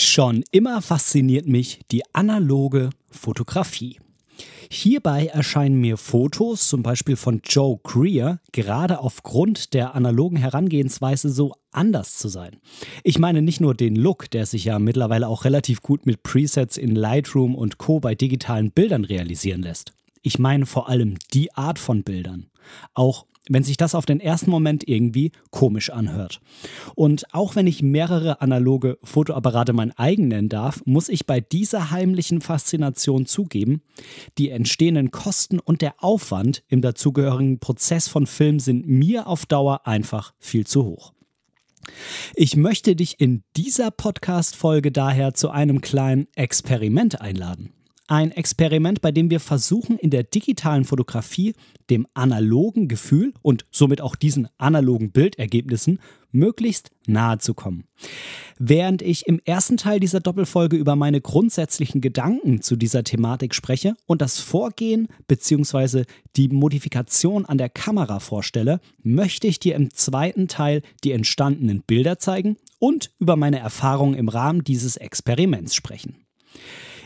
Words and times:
Schon 0.00 0.44
immer 0.52 0.80
fasziniert 0.80 1.48
mich 1.48 1.80
die 1.90 2.04
analoge 2.12 2.90
Fotografie. 3.10 3.98
Hierbei 4.70 5.26
erscheinen 5.26 5.80
mir 5.80 5.96
Fotos, 5.96 6.68
zum 6.68 6.84
Beispiel 6.84 7.16
von 7.16 7.40
Joe 7.42 7.80
Greer, 7.82 8.38
gerade 8.52 9.00
aufgrund 9.00 9.74
der 9.74 9.96
analogen 9.96 10.36
Herangehensweise 10.36 11.30
so 11.30 11.52
anders 11.72 12.16
zu 12.16 12.28
sein. 12.28 12.58
Ich 13.02 13.18
meine 13.18 13.42
nicht 13.42 13.60
nur 13.60 13.74
den 13.74 13.96
Look, 13.96 14.30
der 14.30 14.46
sich 14.46 14.66
ja 14.66 14.78
mittlerweile 14.78 15.26
auch 15.26 15.44
relativ 15.44 15.82
gut 15.82 16.06
mit 16.06 16.22
Presets 16.22 16.76
in 16.76 16.94
Lightroom 16.94 17.56
und 17.56 17.78
Co 17.78 17.98
bei 17.98 18.14
digitalen 18.14 18.70
Bildern 18.70 19.04
realisieren 19.04 19.62
lässt. 19.62 19.94
Ich 20.22 20.38
meine 20.38 20.66
vor 20.66 20.88
allem 20.88 21.16
die 21.34 21.52
Art 21.56 21.80
von 21.80 22.04
Bildern. 22.04 22.46
Auch 22.94 23.26
wenn 23.48 23.62
sich 23.62 23.76
das 23.76 23.94
auf 23.94 24.06
den 24.06 24.20
ersten 24.20 24.50
Moment 24.50 24.86
irgendwie 24.88 25.32
komisch 25.50 25.90
anhört. 25.90 26.40
Und 26.94 27.34
auch 27.34 27.56
wenn 27.56 27.66
ich 27.66 27.82
mehrere 27.82 28.40
analoge 28.40 28.98
Fotoapparate 29.02 29.72
mein 29.72 29.96
eigen 29.98 30.28
nennen 30.28 30.48
darf, 30.48 30.82
muss 30.84 31.08
ich 31.08 31.26
bei 31.26 31.40
dieser 31.40 31.90
heimlichen 31.90 32.40
Faszination 32.40 33.26
zugeben, 33.26 33.82
die 34.38 34.50
entstehenden 34.50 35.10
Kosten 35.10 35.58
und 35.58 35.82
der 35.82 36.02
Aufwand 36.02 36.62
im 36.68 36.82
dazugehörigen 36.82 37.58
Prozess 37.58 38.08
von 38.08 38.26
Film 38.26 38.60
sind 38.60 38.86
mir 38.86 39.26
auf 39.26 39.46
Dauer 39.46 39.86
einfach 39.86 40.34
viel 40.38 40.66
zu 40.66 40.84
hoch. 40.84 41.12
Ich 42.34 42.56
möchte 42.56 42.96
dich 42.96 43.20
in 43.20 43.44
dieser 43.56 43.90
Podcast-Folge 43.90 44.92
daher 44.92 45.34
zu 45.34 45.50
einem 45.50 45.80
kleinen 45.80 46.28
Experiment 46.34 47.20
einladen. 47.20 47.72
Ein 48.10 48.30
Experiment, 48.32 49.02
bei 49.02 49.12
dem 49.12 49.28
wir 49.28 49.38
versuchen, 49.38 49.98
in 49.98 50.08
der 50.08 50.22
digitalen 50.22 50.86
Fotografie 50.86 51.52
dem 51.90 52.06
analogen 52.14 52.88
Gefühl 52.88 53.34
und 53.42 53.66
somit 53.70 54.00
auch 54.00 54.16
diesen 54.16 54.48
analogen 54.56 55.10
Bildergebnissen 55.10 56.00
möglichst 56.32 56.90
nahe 57.06 57.36
zu 57.36 57.52
kommen. 57.52 57.84
Während 58.58 59.02
ich 59.02 59.26
im 59.26 59.42
ersten 59.44 59.76
Teil 59.76 60.00
dieser 60.00 60.20
Doppelfolge 60.20 60.78
über 60.78 60.96
meine 60.96 61.20
grundsätzlichen 61.20 62.00
Gedanken 62.00 62.62
zu 62.62 62.76
dieser 62.76 63.04
Thematik 63.04 63.54
spreche 63.54 63.94
und 64.06 64.22
das 64.22 64.38
Vorgehen 64.38 65.08
bzw. 65.26 66.04
die 66.36 66.48
Modifikation 66.48 67.44
an 67.44 67.58
der 67.58 67.68
Kamera 67.68 68.20
vorstelle, 68.20 68.80
möchte 69.02 69.46
ich 69.46 69.58
dir 69.58 69.74
im 69.74 69.92
zweiten 69.92 70.48
Teil 70.48 70.80
die 71.04 71.12
entstandenen 71.12 71.82
Bilder 71.82 72.18
zeigen 72.18 72.56
und 72.78 73.10
über 73.18 73.36
meine 73.36 73.58
Erfahrungen 73.58 74.14
im 74.14 74.30
Rahmen 74.30 74.64
dieses 74.64 74.96
Experiments 74.96 75.74
sprechen. 75.74 76.16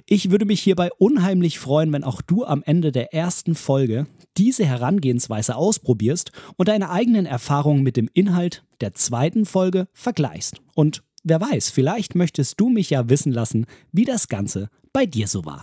Ich 0.07 0.31
würde 0.31 0.47
mich 0.47 0.61
hierbei 0.61 0.91
unheimlich 0.99 1.61
freuen, 1.61 1.93
wenn 1.93 2.03
auch 2.03 2.23
du 2.23 2.45
am 2.45 2.63
Ende 2.65 2.91
der 2.91 3.15
ersten 3.15 3.55
Folge 3.55 4.07
diese 4.37 4.65
Herangehensweise 4.65 5.55
ausprobierst 5.55 6.33
und 6.57 6.69
deine 6.69 6.91
eigenen 6.91 7.25
Erfahrungen 7.25 7.85
mit 7.85 7.97
dem 7.97 8.09
Inhalt 8.13 8.65
der 8.81 8.95
zweiten 8.95 9.47
Folge 9.47 9.87
vergleichst. 9.93 10.61
Und 10.75 11.05
wer 11.23 11.41
weiß, 11.41 11.71
vielleicht 11.71 12.17
möchtest 12.17 12.59
du 12.59 12.69
mich 12.69 12.91
ja 12.91 13.09
wissen 13.09 13.31
lassen, 13.31 13.67
wie 13.93 14.05
das 14.05 14.27
Ganze 14.27 14.71
bei 14.93 15.07
dir 15.07 15.29
so 15.29 15.45
war. 15.45 15.63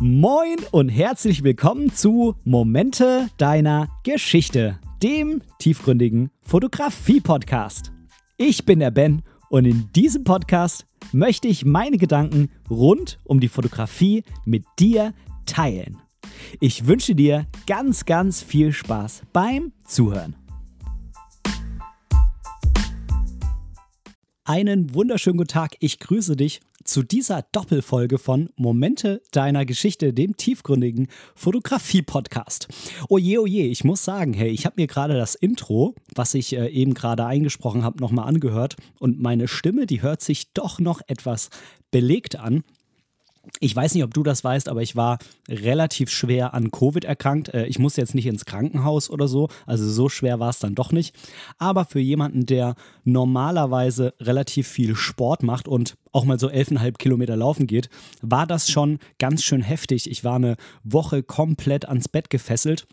Moin 0.00 0.56
und 0.70 0.88
herzlich 0.88 1.42
willkommen 1.42 1.92
zu 1.92 2.36
Momente 2.44 3.28
deiner 3.36 3.88
Geschichte 4.04 4.78
dem 5.02 5.42
tiefgründigen 5.58 6.30
Fotografie-Podcast. 6.48 7.92
Ich 8.38 8.64
bin 8.64 8.78
der 8.78 8.90
Ben 8.90 9.20
und 9.50 9.66
in 9.66 9.92
diesem 9.92 10.24
Podcast 10.24 10.86
möchte 11.12 11.46
ich 11.46 11.66
meine 11.66 11.98
Gedanken 11.98 12.48
rund 12.70 13.18
um 13.24 13.38
die 13.38 13.48
Fotografie 13.48 14.24
mit 14.46 14.64
dir 14.78 15.12
teilen. 15.44 15.98
Ich 16.58 16.86
wünsche 16.86 17.14
dir 17.14 17.46
ganz, 17.66 18.06
ganz 18.06 18.42
viel 18.42 18.72
Spaß 18.72 19.24
beim 19.34 19.72
Zuhören. 19.84 20.36
Einen 24.48 24.94
wunderschönen 24.94 25.36
guten 25.36 25.50
Tag, 25.50 25.76
ich 25.78 25.98
grüße 25.98 26.34
dich 26.34 26.62
zu 26.82 27.02
dieser 27.02 27.42
Doppelfolge 27.52 28.16
von 28.16 28.48
Momente 28.56 29.20
deiner 29.30 29.66
Geschichte, 29.66 30.14
dem 30.14 30.38
tiefgründigen 30.38 31.08
Fotografie-Podcast. 31.34 32.66
Oje, 33.10 33.42
oje, 33.42 33.64
ich 33.64 33.84
muss 33.84 34.06
sagen, 34.06 34.32
hey, 34.32 34.48
ich 34.48 34.64
habe 34.64 34.76
mir 34.78 34.86
gerade 34.86 35.18
das 35.18 35.34
Intro, 35.34 35.94
was 36.14 36.32
ich 36.32 36.56
äh, 36.56 36.68
eben 36.68 36.94
gerade 36.94 37.26
eingesprochen 37.26 37.84
habe, 37.84 38.00
nochmal 38.00 38.26
angehört 38.26 38.76
und 38.98 39.20
meine 39.20 39.48
Stimme, 39.48 39.84
die 39.84 40.00
hört 40.00 40.22
sich 40.22 40.50
doch 40.54 40.78
noch 40.78 41.02
etwas 41.08 41.50
belegt 41.90 42.36
an. 42.36 42.64
Ich 43.60 43.74
weiß 43.74 43.94
nicht, 43.94 44.04
ob 44.04 44.14
du 44.14 44.22
das 44.22 44.44
weißt, 44.44 44.68
aber 44.68 44.82
ich 44.82 44.96
war 44.96 45.18
relativ 45.48 46.10
schwer 46.10 46.54
an 46.54 46.70
Covid 46.70 47.04
erkrankt. 47.04 47.48
Äh, 47.54 47.66
ich 47.66 47.78
muss 47.78 47.96
jetzt 47.96 48.14
nicht 48.14 48.26
ins 48.26 48.44
Krankenhaus 48.44 49.10
oder 49.10 49.28
so, 49.28 49.48
also 49.66 49.88
so 49.88 50.08
schwer 50.08 50.40
war 50.40 50.50
es 50.50 50.58
dann 50.58 50.74
doch 50.74 50.92
nicht. 50.92 51.14
Aber 51.58 51.84
für 51.84 52.00
jemanden, 52.00 52.46
der 52.46 52.74
normalerweise 53.04 54.14
relativ 54.20 54.68
viel 54.68 54.96
Sport 54.96 55.42
macht 55.42 55.68
und 55.68 55.96
auch 56.12 56.24
mal 56.24 56.38
so 56.38 56.48
11,5 56.48 56.98
Kilometer 56.98 57.36
laufen 57.36 57.66
geht, 57.66 57.88
war 58.22 58.46
das 58.46 58.70
schon 58.70 58.98
ganz 59.18 59.42
schön 59.42 59.62
heftig. 59.62 60.10
Ich 60.10 60.24
war 60.24 60.36
eine 60.36 60.56
Woche 60.84 61.22
komplett 61.22 61.88
ans 61.88 62.08
Bett 62.08 62.30
gefesselt 62.30 62.86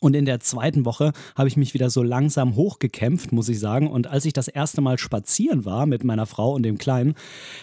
und 0.00 0.14
in 0.14 0.24
der 0.24 0.40
zweiten 0.40 0.84
Woche 0.84 1.12
habe 1.34 1.48
ich 1.48 1.56
mich 1.56 1.74
wieder 1.74 1.90
so 1.90 2.02
langsam 2.02 2.56
hochgekämpft, 2.56 3.32
muss 3.32 3.48
ich 3.48 3.58
sagen. 3.58 3.90
Und 3.90 4.06
als 4.06 4.24
ich 4.24 4.32
das 4.32 4.48
erste 4.48 4.80
Mal 4.80 4.98
spazieren 4.98 5.64
war 5.64 5.86
mit 5.86 6.04
meiner 6.04 6.26
Frau 6.26 6.54
und 6.54 6.62
dem 6.62 6.78
Kleinen, 6.78 7.14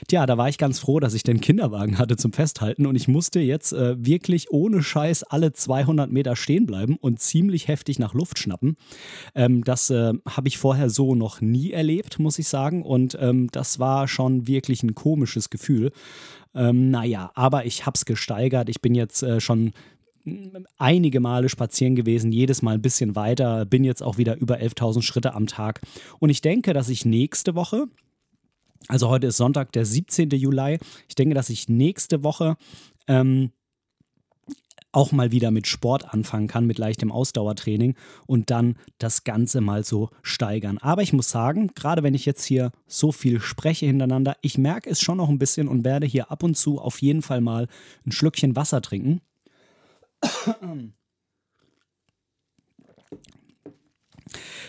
tja, 0.07 0.25
da 0.25 0.37
war 0.37 0.49
ich 0.49 0.57
ganz 0.57 0.79
froh, 0.79 0.99
dass 0.99 1.13
ich 1.13 1.23
den 1.23 1.41
Kinderwagen 1.41 1.97
hatte 1.97 2.17
zum 2.17 2.33
Festhalten. 2.33 2.85
Und 2.85 2.95
ich 2.95 3.07
musste 3.07 3.39
jetzt 3.39 3.73
äh, 3.73 3.95
wirklich 4.03 4.51
ohne 4.51 4.83
Scheiß 4.83 5.23
alle 5.23 5.53
200 5.53 6.11
Meter 6.11 6.35
stehen 6.35 6.65
bleiben 6.65 6.97
und 6.97 7.19
ziemlich 7.19 7.67
heftig 7.67 7.99
nach 7.99 8.13
Luft 8.13 8.39
schnappen. 8.39 8.77
Ähm, 9.33 9.63
das 9.63 9.89
äh, 9.89 10.13
habe 10.27 10.47
ich 10.47 10.57
vorher 10.57 10.89
so 10.89 11.15
noch 11.15 11.41
nie 11.41 11.71
erlebt, 11.71 12.19
muss 12.19 12.39
ich 12.39 12.47
sagen. 12.47 12.83
Und 12.83 13.17
ähm, 13.19 13.49
das 13.51 13.79
war 13.79 14.07
schon 14.07 14.47
wirklich 14.47 14.83
ein 14.83 14.95
komisches 14.95 15.49
Gefühl. 15.49 15.91
Ähm, 16.55 16.89
naja, 16.89 17.31
aber 17.35 17.65
ich 17.65 17.85
habe 17.85 17.95
es 17.95 18.05
gesteigert. 18.05 18.69
Ich 18.69 18.81
bin 18.81 18.95
jetzt 18.95 19.23
äh, 19.23 19.41
schon 19.41 19.73
einige 20.77 21.19
Male 21.19 21.49
spazieren 21.49 21.95
gewesen, 21.95 22.31
jedes 22.31 22.61
Mal 22.61 22.75
ein 22.75 22.81
bisschen 22.81 23.15
weiter, 23.15 23.65
bin 23.65 23.83
jetzt 23.83 24.01
auch 24.01 24.17
wieder 24.17 24.37
über 24.37 24.57
11.000 24.57 25.01
Schritte 25.01 25.33
am 25.33 25.47
Tag. 25.47 25.81
Und 26.19 26.29
ich 26.29 26.41
denke, 26.41 26.73
dass 26.73 26.89
ich 26.89 27.05
nächste 27.05 27.55
Woche, 27.55 27.85
also 28.87 29.09
heute 29.09 29.27
ist 29.27 29.37
Sonntag, 29.37 29.71
der 29.71 29.85
17. 29.85 30.29
Juli, 30.31 30.79
ich 31.07 31.15
denke, 31.15 31.35
dass 31.35 31.49
ich 31.49 31.69
nächste 31.69 32.23
Woche 32.23 32.57
ähm, 33.07 33.51
auch 34.95 35.11
mal 35.11 35.31
wieder 35.31 35.51
mit 35.51 35.67
Sport 35.67 36.13
anfangen 36.13 36.47
kann, 36.47 36.65
mit 36.65 36.77
leichtem 36.77 37.11
Ausdauertraining 37.11 37.95
und 38.27 38.49
dann 38.49 38.75
das 38.97 39.25
Ganze 39.25 39.59
mal 39.59 39.83
so 39.83 40.09
steigern. 40.23 40.77
Aber 40.77 41.01
ich 41.01 41.11
muss 41.11 41.29
sagen, 41.29 41.71
gerade 41.75 42.01
wenn 42.01 42.13
ich 42.13 42.25
jetzt 42.25 42.45
hier 42.45 42.71
so 42.87 43.11
viel 43.11 43.41
spreche 43.41 43.85
hintereinander, 43.85 44.37
ich 44.41 44.57
merke 44.57 44.89
es 44.89 45.01
schon 45.01 45.17
noch 45.17 45.27
ein 45.27 45.37
bisschen 45.39 45.67
und 45.67 45.83
werde 45.83 46.07
hier 46.07 46.31
ab 46.31 46.43
und 46.43 46.55
zu 46.55 46.79
auf 46.79 47.01
jeden 47.01 47.21
Fall 47.21 47.41
mal 47.41 47.67
ein 48.05 48.13
Schlückchen 48.13 48.55
Wasser 48.55 48.81
trinken. 48.81 49.19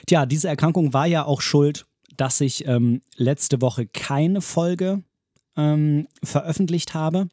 Tja, 0.07 0.27
diese 0.27 0.49
Erkrankung 0.49 0.93
war 0.93 1.07
ja 1.07 1.25
auch 1.25 1.41
schuld, 1.41 1.87
dass 2.17 2.41
ich 2.41 2.67
ähm, 2.67 3.03
letzte 3.17 3.61
Woche 3.61 3.87
keine 3.87 4.41
Folge 4.41 5.03
ähm, 5.57 6.07
veröffentlicht 6.23 6.95
habe. 6.95 7.29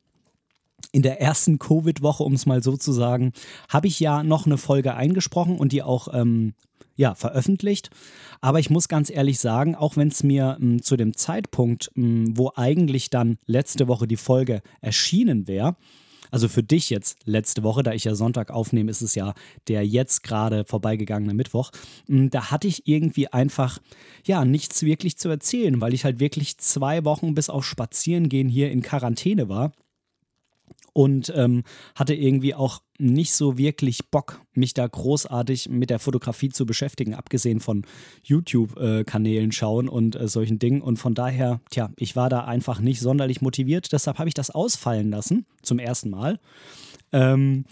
In 0.91 1.01
der 1.01 1.21
ersten 1.21 1.59
Covid-Woche, 1.59 2.23
um 2.23 2.33
es 2.33 2.45
mal 2.45 2.61
so 2.61 2.75
zu 2.77 2.91
sagen, 2.91 3.31
habe 3.69 3.87
ich 3.87 3.99
ja 3.99 4.23
noch 4.23 4.45
eine 4.45 4.57
Folge 4.57 4.95
eingesprochen 4.95 5.57
und 5.57 5.71
die 5.71 5.81
auch 5.81 6.07
ähm, 6.13 6.53
ja, 6.95 7.15
veröffentlicht. 7.15 7.89
Aber 8.41 8.59
ich 8.59 8.69
muss 8.69 8.87
ganz 8.87 9.09
ehrlich 9.09 9.39
sagen, 9.39 9.75
auch 9.75 9.97
wenn 9.97 10.09
es 10.09 10.23
mir 10.23 10.57
m, 10.59 10.81
zu 10.81 10.97
dem 10.97 11.15
Zeitpunkt, 11.15 11.91
m, 11.95 12.37
wo 12.37 12.51
eigentlich 12.55 13.09
dann 13.09 13.37
letzte 13.45 13.87
Woche 13.87 14.07
die 14.07 14.17
Folge 14.17 14.61
erschienen 14.81 15.47
wäre, 15.47 15.75
also 16.33 16.47
für 16.47 16.63
dich 16.63 16.89
jetzt 16.89 17.19
letzte 17.25 17.61
Woche, 17.61 17.83
da 17.83 17.93
ich 17.93 18.05
ja 18.05 18.15
Sonntag 18.15 18.49
aufnehme, 18.49 18.89
ist 18.89 19.03
es 19.03 19.13
ja 19.13 19.35
der 19.67 19.85
jetzt 19.85 20.23
gerade 20.23 20.65
vorbeigegangene 20.65 21.35
Mittwoch. 21.35 21.69
Hm, 22.07 22.31
da 22.31 22.49
hatte 22.49 22.67
ich 22.67 22.87
irgendwie 22.87 23.27
einfach, 23.27 23.77
ja, 24.25 24.43
nichts 24.43 24.81
wirklich 24.81 25.15
zu 25.19 25.29
erzählen, 25.29 25.79
weil 25.79 25.93
ich 25.93 26.05
halt 26.05 26.19
wirklich 26.19 26.57
zwei 26.57 27.05
Wochen 27.05 27.35
bis 27.35 27.51
auf 27.51 27.63
Spazierengehen 27.63 28.49
hier 28.49 28.71
in 28.71 28.81
Quarantäne 28.81 29.47
war 29.47 29.73
und 30.93 31.33
ähm, 31.35 31.63
hatte 31.95 32.13
irgendwie 32.13 32.53
auch 32.53 32.81
nicht 32.99 33.33
so 33.33 33.57
wirklich 33.57 34.09
Bock, 34.11 34.41
mich 34.53 34.73
da 34.73 34.87
großartig 34.87 35.69
mit 35.69 35.89
der 35.89 35.99
Fotografie 35.99 36.49
zu 36.49 36.65
beschäftigen, 36.65 37.15
abgesehen 37.15 37.59
von 37.59 37.83
YouTube-Kanälen 38.23 39.51
schauen 39.51 39.89
und 39.89 40.15
äh, 40.15 40.27
solchen 40.27 40.59
Dingen. 40.59 40.81
Und 40.81 40.97
von 40.97 41.15
daher, 41.15 41.59
tja, 41.71 41.89
ich 41.97 42.15
war 42.15 42.29
da 42.29 42.45
einfach 42.45 42.79
nicht 42.79 43.01
sonderlich 43.01 43.41
motiviert. 43.41 43.91
Deshalb 43.91 44.19
habe 44.19 44.29
ich 44.29 44.35
das 44.35 44.51
ausfallen 44.51 45.09
lassen, 45.09 45.45
zum 45.63 45.79
ersten 45.79 46.11
Mal. 46.11 46.39
Ähm, 47.11 47.65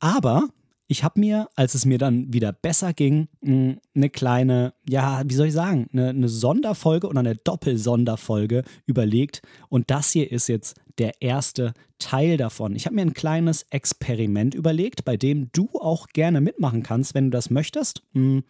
aber 0.00 0.48
ich 0.86 1.02
habe 1.02 1.18
mir, 1.18 1.48
als 1.54 1.74
es 1.74 1.86
mir 1.86 1.98
dann 1.98 2.32
wieder 2.32 2.52
besser 2.52 2.92
ging, 2.92 3.28
eine 3.42 4.10
kleine, 4.10 4.74
ja, 4.88 5.22
wie 5.24 5.34
soll 5.34 5.46
ich 5.46 5.54
sagen, 5.54 5.88
eine, 5.92 6.10
eine 6.10 6.28
Sonderfolge 6.28 7.06
oder 7.08 7.20
eine 7.20 7.36
Doppelsonderfolge 7.36 8.64
überlegt. 8.86 9.40
Und 9.68 9.90
das 9.90 10.10
hier 10.10 10.30
ist 10.30 10.48
jetzt 10.48 10.76
der 10.98 11.22
erste 11.22 11.72
Teil 11.98 12.36
davon. 12.36 12.76
Ich 12.76 12.84
habe 12.84 12.96
mir 12.96 13.02
ein 13.02 13.14
kleines 13.14 13.62
Experiment 13.70 14.54
überlegt, 14.54 15.04
bei 15.04 15.16
dem 15.16 15.50
du 15.52 15.70
auch 15.72 16.08
gerne 16.08 16.40
mitmachen 16.40 16.82
kannst, 16.82 17.14
wenn 17.14 17.30
du 17.30 17.30
das 17.30 17.50
möchtest. 17.50 18.02
Hm, 18.12 18.44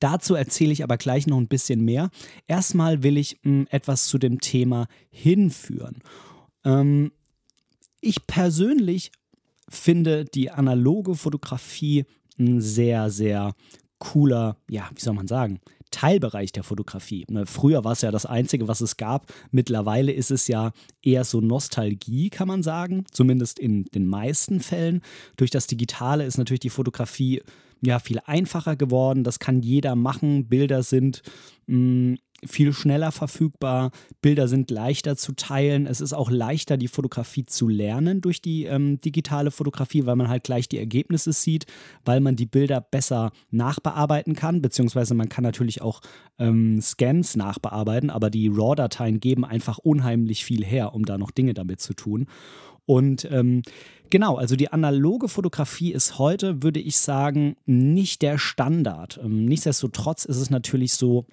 Dazu 0.00 0.34
erzähle 0.34 0.72
ich 0.72 0.84
aber 0.84 0.98
gleich 0.98 1.26
noch 1.26 1.38
ein 1.38 1.48
bisschen 1.48 1.80
mehr. 1.80 2.10
Erstmal 2.46 3.02
will 3.02 3.16
ich 3.16 3.38
hm, 3.42 3.66
etwas 3.70 4.06
zu 4.06 4.18
dem 4.18 4.40
Thema 4.40 4.86
hinführen. 5.10 6.02
Ähm, 6.64 7.12
ich 8.00 8.26
persönlich 8.26 9.12
finde 9.68 10.24
die 10.24 10.50
analoge 10.50 11.14
Fotografie 11.14 12.04
ein 12.38 12.60
sehr, 12.60 13.10
sehr 13.10 13.54
cooler, 13.98 14.56
ja, 14.70 14.90
wie 14.94 15.00
soll 15.00 15.14
man 15.14 15.26
sagen, 15.26 15.60
Teilbereich 15.90 16.52
der 16.52 16.64
Fotografie. 16.64 17.24
Ne, 17.30 17.46
früher 17.46 17.84
war 17.84 17.92
es 17.92 18.02
ja 18.02 18.10
das 18.10 18.26
Einzige, 18.26 18.68
was 18.68 18.80
es 18.80 18.96
gab. 18.96 19.32
Mittlerweile 19.50 20.12
ist 20.12 20.30
es 20.30 20.48
ja 20.48 20.72
eher 21.02 21.24
so 21.24 21.40
Nostalgie, 21.40 22.28
kann 22.28 22.48
man 22.48 22.62
sagen, 22.62 23.04
zumindest 23.10 23.58
in 23.58 23.84
den 23.94 24.06
meisten 24.06 24.60
Fällen. 24.60 25.00
Durch 25.36 25.50
das 25.50 25.66
Digitale 25.66 26.24
ist 26.24 26.38
natürlich 26.38 26.60
die 26.60 26.70
Fotografie 26.70 27.42
ja 27.82 27.98
viel 27.98 28.20
einfacher 28.24 28.76
geworden. 28.76 29.24
Das 29.24 29.38
kann 29.38 29.62
jeder 29.62 29.94
machen. 29.96 30.48
Bilder 30.48 30.82
sind 30.82 31.22
mh, 31.66 31.76
mm, 31.78 32.18
viel 32.44 32.72
schneller 32.72 33.12
verfügbar, 33.12 33.90
Bilder 34.20 34.48
sind 34.48 34.70
leichter 34.70 35.16
zu 35.16 35.32
teilen, 35.32 35.86
es 35.86 36.00
ist 36.00 36.12
auch 36.12 36.30
leichter, 36.30 36.76
die 36.76 36.88
Fotografie 36.88 37.46
zu 37.46 37.68
lernen 37.68 38.20
durch 38.20 38.42
die 38.42 38.64
ähm, 38.64 39.00
digitale 39.00 39.50
Fotografie, 39.50 40.06
weil 40.06 40.16
man 40.16 40.28
halt 40.28 40.44
gleich 40.44 40.68
die 40.68 40.78
Ergebnisse 40.78 41.32
sieht, 41.32 41.66
weil 42.04 42.20
man 42.20 42.36
die 42.36 42.46
Bilder 42.46 42.80
besser 42.80 43.32
nachbearbeiten 43.50 44.34
kann, 44.34 44.62
beziehungsweise 44.62 45.14
man 45.14 45.28
kann 45.28 45.44
natürlich 45.44 45.80
auch 45.80 46.00
ähm, 46.38 46.80
Scans 46.80 47.36
nachbearbeiten, 47.36 48.10
aber 48.10 48.30
die 48.30 48.48
RAW-Dateien 48.48 49.20
geben 49.20 49.44
einfach 49.44 49.78
unheimlich 49.78 50.44
viel 50.44 50.64
her, 50.64 50.94
um 50.94 51.04
da 51.04 51.18
noch 51.18 51.30
Dinge 51.30 51.54
damit 51.54 51.80
zu 51.80 51.94
tun. 51.94 52.26
Und 52.86 53.28
ähm, 53.32 53.62
genau, 54.10 54.36
also 54.36 54.54
die 54.54 54.72
analoge 54.72 55.28
Fotografie 55.28 55.92
ist 55.92 56.18
heute, 56.18 56.62
würde 56.62 56.80
ich 56.80 56.98
sagen, 56.98 57.56
nicht 57.66 58.22
der 58.22 58.38
Standard. 58.38 59.18
Ähm, 59.22 59.44
nichtsdestotrotz 59.44 60.24
ist 60.24 60.36
es 60.36 60.50
natürlich 60.50 60.94
so, 60.94 61.26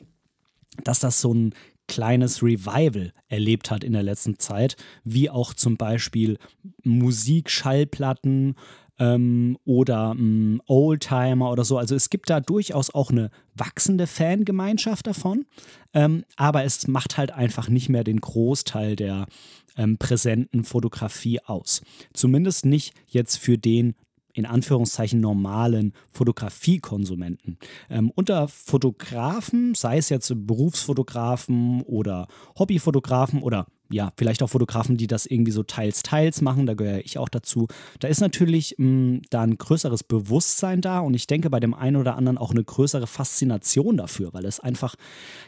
dass 0.84 1.00
das 1.00 1.22
so 1.22 1.34
ein 1.34 1.54
kleines 1.88 2.42
Revival 2.42 3.12
erlebt 3.28 3.70
hat 3.70 3.84
in 3.84 3.94
der 3.94 4.04
letzten 4.04 4.40
Zeit, 4.40 4.78
wie 5.04 5.30
auch 5.30 5.54
zum 5.54 5.76
Beispiel 5.78 6.38
Musikschallplatten 6.84 8.56
ähm, 9.00 9.58
oder 9.66 10.16
ähm, 10.18 10.62
Oldtimer 10.68 11.52
oder 11.52 11.66
so. 11.66 11.78
Also 11.78 11.96
es 11.96 12.10
gibt 12.10 12.30
da 12.30 12.40
durchaus 12.40 12.94
auch 12.94 13.12
eine 13.12 13.30
wachsende 13.56 14.08
Fangemeinschaft 14.08 15.08
davon, 15.08 15.46
ähm, 15.94 16.24
aber 16.36 16.64
es 16.64 16.88
macht 16.88 17.18
halt 17.18 17.32
einfach 17.32 17.70
nicht 17.70 17.90
mehr 17.90 18.04
den 18.04 18.22
Großteil 18.22 18.96
der 18.96 19.28
ähm, 19.76 19.98
präsenten 19.98 20.64
Fotografie 20.64 21.40
aus. 21.42 21.82
Zumindest 22.14 22.66
nicht 22.66 22.94
jetzt 23.08 23.38
für 23.38 23.58
den 23.58 23.96
in 24.34 24.46
Anführungszeichen 24.46 25.20
normalen 25.20 25.94
Fotografiekonsumenten. 26.12 27.58
Ähm, 27.90 28.12
unter 28.16 28.48
Fotografen, 28.48 29.76
sei 29.76 29.98
es 29.98 30.10
jetzt 30.10 30.34
Berufsfotografen 30.36 31.82
oder 31.82 32.28
Hobbyfotografen 32.58 33.42
oder 33.42 33.68
ja, 33.92 34.12
vielleicht 34.18 34.42
auch 34.42 34.50
Fotografen, 34.50 34.98
die 34.98 35.08
das 35.08 35.26
irgendwie 35.26 35.52
so 35.52 35.62
teils, 35.62 36.02
teils 36.02 36.42
machen, 36.42 36.66
da 36.66 36.74
gehöre 36.74 37.06
ich 37.06 37.20
auch 37.20 37.30
dazu. 37.30 37.68
Da 38.00 38.08
ist 38.08 38.22
natürlich 38.22 38.76
mh, 38.78 38.86
hm, 38.86 39.22
da 39.30 39.42
ein 39.42 39.58
größeres 39.58 40.04
Bewusstsein 40.04 40.82
da 40.82 41.00
und 41.00 41.14
ich 41.14 41.28
denke 41.28 41.50
bei 41.50 41.60
dem 41.60 41.74
einen 41.76 41.98
oder 41.98 42.16
anderen 42.16 42.38
auch 42.38 42.52
eine 42.52 42.64
größere 42.64 43.08
Faszination 43.08 43.98
dafür, 43.98 44.34
weil 44.34 44.46
es 44.46 44.60
einfach 44.60 44.96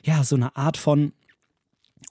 ja 0.03 0.23
so 0.23 0.35
eine 0.35 0.55
Art 0.55 0.77
von 0.77 1.13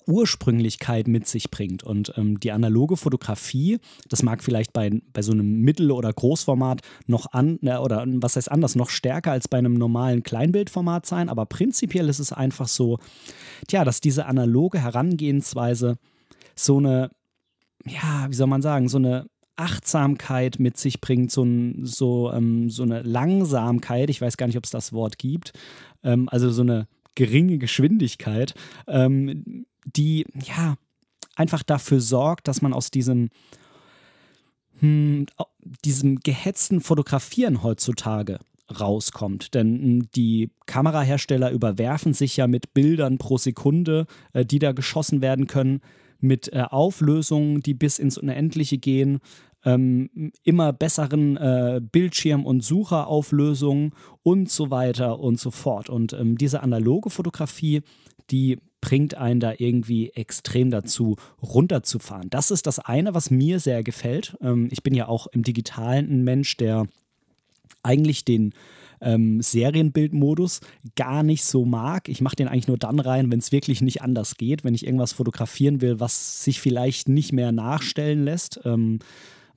Ursprünglichkeit 0.07 1.09
mit 1.09 1.27
sich 1.27 1.51
bringt. 1.51 1.83
Und 1.83 2.13
ähm, 2.17 2.41
die 2.41 2.53
analoge 2.53 2.97
Fotografie, 2.97 3.79
das 4.09 4.23
mag 4.23 4.43
vielleicht 4.43 4.73
bei, 4.73 4.91
bei 5.13 5.23
so 5.23 5.33
einem 5.33 5.61
Mittel- 5.61 5.91
oder 5.91 6.13
Großformat 6.13 6.81
noch 7.07 7.33
an, 7.33 7.59
äh, 7.63 7.77
oder 7.77 8.05
was 8.07 8.37
heißt 8.37 8.51
anders, 8.51 8.75
noch 8.77 8.91
stärker 8.91 9.33
als 9.33 9.49
bei 9.49 9.59
einem 9.59 9.75
normalen 9.75 10.23
Kleinbildformat 10.23 11.07
sein, 11.07 11.29
aber 11.29 11.47
prinzipiell 11.47 12.09
ist 12.09 12.19
es 12.19 12.33
einfach 12.33 12.69
so, 12.69 12.99
tja, 13.69 13.85
dass 13.85 14.01
diese 14.01 14.27
analoge 14.27 14.81
Herangehensweise 14.81 15.97
so 16.55 16.79
eine, 16.79 17.11
ja, 17.87 18.27
wie 18.29 18.35
soll 18.35 18.47
man 18.47 18.63
sagen, 18.63 18.89
so 18.89 18.99
eine 18.99 19.27
Achtsamkeit 19.57 20.59
mit 20.59 20.77
sich 20.77 21.01
bringt, 21.01 21.31
so, 21.31 21.45
ein, 21.45 21.85
so, 21.85 22.33
ähm, 22.33 22.71
so 22.71 22.83
eine 22.83 23.03
Langsamkeit, 23.03 24.11
ich 24.11 24.21
weiß 24.21 24.37
gar 24.37 24.47
nicht, 24.47 24.57
ob 24.57 24.65
es 24.65 24.71
das 24.71 24.93
Wort 24.93 25.19
gibt, 25.19 25.53
ähm, 26.03 26.29
also 26.29 26.51
so 26.51 26.63
eine 26.63 26.89
geringe 27.15 27.59
Geschwindigkeit, 27.59 28.55
ähm, 28.89 29.67
die 29.85 30.27
ja 30.35 30.77
einfach 31.37 31.63
dafür 31.63 32.01
sorgt, 32.01 32.49
dass 32.49 32.63
man 32.63 32.73
aus 32.73 32.91
diesem 32.91 33.31
hm, 34.81 35.27
diesem 35.85 36.21
gehetzten 36.21 36.81
Fotografieren 36.81 37.63
heutzutage 37.63 38.39
rauskommt. 38.81 39.55
Denn 39.55 39.81
hm, 39.81 40.09
die 40.15 40.51
Kamerahersteller 40.67 41.51
überwerfen 41.51 42.15
sich 42.15 42.37
ja 42.37 42.47
mit 42.47 42.75
Bildern 42.75 43.19
pro 43.19 43.39
Sekunde, 43.39 44.07
äh, 44.33 44.45
die 44.45 44.59
da 44.59 44.73
geschossen 44.73 45.21
werden 45.23 45.47
können, 45.47 45.81
mit 46.21 46.53
äh, 46.53 46.65
Auflösungen, 46.71 47.61
die 47.61 47.75
bis 47.75 47.99
ins 47.99 48.19
Unendliche 48.19 48.79
gehen, 48.79 49.21
ähm, 49.65 50.33
immer 50.43 50.73
besseren 50.73 51.37
äh, 51.37 51.81
Bildschirm- 51.81 52.47
und 52.47 52.63
Sucherauflösungen 52.63 53.93
und 54.23 54.51
so 54.51 54.71
weiter 54.71 55.21
und 55.21 55.39
so 55.39 55.51
fort. 55.51 55.89
Und 55.89 56.13
ähm, 56.13 56.37
diese 56.37 56.63
analoge 56.63 57.11
Fotografie, 57.11 57.83
die 58.31 58.59
bringt 58.85 59.15
einen 59.15 59.41
da 59.41 59.55
irgendwie 59.57 60.11
extrem 60.11 60.71
dazu, 60.71 61.17
runterzufahren. 61.43 62.29
Das 62.29 62.51
ist 62.51 62.67
das 62.67 62.79
eine, 62.79 63.15
was 63.15 63.31
mir 63.31 63.59
sehr 63.59 63.83
gefällt. 63.83 64.37
Ähm, 64.43 64.69
ich 64.71 64.83
bin 64.83 64.93
ja 64.93 65.09
auch 65.09 65.27
im 65.29 65.43
Digitalen 65.43 66.11
ein 66.11 66.23
Mensch, 66.23 66.59
der 66.59 66.87
eigentlich 67.83 68.27
den 68.27 68.53
ähm, 69.01 69.41
Serienbildmodus 69.41 70.61
gar 70.97 71.23
nicht 71.23 71.45
so 71.45 71.65
mag. 71.65 72.11
Ich 72.11 72.21
mache 72.21 72.37
den 72.37 72.47
eigentlich 72.47 72.69
nur 72.69 72.77
dann 72.77 73.01
rein, 73.01 73.33
wenn 73.33 73.39
es 73.39 73.53
wirklich 73.53 73.81
nicht 73.81 74.03
anders 74.03 74.37
geht, 74.37 74.65
wenn 74.65 74.75
ich 74.75 74.85
irgendwas 74.85 75.15
fotografieren 75.15 75.81
will, 75.81 75.99
was 75.99 76.45
sich 76.45 76.61
vielleicht 76.61 77.09
nicht 77.09 77.33
mehr 77.33 77.53
nachstellen 77.53 78.23
lässt. 78.23 78.61
Ähm, 78.67 78.99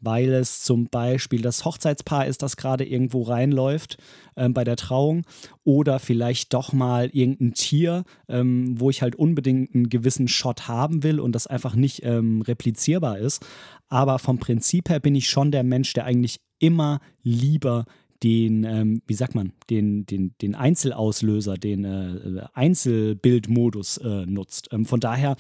weil 0.02 0.34
es 0.34 0.64
zum 0.64 0.88
Beispiel 0.88 1.42
das 1.42 1.66
Hochzeitspaar 1.66 2.26
ist, 2.28 2.42
das 2.44 2.58
gerade 2.58 2.86
irgendwo 2.86 3.24
reinläuft 3.24 3.98
ähm, 4.36 4.54
bei 4.54 4.64
der 4.64 4.76
Trauung 4.76 5.24
oder 5.64 6.00
vielleicht 6.00 6.54
doch 6.54 6.74
mal 6.74 7.10
irgendein 7.12 7.54
Tier, 7.54 8.04
ähm, 8.28 8.80
wo 8.80 8.90
ich 8.90 9.02
halt 9.02 9.16
unbedingt 9.16 9.74
einen 9.74 9.90
gewissen 9.90 10.28
Shot 10.28 10.68
haben 10.68 11.04
will 11.04 11.20
und 11.20 11.34
das 11.34 11.48
einfach 11.48 11.76
nicht 11.76 12.04
ähm, 12.04 12.42
replizierbar 12.42 13.20
ist. 13.20 13.46
Aber 13.90 14.20
vom 14.20 14.38
Prinzip 14.38 14.90
her 14.90 15.00
bin 15.00 15.16
ich 15.16 15.30
schon 15.30 15.52
der 15.52 15.64
Mensch, 15.64 15.94
der 15.94 16.06
eigentlich 16.06 16.42
immer 16.60 17.00
lieber 17.24 17.86
den, 18.24 18.64
ähm, 18.64 19.02
wie 19.06 19.14
sagt 19.14 19.36
man, 19.36 19.54
den, 19.70 20.06
den, 20.06 20.34
den 20.42 20.56
Einzelauslöser, 20.56 21.58
den 21.58 21.86
äh, 21.86 22.42
Einzelbildmodus 22.54 23.98
äh, 23.98 24.26
nutzt. 24.26 24.70
Ähm, 24.72 24.86
von 24.86 25.00
daher 25.00 25.36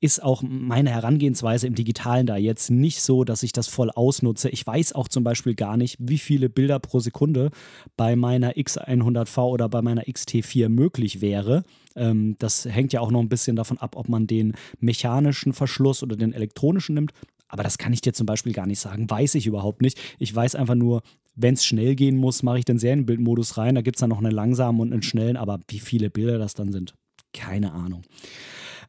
ist 0.00 0.22
auch 0.22 0.42
meine 0.42 0.90
Herangehensweise 0.90 1.66
im 1.66 1.74
Digitalen 1.74 2.26
da 2.26 2.36
jetzt 2.36 2.70
nicht 2.70 3.02
so, 3.02 3.24
dass 3.24 3.42
ich 3.42 3.52
das 3.52 3.68
voll 3.68 3.90
ausnutze. 3.90 4.48
Ich 4.48 4.66
weiß 4.66 4.94
auch 4.94 5.08
zum 5.08 5.24
Beispiel 5.24 5.54
gar 5.54 5.76
nicht, 5.76 5.96
wie 6.00 6.18
viele 6.18 6.48
Bilder 6.48 6.78
pro 6.78 7.00
Sekunde 7.00 7.50
bei 7.96 8.16
meiner 8.16 8.52
X100V 8.52 9.42
oder 9.42 9.68
bei 9.68 9.82
meiner 9.82 10.02
XT4 10.02 10.68
möglich 10.68 11.20
wäre. 11.20 11.64
Ähm, 11.94 12.36
das 12.38 12.64
hängt 12.64 12.92
ja 12.92 13.00
auch 13.00 13.10
noch 13.10 13.20
ein 13.20 13.28
bisschen 13.28 13.56
davon 13.56 13.78
ab, 13.78 13.96
ob 13.96 14.08
man 14.08 14.26
den 14.26 14.54
mechanischen 14.80 15.52
Verschluss 15.52 16.02
oder 16.02 16.16
den 16.16 16.32
elektronischen 16.32 16.94
nimmt. 16.94 17.12
Aber 17.52 17.62
das 17.62 17.76
kann 17.76 17.92
ich 17.92 18.00
dir 18.00 18.14
zum 18.14 18.24
Beispiel 18.24 18.54
gar 18.54 18.66
nicht 18.66 18.80
sagen, 18.80 19.08
weiß 19.08 19.34
ich 19.34 19.46
überhaupt 19.46 19.82
nicht. 19.82 20.00
Ich 20.18 20.34
weiß 20.34 20.54
einfach 20.54 20.74
nur, 20.74 21.02
wenn 21.34 21.52
es 21.52 21.66
schnell 21.66 21.94
gehen 21.94 22.16
muss, 22.16 22.42
mache 22.42 22.58
ich 22.58 22.64
den 22.64 22.78
Serienbildmodus 22.78 23.58
rein. 23.58 23.74
Da 23.74 23.82
gibt 23.82 23.96
es 23.96 24.00
dann 24.00 24.08
noch 24.08 24.18
einen 24.18 24.32
langsamen 24.32 24.80
und 24.80 24.90
einen 24.90 25.02
schnellen, 25.02 25.36
aber 25.36 25.60
wie 25.68 25.78
viele 25.78 26.08
Bilder 26.08 26.38
das 26.38 26.54
dann 26.54 26.72
sind, 26.72 26.94
keine 27.34 27.72
Ahnung. 27.72 28.04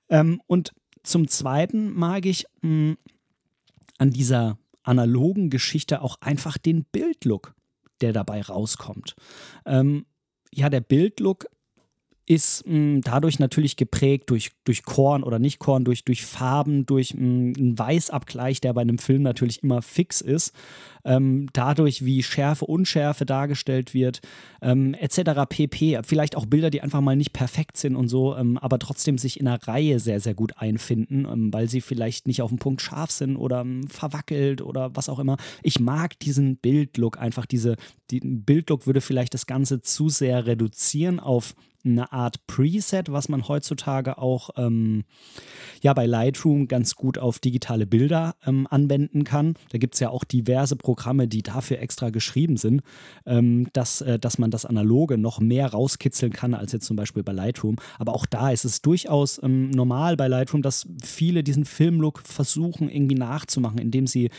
Ähm, 0.07 0.41
und 0.47 0.71
zum 1.03 1.27
Zweiten 1.27 1.93
mag 1.93 2.25
ich 2.25 2.45
mh, 2.61 2.69
hm, 2.69 2.97
an 3.97 4.11
dieser 4.11 4.57
analogen 4.81 5.49
Geschichte 5.49 6.01
auch 6.01 6.15
einfach 6.21 6.57
den 6.57 6.85
Bildlook, 6.85 7.55
der 7.99 8.13
dabei 8.13 8.41
rauskommt. 8.41 9.15
Ähm, 9.65 10.05
ja, 10.53 10.69
der 10.69 10.81
Bildlook 10.81 11.47
ist 12.25 12.65
mh, 12.65 12.73
hm, 12.73 13.01
dadurch 13.01 13.39
natürlich 13.39 13.75
geprägt 13.75 14.29
durch, 14.29 14.51
durch 14.63 14.83
Korn 14.83 15.23
oder 15.23 15.39
nicht 15.39 15.59
Korn, 15.59 15.83
durch, 15.83 16.05
durch 16.05 16.25
Farben, 16.25 16.85
durch 16.85 17.13
mh, 17.13 17.19
hm, 17.19 17.53
einen 17.57 17.79
Weißabgleich, 17.79 18.61
der 18.61 18.73
bei 18.73 18.81
einem 18.81 18.97
Film 18.97 19.21
natürlich 19.21 19.63
immer 19.63 19.81
fix 19.81 20.21
ist 20.21 20.53
ähm, 21.05 21.47
dadurch, 21.53 22.05
wie 22.05 22.23
Schärfe, 22.23 22.65
Unschärfe 22.65 23.25
dargestellt 23.25 23.93
wird, 23.93 24.21
ähm, 24.61 24.93
etc. 24.93 25.41
pp. 25.47 25.99
Vielleicht 26.03 26.35
auch 26.35 26.45
Bilder, 26.45 26.69
die 26.69 26.81
einfach 26.81 27.01
mal 27.01 27.15
nicht 27.15 27.33
perfekt 27.33 27.77
sind 27.77 27.95
und 27.95 28.07
so, 28.07 28.35
ähm, 28.35 28.57
aber 28.57 28.79
trotzdem 28.79 29.17
sich 29.17 29.39
in 29.39 29.47
einer 29.47 29.65
Reihe 29.67 29.99
sehr, 29.99 30.19
sehr 30.19 30.33
gut 30.33 30.57
einfinden, 30.57 31.25
ähm, 31.25 31.53
weil 31.53 31.67
sie 31.67 31.81
vielleicht 31.81 32.27
nicht 32.27 32.41
auf 32.41 32.49
den 32.49 32.59
Punkt 32.59 32.81
scharf 32.81 33.11
sind 33.11 33.35
oder 33.35 33.61
ähm, 33.61 33.87
verwackelt 33.87 34.61
oder 34.61 34.95
was 34.95 35.09
auch 35.09 35.19
immer. 35.19 35.37
Ich 35.61 35.79
mag 35.79 36.17
diesen 36.19 36.57
Bildlook 36.57 37.19
einfach, 37.19 37.45
diese, 37.45 37.75
die 38.11 38.21
Bildlook 38.21 38.87
würde 38.87 39.01
vielleicht 39.01 39.33
das 39.33 39.45
Ganze 39.45 39.81
zu 39.81 40.09
sehr 40.09 40.45
reduzieren 40.45 41.19
auf 41.19 41.55
eine 41.85 42.11
Art 42.11 42.45
Preset, 42.47 43.11
was 43.11 43.29
man 43.29 43.47
heutzutage 43.47 44.17
auch 44.17 44.51
ähm, 44.57 45.03
ja, 45.81 45.93
bei 45.93 46.05
Lightroom 46.05 46.67
ganz 46.67 46.95
gut 46.95 47.17
auf 47.17 47.39
digitale 47.39 47.85
Bilder 47.85 48.35
ähm, 48.45 48.67
anwenden 48.69 49.23
kann. 49.23 49.55
Da 49.71 49.77
gibt 49.77 49.95
es 49.95 49.99
ja 49.99 50.09
auch 50.09 50.23
diverse 50.23 50.75
Programme, 50.75 51.27
die 51.27 51.43
dafür 51.43 51.79
extra 51.79 52.09
geschrieben 52.09 52.57
sind, 52.57 52.81
ähm, 53.25 53.67
dass, 53.73 54.01
äh, 54.01 54.17
dass 54.17 54.37
man 54.37 54.51
das 54.51 54.65
Analoge 54.65 55.17
noch 55.17 55.39
mehr 55.39 55.67
rauskitzeln 55.67 56.31
kann 56.31 56.53
als 56.53 56.71
jetzt 56.71 56.85
zum 56.85 56.95
Beispiel 56.95 57.23
bei 57.23 57.33
Lightroom. 57.33 57.75
Aber 57.99 58.15
auch 58.15 58.25
da 58.25 58.51
ist 58.51 58.65
es 58.65 58.81
durchaus 58.81 59.41
ähm, 59.43 59.69
normal 59.71 60.15
bei 60.15 60.27
Lightroom, 60.27 60.61
dass 60.61 60.87
viele 61.03 61.43
diesen 61.43 61.65
Filmlook 61.65 62.21
versuchen 62.25 62.89
irgendwie 62.89 63.15
nachzumachen, 63.15 63.79
indem 63.79 64.07
sie 64.07 64.29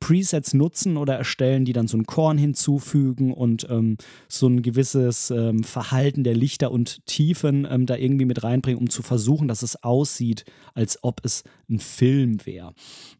Presets 0.00 0.54
nutzen 0.54 0.96
oder 0.96 1.16
erstellen, 1.16 1.64
die 1.64 1.72
dann 1.72 1.88
so 1.88 1.96
ein 1.96 2.06
Korn 2.06 2.38
hinzufügen 2.38 3.32
und 3.32 3.66
ähm, 3.70 3.96
so 4.28 4.46
ein 4.46 4.62
gewisses 4.62 5.30
ähm, 5.30 5.64
Verhalten 5.64 6.24
der 6.24 6.34
Lichter 6.34 6.70
und 6.70 7.04
Tiefen 7.06 7.66
ähm, 7.70 7.86
da 7.86 7.96
irgendwie 7.96 8.24
mit 8.24 8.42
reinbringen, 8.42 8.80
um 8.80 8.90
zu 8.90 9.02
versuchen, 9.02 9.48
dass 9.48 9.62
es 9.62 9.82
aussieht, 9.82 10.44
als 10.74 11.02
ob 11.02 11.24
es 11.24 11.44
ein 11.68 11.78
Film 11.78 12.44
wäre. 12.44 12.74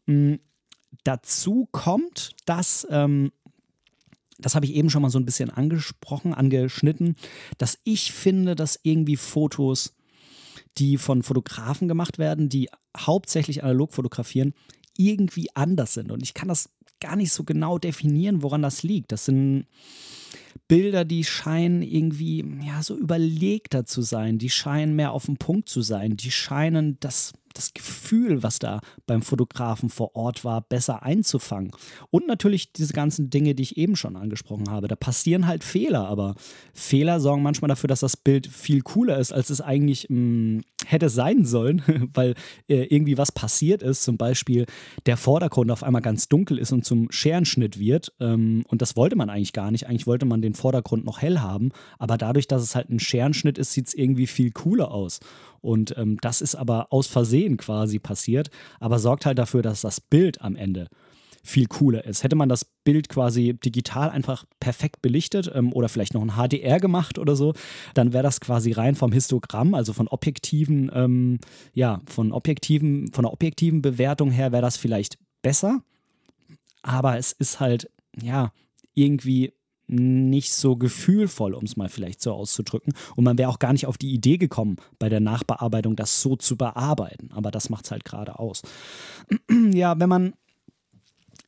Mhm. 0.05 0.39
Dazu 1.03 1.67
kommt, 1.71 2.31
dass 2.45 2.87
ähm, 2.89 3.31
das 4.39 4.55
habe 4.55 4.65
ich 4.65 4.75
eben 4.75 4.89
schon 4.89 5.01
mal 5.01 5.09
so 5.09 5.19
ein 5.19 5.25
bisschen 5.25 5.49
angesprochen, 5.49 6.33
angeschnitten, 6.33 7.15
dass 7.57 7.79
ich 7.83 8.11
finde, 8.11 8.55
dass 8.55 8.79
irgendwie 8.83 9.15
Fotos, 9.15 9.95
die 10.77 10.97
von 10.97 11.23
Fotografen 11.23 11.87
gemacht 11.87 12.19
werden, 12.19 12.49
die 12.49 12.69
hauptsächlich 12.95 13.63
analog 13.63 13.93
fotografieren, 13.93 14.53
irgendwie 14.97 15.49
anders 15.55 15.93
sind. 15.93 16.11
Und 16.11 16.23
ich 16.23 16.33
kann 16.33 16.47
das 16.47 16.69
gar 16.99 17.15
nicht 17.15 17.31
so 17.31 17.43
genau 17.43 17.77
definieren, 17.77 18.41
woran 18.41 18.61
das 18.61 18.83
liegt. 18.83 19.11
Das 19.11 19.25
sind 19.25 19.65
Bilder, 20.67 21.05
die 21.05 21.23
scheinen 21.23 21.81
irgendwie 21.81 22.43
ja 22.65 22.83
so 22.83 22.97
überlegter 22.97 23.85
zu 23.85 24.01
sein, 24.01 24.37
die 24.37 24.49
scheinen 24.49 24.95
mehr 24.95 25.11
auf 25.11 25.25
den 25.25 25.37
Punkt 25.37 25.69
zu 25.69 25.81
sein, 25.81 26.17
die 26.17 26.31
scheinen 26.31 26.97
das 26.99 27.33
das 27.57 27.73
Gefühl, 27.73 28.43
was 28.43 28.59
da 28.59 28.79
beim 29.05 29.21
Fotografen 29.21 29.89
vor 29.89 30.15
Ort 30.15 30.45
war, 30.45 30.61
besser 30.61 31.03
einzufangen. 31.03 31.71
Und 32.11 32.27
natürlich 32.27 32.71
diese 32.71 32.93
ganzen 32.93 33.29
Dinge, 33.29 33.55
die 33.55 33.63
ich 33.63 33.77
eben 33.77 33.95
schon 33.95 34.15
angesprochen 34.15 34.69
habe. 34.69 34.87
Da 34.87 34.95
passieren 34.95 35.47
halt 35.47 35.63
Fehler, 35.63 36.07
aber 36.07 36.35
Fehler 36.73 37.19
sorgen 37.19 37.43
manchmal 37.43 37.69
dafür, 37.69 37.87
dass 37.87 38.01
das 38.01 38.17
Bild 38.17 38.47
viel 38.47 38.81
cooler 38.81 39.17
ist, 39.17 39.31
als 39.31 39.49
es 39.49 39.61
eigentlich 39.61 40.07
mh, 40.09 40.17
mm, 40.17 40.61
hätte 40.85 41.09
sein 41.09 41.45
sollen, 41.45 41.81
weil 42.13 42.35
äh, 42.67 42.83
irgendwie 42.83 43.17
was 43.17 43.31
passiert 43.31 43.81
ist. 43.81 44.03
Zum 44.03 44.17
Beispiel 44.17 44.65
der 45.05 45.17
Vordergrund 45.17 45.71
auf 45.71 45.83
einmal 45.83 46.01
ganz 46.01 46.29
dunkel 46.29 46.57
ist 46.57 46.71
und 46.71 46.85
zum 46.85 47.11
Scherenschnitt 47.11 47.79
wird. 47.79 48.13
Ähm, 48.19 48.63
und 48.67 48.81
das 48.81 48.95
wollte 48.95 49.15
man 49.15 49.29
eigentlich 49.29 49.53
gar 49.53 49.71
nicht. 49.71 49.87
Eigentlich 49.87 50.07
wollte 50.07 50.25
man 50.25 50.41
den 50.41 50.53
Vordergrund 50.53 51.05
noch 51.05 51.21
hell 51.21 51.39
haben. 51.39 51.71
Aber 51.97 52.17
dadurch, 52.17 52.47
dass 52.47 52.61
es 52.61 52.75
halt 52.75 52.89
ein 52.89 52.99
Scherenschnitt 52.99 53.57
ist, 53.57 53.73
sieht 53.73 53.87
es 53.87 53.93
irgendwie 53.93 54.27
viel 54.27 54.51
cooler 54.51 54.91
aus. 54.91 55.19
Und 55.67 55.97
ähm, 55.97 56.17
das 56.21 56.39
ist 56.39 56.55
aber 56.55 56.93
aus 56.93 57.07
Versehen 57.07 57.57
quasi 57.57 57.99
passiert, 57.99 58.49
aber 58.79 58.99
sorgt 58.99 59.25
halt 59.25 59.37
dafür, 59.37 59.61
dass 59.61 59.81
das 59.81 59.99
Bild 59.99 60.41
am 60.41 60.55
Ende 60.55 60.87
viel 61.43 61.67
cooler 61.67 62.05
ist. 62.05 62.23
Hätte 62.23 62.37
man 62.37 62.47
das 62.47 62.63
Bild 62.85 63.09
quasi 63.09 63.53
digital 63.53 64.09
einfach 64.09 64.45
perfekt 64.61 65.01
belichtet 65.01 65.51
ähm, 65.53 65.73
oder 65.73 65.89
vielleicht 65.89 66.13
noch 66.13 66.21
ein 66.21 66.37
HDR 66.37 66.79
gemacht 66.79 67.19
oder 67.19 67.35
so, 67.35 67.53
dann 67.95 68.13
wäre 68.13 68.23
das 68.23 68.39
quasi 68.39 68.71
rein 68.71 68.95
vom 68.95 69.11
Histogramm, 69.11 69.73
also 69.73 69.91
von 69.91 70.07
objektiven, 70.07 70.89
ähm, 70.93 71.39
ja, 71.73 71.99
von 72.05 72.31
objektiven, 72.31 73.11
von 73.11 73.23
der 73.23 73.33
objektiven 73.33 73.81
Bewertung 73.81 74.31
her 74.31 74.53
wäre 74.53 74.61
das 74.61 74.77
vielleicht 74.77 75.17
besser. 75.41 75.81
Aber 76.81 77.17
es 77.17 77.33
ist 77.33 77.59
halt, 77.59 77.89
ja, 78.21 78.53
irgendwie 78.93 79.51
nicht 79.87 80.53
so 80.53 80.75
gefühlvoll, 80.75 81.53
um 81.53 81.63
es 81.63 81.77
mal 81.77 81.89
vielleicht 81.89 82.21
so 82.21 82.33
auszudrücken. 82.33 82.93
Und 83.15 83.23
man 83.23 83.37
wäre 83.37 83.49
auch 83.49 83.59
gar 83.59 83.71
nicht 83.71 83.87
auf 83.87 83.97
die 83.97 84.13
Idee 84.13 84.37
gekommen, 84.37 84.77
bei 84.99 85.09
der 85.09 85.19
Nachbearbeitung 85.19 85.95
das 85.95 86.21
so 86.21 86.35
zu 86.35 86.57
bearbeiten. 86.57 87.29
Aber 87.33 87.51
das 87.51 87.69
macht 87.69 87.85
es 87.85 87.91
halt 87.91 88.05
gerade 88.05 88.39
aus. 88.39 88.63
ja, 89.71 89.99
wenn 89.99 90.09
man 90.09 90.33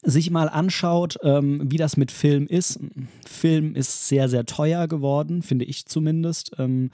sich 0.02 0.32
mal 0.32 0.48
anschaut, 0.48 1.18
ähm, 1.24 1.62
wie 1.70 1.78
das 1.78 1.98
mit 1.98 2.12
Film 2.12 2.48
ist. 2.48 2.80
Film 3.28 3.76
ist 3.76 4.08
sehr, 4.08 4.30
sehr 4.30 4.46
teuer 4.46 4.88
geworden, 4.88 5.42
finde 5.42 5.66
ich 5.66 5.86
zumindest. 5.86 6.52
Ähm, 6.58 6.92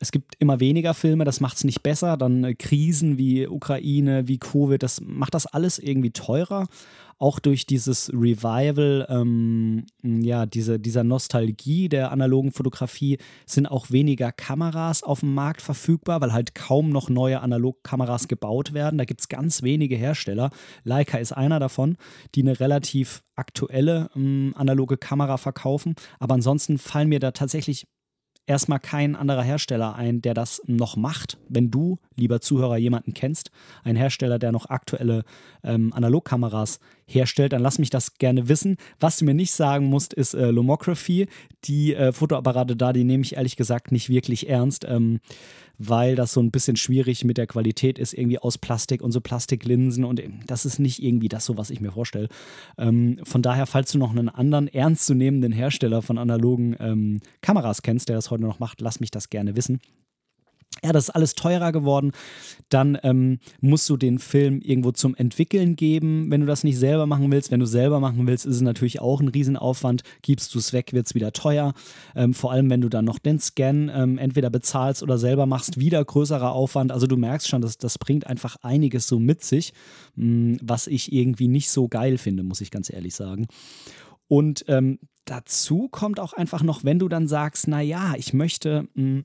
es 0.00 0.10
gibt 0.10 0.34
immer 0.38 0.60
weniger 0.60 0.94
Filme, 0.94 1.24
das 1.24 1.40
macht 1.40 1.58
es 1.58 1.64
nicht 1.64 1.82
besser. 1.82 2.16
Dann 2.16 2.42
äh, 2.42 2.54
Krisen 2.54 3.18
wie 3.18 3.46
Ukraine, 3.46 4.26
wie 4.26 4.38
Covid, 4.38 4.82
das 4.82 5.00
macht 5.00 5.34
das 5.34 5.46
alles 5.46 5.78
irgendwie 5.78 6.10
teurer 6.10 6.66
auch 7.20 7.38
durch 7.38 7.66
dieses 7.66 8.10
Revival, 8.14 9.06
ähm, 9.10 9.84
ja, 10.02 10.46
diese, 10.46 10.80
dieser 10.80 11.04
Nostalgie 11.04 11.90
der 11.90 12.12
analogen 12.12 12.50
Fotografie 12.50 13.18
sind 13.44 13.66
auch 13.66 13.90
weniger 13.90 14.32
Kameras 14.32 15.02
auf 15.02 15.20
dem 15.20 15.34
Markt 15.34 15.60
verfügbar, 15.60 16.22
weil 16.22 16.32
halt 16.32 16.54
kaum 16.54 16.88
noch 16.88 17.10
neue 17.10 17.40
Analogkameras 17.40 18.26
gebaut 18.26 18.72
werden. 18.72 18.96
Da 18.96 19.04
gibt 19.04 19.20
es 19.20 19.28
ganz 19.28 19.62
wenige 19.62 19.96
Hersteller. 19.96 20.50
Leica 20.82 21.18
ist 21.18 21.32
einer 21.32 21.60
davon, 21.60 21.98
die 22.34 22.40
eine 22.40 22.58
relativ 22.58 23.22
aktuelle 23.36 24.08
ähm, 24.16 24.54
analoge 24.56 24.96
Kamera 24.96 25.36
verkaufen. 25.36 25.96
Aber 26.20 26.34
ansonsten 26.34 26.78
fallen 26.78 27.10
mir 27.10 27.20
da 27.20 27.32
tatsächlich 27.32 27.86
erstmal 28.50 28.80
kein 28.80 29.14
anderer 29.14 29.42
Hersteller 29.42 29.94
ein, 29.94 30.22
der 30.22 30.34
das 30.34 30.60
noch 30.66 30.96
macht. 30.96 31.38
Wenn 31.48 31.70
du, 31.70 31.98
lieber 32.16 32.40
Zuhörer, 32.40 32.76
jemanden 32.76 33.14
kennst, 33.14 33.52
ein 33.84 33.94
Hersteller, 33.94 34.40
der 34.40 34.50
noch 34.50 34.68
aktuelle 34.68 35.24
ähm, 35.62 35.92
Analogkameras 35.92 36.80
herstellt, 37.12 37.52
dann 37.52 37.62
lass 37.62 37.78
mich 37.78 37.90
das 37.90 38.14
gerne 38.14 38.48
wissen. 38.48 38.76
Was 38.98 39.18
du 39.18 39.24
mir 39.24 39.34
nicht 39.34 39.52
sagen 39.52 39.86
musst, 39.86 40.14
ist 40.14 40.34
äh, 40.34 40.50
Lomography. 40.50 41.26
Die 41.64 41.94
äh, 41.94 42.12
Fotoapparate 42.12 42.76
da, 42.76 42.92
die 42.92 43.04
nehme 43.04 43.22
ich 43.22 43.36
ehrlich 43.36 43.56
gesagt 43.56 43.92
nicht 43.92 44.08
wirklich 44.08 44.48
ernst. 44.48 44.84
Ähm, 44.88 45.20
weil 45.82 46.14
das 46.14 46.32
so 46.32 46.42
ein 46.42 46.50
bisschen 46.50 46.76
schwierig 46.76 47.24
mit 47.24 47.38
der 47.38 47.46
Qualität 47.46 47.98
ist, 47.98 48.12
irgendwie 48.12 48.38
aus 48.38 48.58
Plastik 48.58 49.00
und 49.00 49.12
so 49.12 49.22
Plastiklinsen 49.22 50.04
und 50.04 50.22
das 50.46 50.66
ist 50.66 50.78
nicht 50.78 51.02
irgendwie 51.02 51.30
das 51.30 51.46
so, 51.46 51.56
was 51.56 51.70
ich 51.70 51.80
mir 51.80 51.90
vorstelle. 51.90 52.28
Ähm, 52.76 53.18
von 53.24 53.40
daher, 53.40 53.64
falls 53.64 53.90
du 53.90 53.98
noch 53.98 54.10
einen 54.10 54.28
anderen 54.28 54.68
ernstzunehmenden 54.68 55.52
Hersteller 55.52 56.02
von 56.02 56.18
analogen 56.18 56.76
ähm, 56.78 57.20
Kameras 57.40 57.80
kennst, 57.80 58.10
der 58.10 58.16
das 58.16 58.30
heute 58.30 58.42
noch 58.42 58.58
macht, 58.58 58.82
lass 58.82 59.00
mich 59.00 59.10
das 59.10 59.30
gerne 59.30 59.56
wissen. 59.56 59.80
Ja, 60.82 60.92
das 60.92 61.04
ist 61.04 61.10
alles 61.10 61.34
teurer 61.34 61.72
geworden. 61.72 62.12
Dann 62.70 62.98
ähm, 63.02 63.38
musst 63.60 63.88
du 63.90 63.96
den 63.96 64.18
Film 64.18 64.60
irgendwo 64.60 64.92
zum 64.92 65.14
Entwickeln 65.14 65.76
geben, 65.76 66.30
wenn 66.30 66.40
du 66.40 66.46
das 66.46 66.64
nicht 66.64 66.78
selber 66.78 67.06
machen 67.06 67.30
willst. 67.30 67.50
Wenn 67.50 67.60
du 67.60 67.66
selber 67.66 68.00
machen 68.00 68.26
willst, 68.26 68.46
ist 68.46 68.56
es 68.56 68.62
natürlich 68.62 69.00
auch 69.00 69.20
ein 69.20 69.28
Riesenaufwand. 69.28 70.02
Gibst 70.22 70.54
du 70.54 70.58
es 70.58 70.72
weg, 70.72 70.92
wird 70.92 71.06
es 71.06 71.14
wieder 71.14 71.32
teuer. 71.32 71.74
Ähm, 72.14 72.32
vor 72.32 72.52
allem, 72.52 72.70
wenn 72.70 72.80
du 72.80 72.88
dann 72.88 73.04
noch 73.04 73.18
den 73.18 73.38
Scan 73.38 73.90
ähm, 73.94 74.18
entweder 74.18 74.48
bezahlst 74.48 75.02
oder 75.02 75.18
selber 75.18 75.46
machst, 75.46 75.78
wieder 75.78 76.02
größerer 76.02 76.52
Aufwand. 76.52 76.92
Also 76.92 77.06
du 77.06 77.16
merkst 77.16 77.48
schon, 77.48 77.60
dass 77.60 77.76
das 77.76 77.98
bringt 77.98 78.26
einfach 78.26 78.56
einiges 78.62 79.06
so 79.06 79.18
mit 79.18 79.42
sich, 79.42 79.72
mh, 80.16 80.24
hm, 80.24 80.58
was 80.62 80.86
ich 80.86 81.12
irgendwie 81.12 81.48
nicht 81.48 81.70
so 81.70 81.88
geil 81.88 82.18
finde, 82.18 82.42
muss 82.42 82.60
ich 82.60 82.70
ganz 82.70 82.90
ehrlich 82.90 83.14
sagen. 83.14 83.46
Und 84.28 84.64
ähm, 84.68 84.98
dazu 85.24 85.88
kommt 85.88 86.20
auch 86.20 86.32
einfach 86.32 86.62
noch, 86.62 86.84
wenn 86.84 86.98
du 86.98 87.08
dann 87.08 87.26
sagst, 87.26 87.68
naja, 87.68 88.14
ich 88.16 88.32
möchte 88.32 88.88
mh, 88.94 89.02
hm, 89.02 89.24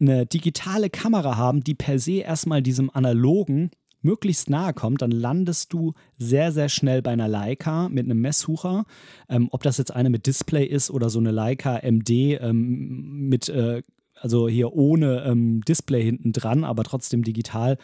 eine 0.00 0.26
digitale 0.26 0.90
Kamera 0.90 1.36
haben, 1.36 1.62
die 1.62 1.74
per 1.74 1.98
se 1.98 2.20
erstmal 2.20 2.62
diesem 2.62 2.90
analogen 2.90 3.70
möglichst 4.02 4.48
nahe 4.48 4.72
kommt, 4.72 5.02
dann 5.02 5.10
landest 5.10 5.72
du 5.72 5.92
sehr, 6.16 6.52
sehr 6.52 6.68
schnell 6.68 7.02
bei 7.02 7.10
einer 7.10 7.28
Leica 7.28 7.88
mit 7.88 8.04
einem 8.04 8.20
Messsucher. 8.20 8.84
Ähm, 9.28 9.48
ob 9.50 9.62
das 9.62 9.78
jetzt 9.78 9.90
eine 9.94 10.10
mit 10.10 10.26
Display 10.26 10.64
ist 10.64 10.90
oder 10.90 11.10
so 11.10 11.18
eine 11.18 11.32
Leica 11.32 11.80
MD 11.82 12.38
ähm, 12.40 13.28
mit, 13.28 13.48
äh, 13.48 13.82
also 14.14 14.48
hier 14.48 14.72
ohne 14.72 15.24
ähm, 15.24 15.60
Display 15.62 16.02
hinten 16.02 16.32
dran, 16.32 16.64
aber 16.64 16.84
trotzdem 16.84 17.24
digital, 17.24 17.78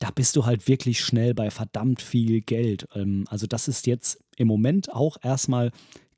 da 0.00 0.10
bist 0.10 0.34
du 0.36 0.46
halt 0.46 0.66
wirklich 0.66 1.00
schnell 1.00 1.34
bei 1.34 1.50
verdammt 1.50 2.00
viel 2.00 2.40
Geld. 2.40 2.88
Ähm, 2.94 3.24
also 3.28 3.46
das 3.46 3.68
ist 3.68 3.86
jetzt 3.86 4.18
im 4.36 4.48
Moment 4.48 4.92
auch 4.92 5.18
erstmal 5.22 5.70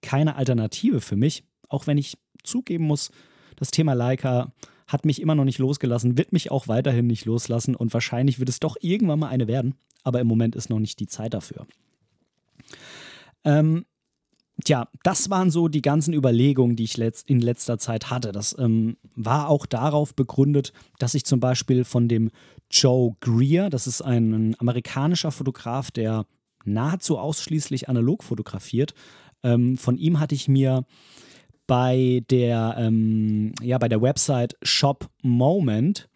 keine 0.02 0.36
Alternative 0.36 1.00
für 1.00 1.16
mich, 1.16 1.44
auch 1.68 1.86
wenn 1.86 1.98
ich 1.98 2.16
zugeben 2.44 2.84
muss, 2.84 3.10
das 3.56 3.70
Thema 3.70 3.94
Leica 3.94 4.52
hat 4.86 5.04
mich 5.04 5.20
immer 5.20 5.34
noch 5.34 5.44
nicht 5.44 5.58
losgelassen, 5.58 6.16
wird 6.16 6.32
mich 6.32 6.50
auch 6.50 6.68
weiterhin 6.68 7.06
nicht 7.06 7.24
loslassen 7.24 7.74
und 7.74 7.92
wahrscheinlich 7.92 8.38
wird 8.38 8.48
es 8.48 8.60
doch 8.60 8.76
irgendwann 8.80 9.18
mal 9.18 9.28
eine 9.28 9.48
werden, 9.48 9.74
aber 10.04 10.20
im 10.20 10.26
Moment 10.26 10.54
ist 10.54 10.70
noch 10.70 10.78
nicht 10.78 11.00
die 11.00 11.08
Zeit 11.08 11.34
dafür. 11.34 11.66
Ähm, 13.44 13.84
Tja, 14.64 14.88
das 15.02 15.28
waren 15.28 15.50
so 15.50 15.68
die 15.68 15.82
ganzen 15.82 16.14
Überlegungen, 16.14 16.76
die 16.76 16.84
ich 16.84 16.96
letzt, 16.96 17.28
in 17.28 17.40
letzter 17.40 17.78
Zeit 17.78 18.10
hatte. 18.10 18.32
Das 18.32 18.56
ähm, 18.58 18.96
war 19.14 19.50
auch 19.50 19.66
darauf 19.66 20.14
begründet, 20.14 20.72
dass 20.98 21.14
ich 21.14 21.26
zum 21.26 21.40
Beispiel 21.40 21.84
von 21.84 22.08
dem 22.08 22.30
Joe 22.70 23.14
Greer, 23.20 23.68
das 23.68 23.86
ist 23.86 24.00
ein 24.00 24.56
amerikanischer 24.58 25.30
Fotograf, 25.30 25.90
der 25.90 26.24
nahezu 26.64 27.18
ausschließlich 27.18 27.90
analog 27.90 28.24
fotografiert, 28.24 28.94
ähm, 29.42 29.76
von 29.76 29.98
ihm 29.98 30.20
hatte 30.20 30.34
ich 30.34 30.48
mir 30.48 30.86
bei 31.66 32.22
der, 32.30 32.76
ähm, 32.78 33.52
ja, 33.62 33.78
bei 33.78 33.88
der 33.88 34.02
Website 34.02 34.56
Shop 34.62 35.08
Moment 35.22 36.08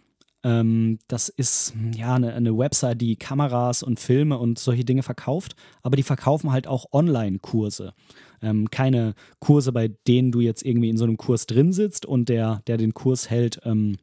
Ähm, 0.42 0.98
das 1.06 1.28
ist 1.28 1.74
ja 1.94 2.14
eine, 2.14 2.32
eine, 2.32 2.56
Website, 2.56 2.98
die 2.98 3.16
Kameras 3.16 3.82
und 3.82 4.00
Filme 4.00 4.38
und 4.38 4.58
solche 4.58 4.86
Dinge 4.86 5.02
verkauft, 5.02 5.54
aber 5.82 5.96
die 5.96 6.02
verkaufen 6.02 6.50
halt 6.50 6.66
auch 6.66 6.86
Online-Kurse. 6.92 7.92
Ähm, 8.40 8.70
keine 8.70 9.12
Kurse, 9.38 9.70
bei 9.70 9.88
denen 10.08 10.32
du 10.32 10.40
jetzt 10.40 10.64
irgendwie 10.64 10.88
in 10.88 10.96
so 10.96 11.04
einem 11.04 11.18
Kurs 11.18 11.44
drin 11.44 11.74
sitzt 11.74 12.06
und 12.06 12.30
der, 12.30 12.62
der 12.66 12.78
den 12.78 12.94
Kurs 12.94 13.28
hält, 13.28 13.60
ähm, 13.64 13.98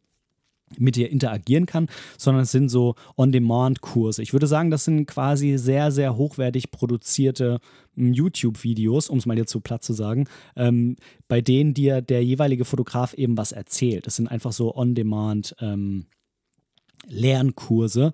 mit 0.78 0.96
dir 0.96 1.10
interagieren 1.10 1.66
kann, 1.66 1.88
sondern 2.18 2.44
es 2.44 2.52
sind 2.52 2.70
so 2.70 2.96
On-Demand-Kurse. 3.16 4.22
Ich 4.22 4.34
würde 4.34 4.48
sagen, 4.48 4.70
das 4.70 4.86
sind 4.86 5.06
quasi 5.06 5.58
sehr, 5.58 5.92
sehr 5.92 6.18
hochwertig 6.18 6.72
produzierte 6.72 7.60
YouTube-Videos, 7.98 9.10
um 9.10 9.18
es 9.18 9.26
mal 9.26 9.38
jetzt 9.38 9.52
so 9.52 9.60
platt 9.60 9.84
zu 9.84 9.94
sagen, 9.94 10.26
ähm, 10.56 10.96
bei 11.28 11.42
denen 11.42 11.74
dir 11.74 12.02
der 12.02 12.24
jeweilige 12.24 12.66
Fotograf 12.66 13.14
eben 13.14 13.38
was 13.38 13.52
erzählt. 13.52 14.08
Das 14.08 14.16
sind 14.16 14.28
einfach 14.28 14.52
so 14.52 14.76
On-Demand- 14.76 15.56
ähm, 15.60 16.06
Lernkurse. 17.06 18.14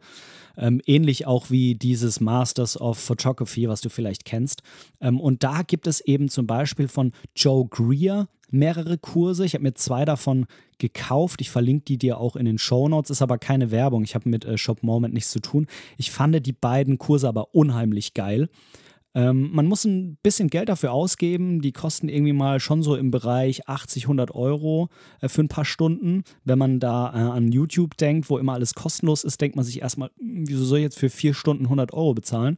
Ähm, 0.55 0.81
ähnlich 0.85 1.25
auch 1.25 1.49
wie 1.49 1.73
dieses 1.73 2.19
Masters 2.19 2.79
of 2.79 2.99
Photography, 2.99 3.67
was 3.67 3.81
du 3.81 3.89
vielleicht 3.89 4.25
kennst. 4.25 4.61
Ähm, 5.01 5.19
und 5.19 5.43
da 5.43 5.63
gibt 5.63 5.87
es 5.87 5.99
eben 6.01 6.29
zum 6.29 6.45
Beispiel 6.45 6.87
von 6.87 7.11
Joe 7.35 7.65
Greer 7.67 8.27
mehrere 8.51 8.99
Kurse. 8.99 9.45
Ich 9.45 9.55
habe 9.55 9.63
mir 9.63 9.73
zwei 9.73 10.05
davon 10.05 10.45
gekauft. 10.77 11.41
Ich 11.41 11.49
verlinke 11.49 11.85
die 11.85 11.97
dir 11.97 12.19
auch 12.19 12.35
in 12.35 12.45
den 12.45 12.59
Show 12.59 12.87
Notes. 12.87 13.09
Ist 13.09 13.23
aber 13.23 13.39
keine 13.39 13.71
Werbung. 13.71 14.03
Ich 14.03 14.13
habe 14.13 14.29
mit 14.29 14.45
äh, 14.45 14.57
Shop 14.57 14.83
Moment 14.83 15.15
nichts 15.15 15.31
zu 15.31 15.39
tun. 15.39 15.65
Ich 15.97 16.11
fand 16.11 16.45
die 16.45 16.53
beiden 16.53 16.99
Kurse 16.99 17.27
aber 17.27 17.55
unheimlich 17.55 18.13
geil. 18.13 18.49
Ähm, 19.15 19.51
man 19.53 19.67
muss 19.67 19.85
ein 19.85 20.17
bisschen 20.23 20.49
Geld 20.49 20.69
dafür 20.69 20.91
ausgeben. 20.91 21.61
Die 21.61 21.71
kosten 21.71 22.09
irgendwie 22.09 22.33
mal 22.33 22.59
schon 22.59 22.81
so 22.81 22.95
im 22.95 23.11
Bereich 23.11 23.67
80, 23.67 24.05
100 24.05 24.33
Euro 24.33 24.89
äh, 25.21 25.29
für 25.29 25.41
ein 25.41 25.49
paar 25.49 25.65
Stunden. 25.65 26.23
Wenn 26.43 26.57
man 26.57 26.79
da 26.79 27.13
äh, 27.13 27.31
an 27.31 27.51
YouTube 27.51 27.95
denkt, 27.97 28.29
wo 28.29 28.37
immer 28.37 28.53
alles 28.53 28.73
kostenlos 28.73 29.23
ist, 29.23 29.39
denkt 29.39 29.55
man 29.55 29.65
sich 29.65 29.81
erstmal, 29.81 30.09
hm, 30.17 30.47
wieso 30.47 30.65
soll 30.65 30.79
ich 30.79 30.83
jetzt 30.83 30.99
für 30.99 31.09
vier 31.09 31.33
Stunden 31.33 31.65
100 31.65 31.93
Euro 31.93 32.13
bezahlen? 32.13 32.57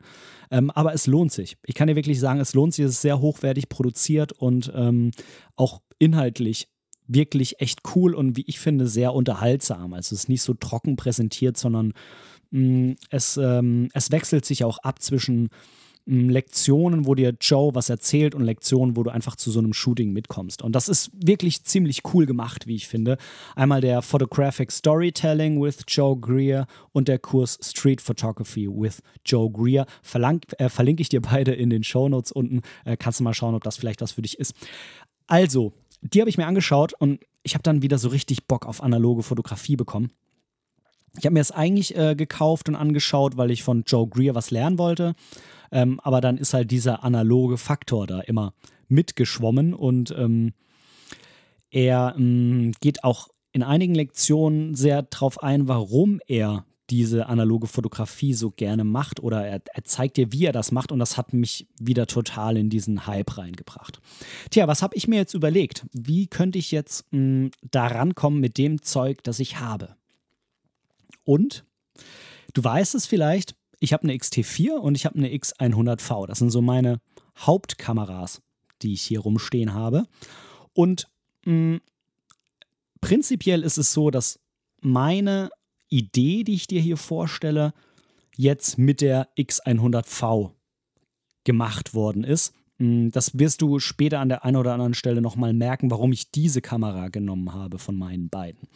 Ähm, 0.49 0.71
aber 0.71 0.93
es 0.93 1.07
lohnt 1.07 1.31
sich. 1.31 1.57
Ich 1.65 1.75
kann 1.75 1.87
dir 1.87 1.95
wirklich 1.95 2.19
sagen, 2.19 2.39
es 2.39 2.53
lohnt 2.53 2.73
sich. 2.73 2.85
Es 2.85 2.91
ist 2.91 3.01
sehr 3.01 3.19
hochwertig 3.19 3.67
produziert 3.67 4.31
und 4.31 4.71
ähm, 4.75 5.11
auch 5.55 5.81
inhaltlich 5.99 6.69
wirklich 7.07 7.61
echt 7.61 7.81
cool 7.95 8.15
und 8.15 8.35
wie 8.35 8.45
ich 8.47 8.59
finde, 8.59 8.87
sehr 8.87 9.13
unterhaltsam. 9.13 9.93
Also 9.93 10.15
es 10.15 10.23
ist 10.23 10.29
nicht 10.29 10.41
so 10.41 10.53
trocken 10.53 10.95
präsentiert, 10.95 11.57
sondern 11.57 11.93
mh, 12.51 12.61
hm, 12.61 12.95
es, 13.09 13.37
ähm, 13.37 13.89
es 13.93 14.11
wechselt 14.11 14.45
sich 14.45 14.63
auch 14.63 14.77
ab 14.79 15.01
zwischen 15.01 15.49
Lektionen, 16.05 17.07
wo 17.07 17.15
dir 17.15 17.35
Joe 17.41 17.73
was 17.73 17.89
erzählt 17.89 18.35
und 18.35 18.43
Lektionen, 18.43 18.95
wo 18.95 19.03
du 19.03 19.09
einfach 19.09 19.35
zu 19.35 19.49
so 19.49 19.59
einem 19.59 19.73
Shooting 19.73 20.13
mitkommst. 20.13 20.61
Und 20.61 20.73
das 20.73 20.87
ist 20.87 21.09
wirklich 21.13 21.63
ziemlich 21.63 22.01
cool 22.13 22.27
gemacht, 22.27 22.67
wie 22.67 22.75
ich 22.75 22.87
finde. 22.87 23.17
Einmal 23.55 23.81
der 23.81 24.03
Photographic 24.03 24.71
Storytelling 24.71 25.61
with 25.61 25.79
Joe 25.87 26.15
Greer 26.15 26.67
und 26.91 27.07
der 27.07 27.17
Kurs 27.17 27.57
Street 27.61 28.01
Photography 28.01 28.67
with 28.69 29.01
Joe 29.25 29.49
Greer. 29.49 29.87
Verlang, 30.03 30.41
äh, 30.59 30.69
verlinke 30.69 31.01
ich 31.01 31.09
dir 31.09 31.21
beide 31.21 31.53
in 31.53 31.71
den 31.71 31.83
Show 31.83 32.07
Notes 32.07 32.31
unten. 32.31 32.61
Äh, 32.85 32.97
kannst 32.97 33.19
du 33.19 33.23
mal 33.23 33.33
schauen, 33.33 33.55
ob 33.55 33.63
das 33.63 33.77
vielleicht 33.77 34.01
was 34.01 34.11
für 34.11 34.21
dich 34.21 34.37
ist. 34.37 34.53
Also, 35.25 35.73
die 36.01 36.19
habe 36.19 36.29
ich 36.29 36.37
mir 36.37 36.45
angeschaut 36.45 36.93
und 36.93 37.19
ich 37.41 37.55
habe 37.55 37.63
dann 37.63 37.81
wieder 37.81 37.97
so 37.97 38.09
richtig 38.09 38.45
Bock 38.45 38.67
auf 38.67 38.83
analoge 38.83 39.23
Fotografie 39.23 39.75
bekommen. 39.75 40.11
Ich 41.17 41.25
habe 41.25 41.33
mir 41.33 41.39
das 41.39 41.51
eigentlich 41.51 41.95
äh, 41.95 42.15
gekauft 42.15 42.69
und 42.69 42.75
angeschaut, 42.75 43.37
weil 43.37 43.49
ich 43.49 43.63
von 43.63 43.83
Joe 43.87 44.07
Greer 44.07 44.35
was 44.35 44.51
lernen 44.51 44.77
wollte. 44.77 45.15
Ähm, 45.75 45.99
aber 45.99 46.21
dann 46.21 46.37
ist 46.37 46.53
halt 46.53 46.71
dieser 46.71 47.03
analoge 47.03 47.57
Faktor 47.57 48.07
da 48.07 48.21
immer 48.21 48.53
mitgeschwommen 48.87 49.73
und 49.73 50.15
ähm, 50.17 50.53
er 51.69 52.15
ähm, 52.17 52.71
geht 52.79 53.03
auch 53.03 53.27
in 53.51 53.61
einigen 53.61 53.93
Lektionen 53.93 54.75
sehr 54.75 55.01
darauf 55.01 55.43
ein, 55.43 55.67
warum 55.67 56.21
er 56.27 56.65
diese 56.89 57.25
analoge 57.25 57.67
Fotografie 57.67 58.33
so 58.33 58.51
gerne 58.51 58.85
macht 58.85 59.19
oder 59.19 59.45
er, 59.45 59.61
er, 59.73 59.83
zeigt 59.83 60.15
dir, 60.15 60.31
wie 60.31 60.45
er 60.45 60.53
das 60.53 60.71
macht 60.71 60.93
und 60.93 60.99
das 60.99 61.17
hat 61.17 61.33
mich 61.33 61.67
wieder 61.77 62.07
total 62.07 62.55
in 62.55 62.69
diesen 62.69 63.05
Hype 63.05 63.37
reingebracht. 63.37 63.99
Tja, 64.51 64.69
was 64.69 64.81
habe 64.81 64.95
ich 64.95 65.09
mir 65.09 65.17
jetzt 65.17 65.33
überlegt? 65.33 65.85
Wie 65.91 66.27
könnte 66.27 66.57
ich 66.57 66.71
jetzt 66.71 67.05
mh, 67.11 67.49
da 67.69 67.87
rankommen 67.87 68.39
mit 68.39 68.57
dem 68.57 68.81
Zeug, 68.81 69.25
das 69.25 69.41
ich 69.41 69.59
habe? 69.59 69.97
Und 71.25 71.65
du 72.53 72.63
weißt 72.63 72.95
es 72.95 73.07
vielleicht, 73.07 73.55
ich 73.85 73.93
habe 73.93 74.03
eine 74.03 74.13
XT4 74.13 74.71
und 74.71 74.95
ich 74.95 75.05
habe 75.05 75.17
eine 75.17 75.29
X100V. 75.29 76.27
Das 76.27 76.39
sind 76.39 76.49
so 76.49 76.61
meine 76.61 76.99
Hauptkameras, 77.37 78.41
die 78.81 78.93
ich 78.93 79.03
hier 79.03 79.19
rumstehen 79.19 79.73
habe. 79.73 80.05
Und 80.73 81.07
mh, 81.45 81.53
mm, 81.53 81.81
prinzipiell 82.99 83.63
ist 83.63 83.77
es 83.77 83.93
so, 83.93 84.09
dass 84.09 84.39
meine 84.81 85.49
Idee, 85.89 86.43
die 86.43 86.55
ich 86.55 86.67
dir 86.67 86.81
hier 86.81 86.97
vorstelle, 86.97 87.73
jetzt 88.35 88.77
mit 88.77 89.01
der 89.01 89.29
X100V 89.37 90.51
gemacht 91.43 91.93
worden 91.93 92.23
ist. 92.23 92.53
Mm, 92.79 93.09
das 93.09 93.37
wirst 93.37 93.61
du 93.61 93.79
später 93.79 94.19
an 94.19 94.29
der 94.29 94.43
einen 94.43 94.57
oder 94.57 94.73
anderen 94.73 94.95
Stelle 94.95 95.21
nochmal 95.21 95.53
merken, 95.53 95.91
warum 95.91 96.11
ich 96.11 96.31
diese 96.31 96.61
Kamera 96.61 97.09
genommen 97.09 97.53
habe 97.53 97.77
von 97.77 97.95
meinen 97.95 98.29
beiden. 98.29 98.67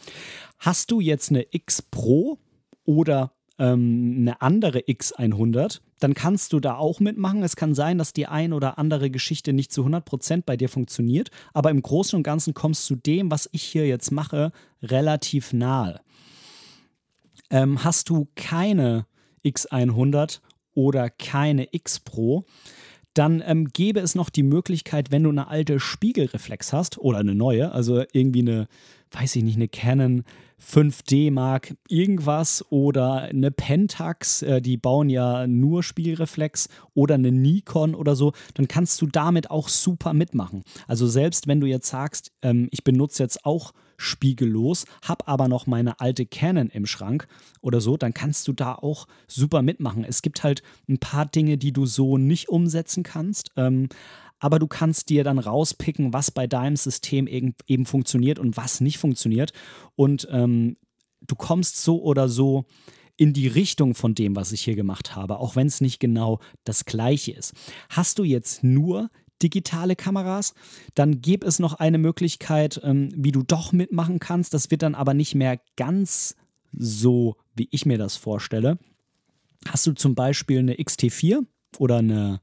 Hast 0.58 0.92
du 0.92 1.00
jetzt 1.00 1.30
eine 1.30 1.46
X 1.50 1.82
Pro 1.82 2.38
oder 2.84 3.32
ähm, 3.60 4.16
eine 4.20 4.40
andere 4.40 4.80
X100, 4.80 5.80
dann 6.00 6.14
kannst 6.14 6.52
du 6.52 6.60
da 6.60 6.76
auch 6.76 6.98
mitmachen. 6.98 7.42
Es 7.42 7.54
kann 7.54 7.74
sein, 7.74 7.98
dass 7.98 8.14
die 8.14 8.26
ein 8.26 8.54
oder 8.54 8.78
andere 8.78 9.10
Geschichte 9.10 9.52
nicht 9.52 9.70
zu 9.70 9.84
100% 9.84 10.42
bei 10.46 10.56
dir 10.56 10.70
funktioniert, 10.70 11.30
aber 11.52 11.70
im 11.70 11.82
Großen 11.82 12.16
und 12.16 12.22
Ganzen 12.22 12.54
kommst 12.54 12.88
du 12.88 12.96
dem, 12.96 13.30
was 13.30 13.48
ich 13.52 13.62
hier 13.62 13.86
jetzt 13.86 14.10
mache, 14.10 14.50
relativ 14.82 15.52
nahe. 15.52 16.00
Ähm, 17.50 17.84
hast 17.84 18.08
du 18.08 18.28
keine 18.34 19.06
X100 19.44 20.40
oder 20.74 21.10
keine 21.10 21.68
X 21.72 22.00
Pro, 22.00 22.46
dann 23.12 23.42
ähm, 23.44 23.66
gäbe 23.66 24.00
es 24.00 24.14
noch 24.14 24.30
die 24.30 24.44
Möglichkeit, 24.44 25.10
wenn 25.10 25.24
du 25.24 25.30
eine 25.30 25.48
alte 25.48 25.80
Spiegelreflex 25.80 26.72
hast 26.72 26.96
oder 26.96 27.18
eine 27.18 27.34
neue, 27.34 27.72
also 27.72 28.04
irgendwie 28.12 28.40
eine, 28.40 28.68
weiß 29.10 29.36
ich 29.36 29.42
nicht, 29.42 29.56
eine 29.56 29.68
Canon 29.68 30.24
5D 30.60 31.30
Mark 31.30 31.74
irgendwas 31.88 32.64
oder 32.70 33.22
eine 33.22 33.50
Pentax, 33.50 34.42
äh, 34.42 34.60
die 34.60 34.76
bauen 34.76 35.08
ja 35.08 35.46
nur 35.46 35.82
Spiegelreflex 35.82 36.68
oder 36.94 37.14
eine 37.14 37.32
Nikon 37.32 37.94
oder 37.94 38.14
so, 38.14 38.32
dann 38.54 38.68
kannst 38.68 39.00
du 39.02 39.06
damit 39.06 39.50
auch 39.50 39.68
super 39.68 40.12
mitmachen. 40.12 40.62
Also 40.86 41.06
selbst 41.06 41.46
wenn 41.46 41.60
du 41.60 41.66
jetzt 41.66 41.88
sagst, 41.88 42.32
ähm, 42.42 42.68
ich 42.70 42.84
benutze 42.84 43.22
jetzt 43.22 43.44
auch 43.44 43.72
spiegellos, 43.96 44.86
habe 45.04 45.28
aber 45.28 45.46
noch 45.48 45.66
meine 45.66 46.00
alte 46.00 46.24
Canon 46.24 46.70
im 46.70 46.86
Schrank 46.86 47.28
oder 47.60 47.80
so, 47.80 47.96
dann 47.96 48.14
kannst 48.14 48.48
du 48.48 48.52
da 48.52 48.74
auch 48.74 49.06
super 49.26 49.62
mitmachen. 49.62 50.04
Es 50.04 50.22
gibt 50.22 50.42
halt 50.42 50.62
ein 50.88 50.98
paar 50.98 51.26
Dinge, 51.26 51.58
die 51.58 51.72
du 51.72 51.84
so 51.84 52.16
nicht 52.16 52.48
umsetzen 52.48 53.02
kannst. 53.02 53.50
Ähm, 53.56 53.88
aber 54.40 54.58
du 54.58 54.66
kannst 54.66 55.10
dir 55.10 55.22
dann 55.22 55.38
rauspicken, 55.38 56.12
was 56.12 56.30
bei 56.30 56.46
deinem 56.46 56.76
System 56.76 57.26
eben, 57.26 57.54
eben 57.66 57.86
funktioniert 57.86 58.38
und 58.38 58.56
was 58.56 58.80
nicht 58.80 58.98
funktioniert. 58.98 59.52
Und 59.94 60.26
ähm, 60.30 60.76
du 61.20 61.36
kommst 61.36 61.82
so 61.82 62.02
oder 62.02 62.28
so 62.28 62.64
in 63.16 63.34
die 63.34 63.48
Richtung 63.48 63.94
von 63.94 64.14
dem, 64.14 64.34
was 64.34 64.50
ich 64.50 64.62
hier 64.62 64.74
gemacht 64.74 65.14
habe, 65.14 65.38
auch 65.38 65.54
wenn 65.54 65.66
es 65.66 65.82
nicht 65.82 66.00
genau 66.00 66.40
das 66.64 66.86
gleiche 66.86 67.32
ist. 67.32 67.52
Hast 67.90 68.18
du 68.18 68.24
jetzt 68.24 68.64
nur 68.64 69.10
digitale 69.42 69.96
Kameras, 69.96 70.54
dann 70.94 71.20
gäbe 71.20 71.46
es 71.46 71.58
noch 71.58 71.74
eine 71.74 71.98
Möglichkeit, 71.98 72.80
ähm, 72.82 73.10
wie 73.14 73.32
du 73.32 73.42
doch 73.42 73.72
mitmachen 73.72 74.18
kannst. 74.18 74.54
Das 74.54 74.70
wird 74.70 74.82
dann 74.82 74.94
aber 74.94 75.14
nicht 75.14 75.34
mehr 75.34 75.60
ganz 75.76 76.34
so, 76.72 77.36
wie 77.54 77.68
ich 77.70 77.86
mir 77.86 77.98
das 77.98 78.16
vorstelle. 78.16 78.78
Hast 79.68 79.86
du 79.86 79.92
zum 79.92 80.14
Beispiel 80.14 80.58
eine 80.58 80.74
XT4 80.74 81.44
oder 81.78 81.98
eine 81.98 82.40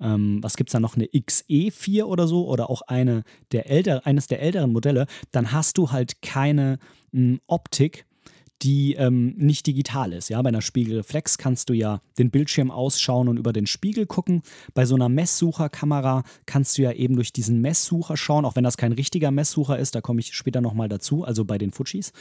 ähm, 0.00 0.42
was 0.42 0.56
gibt 0.56 0.70
es 0.70 0.72
da 0.72 0.80
noch, 0.80 0.96
eine 0.96 1.06
XE4 1.06 2.04
oder 2.04 2.26
so? 2.26 2.46
Oder 2.48 2.70
auch 2.70 2.82
eine 2.82 3.22
der 3.52 3.70
älter, 3.70 4.06
eines 4.06 4.26
der 4.26 4.40
älteren 4.40 4.72
Modelle, 4.72 5.06
dann 5.32 5.52
hast 5.52 5.78
du 5.78 5.90
halt 5.90 6.22
keine 6.22 6.78
m, 7.12 7.20
hm, 7.20 7.40
Optik, 7.46 8.05
die 8.62 8.94
ähm, 8.94 9.34
nicht 9.36 9.66
digital 9.66 10.12
ist. 10.12 10.28
Ja, 10.28 10.40
bei 10.40 10.48
einer 10.48 10.62
Spiegelreflex 10.62 11.38
kannst 11.38 11.68
du 11.68 11.74
ja 11.74 12.00
den 12.18 12.30
Bildschirm 12.30 12.70
ausschauen 12.70 13.28
und 13.28 13.38
über 13.38 13.52
den 13.52 13.66
Spiegel 13.66 14.06
gucken. 14.06 14.42
Bei 14.74 14.86
so 14.86 14.94
einer 14.94 15.08
Messsucherkamera 15.08 16.24
kannst 16.46 16.78
du 16.78 16.82
ja 16.82 16.92
eben 16.92 17.16
durch 17.16 17.32
diesen 17.32 17.60
Messsucher 17.60 18.16
schauen, 18.16 18.44
auch 18.44 18.56
wenn 18.56 18.64
das 18.64 18.76
kein 18.76 18.92
richtiger 18.92 19.30
Messsucher 19.30 19.78
ist, 19.78 19.94
da 19.94 20.00
komme 20.00 20.20
ich 20.20 20.34
später 20.34 20.60
nochmal 20.60 20.88
dazu, 20.88 21.24
also 21.24 21.44
bei 21.44 21.58
den 21.58 21.72
Fujis. 21.72 22.12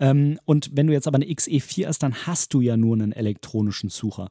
Ähm, 0.00 0.38
und 0.46 0.70
wenn 0.74 0.86
du 0.86 0.92
jetzt 0.92 1.06
aber 1.06 1.16
eine 1.16 1.26
XE4 1.26 1.86
hast, 1.86 2.02
dann 2.02 2.26
hast 2.26 2.54
du 2.54 2.60
ja 2.60 2.76
nur 2.76 2.96
einen 2.96 3.12
elektronischen 3.12 3.90
Sucher. 3.90 4.30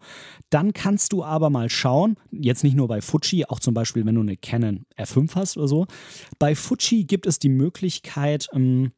Dann 0.50 0.74
kannst 0.74 1.14
du 1.14 1.24
aber 1.24 1.50
mal 1.50 1.70
schauen, 1.70 2.18
jetzt 2.32 2.64
nicht 2.64 2.76
nur 2.76 2.88
bei 2.88 3.02
Fuji, 3.02 3.46
auch 3.46 3.60
zum 3.60 3.74
Beispiel, 3.74 4.06
wenn 4.06 4.16
du 4.16 4.22
eine 4.22 4.36
Canon 4.36 4.86
R5 4.98 5.36
hast 5.36 5.58
oder 5.58 5.68
so. 5.68 5.86
Bei 6.40 6.56
Fuji 6.56 7.06
gibt 7.06 7.28
es 7.28 7.40
die 7.40 7.50
Möglichkeit, 7.50 8.48
ähm, 8.54 8.92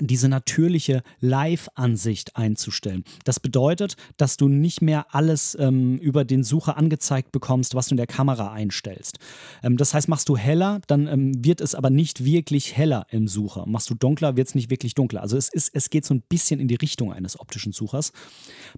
diese 0.00 0.28
natürliche 0.28 1.02
Live-Ansicht 1.20 2.36
einzustellen. 2.36 3.04
Das 3.24 3.40
bedeutet, 3.40 3.96
dass 4.16 4.36
du 4.36 4.48
nicht 4.48 4.82
mehr 4.82 5.14
alles 5.14 5.56
ähm, 5.58 5.98
über 5.98 6.24
den 6.24 6.44
Sucher 6.44 6.76
angezeigt 6.76 7.32
bekommst, 7.32 7.74
was 7.74 7.88
du 7.88 7.94
in 7.94 7.98
der 7.98 8.06
Kamera 8.06 8.52
einstellst. 8.52 9.18
Ähm, 9.62 9.76
das 9.76 9.94
heißt, 9.94 10.08
machst 10.08 10.28
du 10.28 10.36
heller, 10.36 10.80
dann 10.86 11.06
ähm, 11.06 11.44
wird 11.44 11.60
es 11.60 11.74
aber 11.74 11.90
nicht 11.90 12.24
wirklich 12.24 12.76
heller 12.76 13.06
im 13.10 13.28
Sucher. 13.28 13.66
Machst 13.66 13.90
du 13.90 13.94
dunkler, 13.94 14.36
wird 14.36 14.48
es 14.48 14.54
nicht 14.54 14.70
wirklich 14.70 14.94
dunkler. 14.94 15.22
Also 15.22 15.36
es, 15.36 15.48
ist, 15.48 15.70
es 15.74 15.90
geht 15.90 16.04
so 16.04 16.14
ein 16.14 16.22
bisschen 16.28 16.60
in 16.60 16.68
die 16.68 16.76
Richtung 16.76 17.12
eines 17.12 17.38
optischen 17.38 17.72
Suchers. 17.72 18.12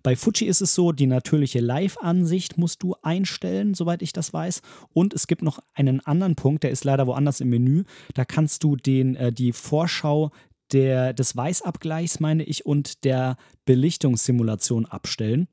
Bei 0.03 0.17
Fuji 0.17 0.47
ist 0.47 0.61
es 0.61 0.75
so, 0.75 0.93
die 0.93 1.07
natürliche 1.07 1.61
Live-Ansicht 1.61 2.59
musst 2.59 2.83
du 2.83 2.95
einstellen, 3.03 3.75
soweit 3.75 4.03
ich 4.03 4.13
das 4.13 4.33
weiß. 4.33 4.63
Und 4.93 5.15
es 5.15 5.27
gibt 5.27 5.43
noch 5.43 5.59
einen 5.75 6.01
anderen 6.01 6.37
Punkt, 6.37 6.65
der 6.65 6.71
ist 6.71 6.85
leider 6.85 7.07
woanders 7.07 7.41
im 7.41 7.51
Menü. 7.51 7.85
Da 8.15 8.25
kannst 8.25 8.65
du 8.65 8.77
den, 8.77 9.17
äh, 9.17 9.33
die 9.33 9.53
Vorschau 9.53 10.31
der, 10.73 11.13
des 11.13 11.37
Weißabgleichs, 11.37 12.21
meine 12.21 12.45
ich, 12.45 12.67
und 12.67 13.05
der 13.05 13.37
Belichtungssimulation 13.65 14.87
abstellen. 14.87 15.49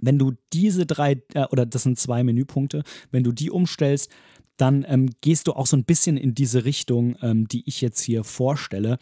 Wenn 0.00 0.18
du 0.18 0.32
diese 0.52 0.86
drei, 0.86 1.22
äh, 1.34 1.46
oder 1.50 1.66
das 1.66 1.82
sind 1.82 1.98
zwei 1.98 2.22
Menüpunkte, 2.24 2.82
wenn 3.10 3.24
du 3.24 3.32
die 3.32 3.50
umstellst, 3.50 4.10
dann 4.56 4.84
ähm, 4.88 5.10
gehst 5.20 5.46
du 5.46 5.52
auch 5.52 5.66
so 5.66 5.76
ein 5.76 5.84
bisschen 5.84 6.16
in 6.16 6.34
diese 6.34 6.64
Richtung, 6.64 7.16
ähm, 7.22 7.48
die 7.48 7.62
ich 7.66 7.80
jetzt 7.80 8.00
hier 8.00 8.24
vorstelle. 8.24 8.98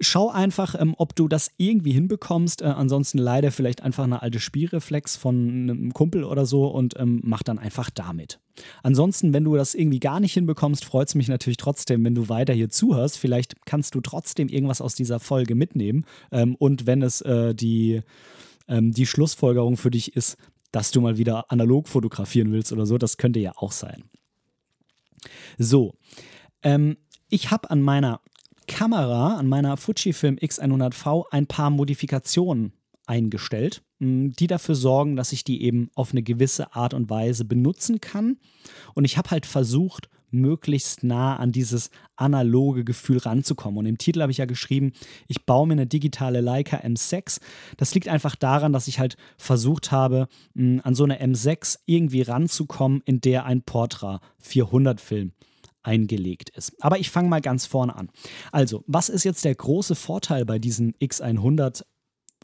Schau 0.00 0.30
einfach, 0.30 0.76
ähm, 0.78 0.94
ob 0.96 1.16
du 1.16 1.26
das 1.26 1.50
irgendwie 1.56 1.92
hinbekommst. 1.92 2.62
Äh, 2.62 2.66
ansonsten 2.66 3.18
leider 3.18 3.50
vielleicht 3.50 3.82
einfach 3.82 4.04
eine 4.04 4.22
alte 4.22 4.38
Spielreflex 4.38 5.16
von 5.16 5.34
einem 5.34 5.92
Kumpel 5.92 6.24
oder 6.24 6.46
so 6.46 6.66
und 6.66 6.94
ähm, 6.98 7.20
mach 7.24 7.42
dann 7.42 7.58
einfach 7.58 7.90
damit. 7.90 8.38
Ansonsten, 8.82 9.32
wenn 9.32 9.44
du 9.44 9.56
das 9.56 9.74
irgendwie 9.74 10.00
gar 10.00 10.20
nicht 10.20 10.34
hinbekommst, 10.34 10.84
freut 10.84 11.08
es 11.08 11.14
mich 11.14 11.28
natürlich 11.28 11.56
trotzdem, 11.56 12.04
wenn 12.04 12.14
du 12.14 12.28
weiter 12.28 12.52
hier 12.52 12.70
zuhörst. 12.70 13.18
Vielleicht 13.18 13.66
kannst 13.66 13.94
du 13.94 14.00
trotzdem 14.00 14.48
irgendwas 14.48 14.80
aus 14.80 14.94
dieser 14.94 15.20
Folge 15.20 15.54
mitnehmen. 15.54 16.04
Ähm, 16.30 16.54
und 16.56 16.86
wenn 16.86 17.02
es 17.02 17.20
äh, 17.22 17.54
die, 17.54 18.02
ähm, 18.68 18.92
die 18.92 19.06
Schlussfolgerung 19.06 19.76
für 19.76 19.90
dich 19.90 20.16
ist, 20.16 20.36
dass 20.72 20.90
du 20.90 21.00
mal 21.00 21.18
wieder 21.18 21.50
analog 21.50 21.88
fotografieren 21.88 22.52
willst 22.52 22.72
oder 22.72 22.86
so, 22.86 22.98
das 22.98 23.16
könnte 23.16 23.40
ja 23.40 23.52
auch 23.56 23.72
sein. 23.72 24.04
So, 25.56 25.94
ähm, 26.62 26.96
ich 27.28 27.50
habe 27.50 27.70
an 27.70 27.82
meiner 27.82 28.20
Kamera, 28.68 29.36
an 29.36 29.48
meiner 29.48 29.76
Fujifilm 29.76 30.36
X100V, 30.36 31.24
ein 31.32 31.48
paar 31.48 31.70
Modifikationen 31.70 32.72
eingestellt, 33.06 33.82
die 33.98 34.46
dafür 34.46 34.76
sorgen, 34.76 35.16
dass 35.16 35.32
ich 35.32 35.42
die 35.42 35.62
eben 35.62 35.90
auf 35.96 36.12
eine 36.12 36.22
gewisse 36.22 36.76
Art 36.76 36.94
und 36.94 37.10
Weise 37.10 37.44
benutzen 37.44 38.00
kann. 38.00 38.36
Und 38.94 39.04
ich 39.04 39.18
habe 39.18 39.30
halt 39.30 39.46
versucht, 39.46 40.08
möglichst 40.30 41.04
nah 41.04 41.36
an 41.36 41.52
dieses 41.52 41.90
analoge 42.14 42.84
Gefühl 42.84 43.16
ranzukommen. 43.16 43.78
Und 43.78 43.86
im 43.86 43.96
Titel 43.96 44.20
habe 44.20 44.30
ich 44.30 44.38
ja 44.38 44.44
geschrieben, 44.44 44.92
ich 45.26 45.46
baue 45.46 45.66
mir 45.66 45.72
eine 45.72 45.86
digitale 45.86 46.42
Leica 46.42 46.76
M6. 46.76 47.40
Das 47.78 47.94
liegt 47.94 48.08
einfach 48.08 48.36
daran, 48.36 48.74
dass 48.74 48.88
ich 48.88 48.98
halt 48.98 49.16
versucht 49.38 49.90
habe, 49.90 50.28
an 50.54 50.94
so 50.94 51.04
eine 51.04 51.22
M6 51.22 51.78
irgendwie 51.86 52.22
ranzukommen, 52.22 53.02
in 53.06 53.22
der 53.22 53.46
ein 53.46 53.62
Portra 53.62 54.20
400 54.40 55.00
Film 55.00 55.32
eingelegt 55.88 56.50
ist. 56.50 56.72
Aber 56.84 56.98
ich 56.98 57.10
fange 57.10 57.28
mal 57.28 57.40
ganz 57.40 57.64
vorne 57.64 57.96
an. 57.96 58.10
Also, 58.52 58.84
was 58.86 59.08
ist 59.08 59.24
jetzt 59.24 59.44
der 59.44 59.54
große 59.54 59.94
Vorteil 59.94 60.44
bei 60.44 60.58
diesen 60.58 60.92
X100 60.94 61.82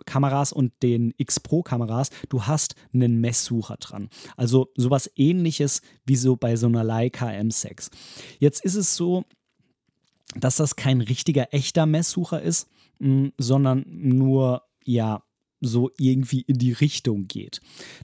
Kameras 0.07 0.53
und 0.53 0.73
den 0.83 1.15
X 1.19 1.39
Pro 1.39 1.63
Kameras, 1.63 2.11
du 2.29 2.43
hast 2.43 2.75
einen 2.93 3.21
Messsucher 3.21 3.77
dran. 3.77 4.09
Also 4.37 4.73
sowas 4.75 5.09
ähnliches 5.15 5.83
wie 6.05 6.17
so 6.17 6.35
bei 6.35 6.57
so 6.57 6.67
einer 6.67 6.83
Leica 6.83 7.29
M6. 7.29 7.91
Jetzt 8.41 8.65
ist 8.65 8.75
es 8.75 8.97
so, 8.97 9.25
dass 10.35 10.57
das 10.57 10.75
kein 10.75 11.01
richtiger 11.01 11.55
echter 11.55 11.87
Messsucher 11.87 12.43
ist, 12.43 12.69
mh, 12.99 13.31
sondern 13.39 13.85
nur 13.87 14.63
ja 14.85 15.23
so 15.67 15.91
irgendwie 15.99 16.43
in 16.43 16.59
die 16.59 16.73
Richtung 16.73 17.27
geht. 17.27 17.61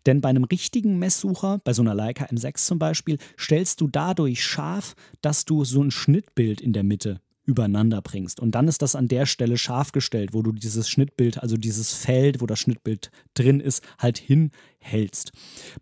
Denn 0.07 0.21
bei 0.21 0.29
einem 0.29 0.45
richtigen 0.45 0.99
Messsucher, 0.99 1.61
bei 1.65 1.73
so 1.73 1.83
einer 1.83 1.95
Leica 1.95 2.27
M6 2.27 2.67
zum 2.67 2.79
Beispiel, 2.79 3.19
stellst 3.39 3.81
du 3.81 3.89
dadurch 3.89 4.45
scharf, 4.45 4.95
dass 5.21 5.45
du 5.45 5.65
so 5.65 5.83
ein 5.83 5.91
Schnittbild 5.91 6.61
in 6.61 6.73
der 6.73 6.83
Mitte 6.83 7.21
übereinander 7.45 8.01
bringst. 8.01 8.39
Und 8.39 8.55
dann 8.55 8.69
ist 8.69 8.81
das 8.81 8.95
an 8.95 9.09
der 9.09 9.27
Stelle 9.27 9.59
scharf 9.59 9.93
gestellt, 9.93 10.33
wo 10.33 10.43
du 10.43 10.53
dieses 10.53 10.89
Schnittbild, 10.89 11.43
also 11.43 11.57
dieses 11.57 11.93
Feld, 11.93 12.41
wo 12.41 12.47
das 12.47 12.61
Schnittbild 12.61 13.11
drin 13.35 13.61
ist, 13.61 13.83
halt 13.99 14.19
hinhältst. 14.19 15.33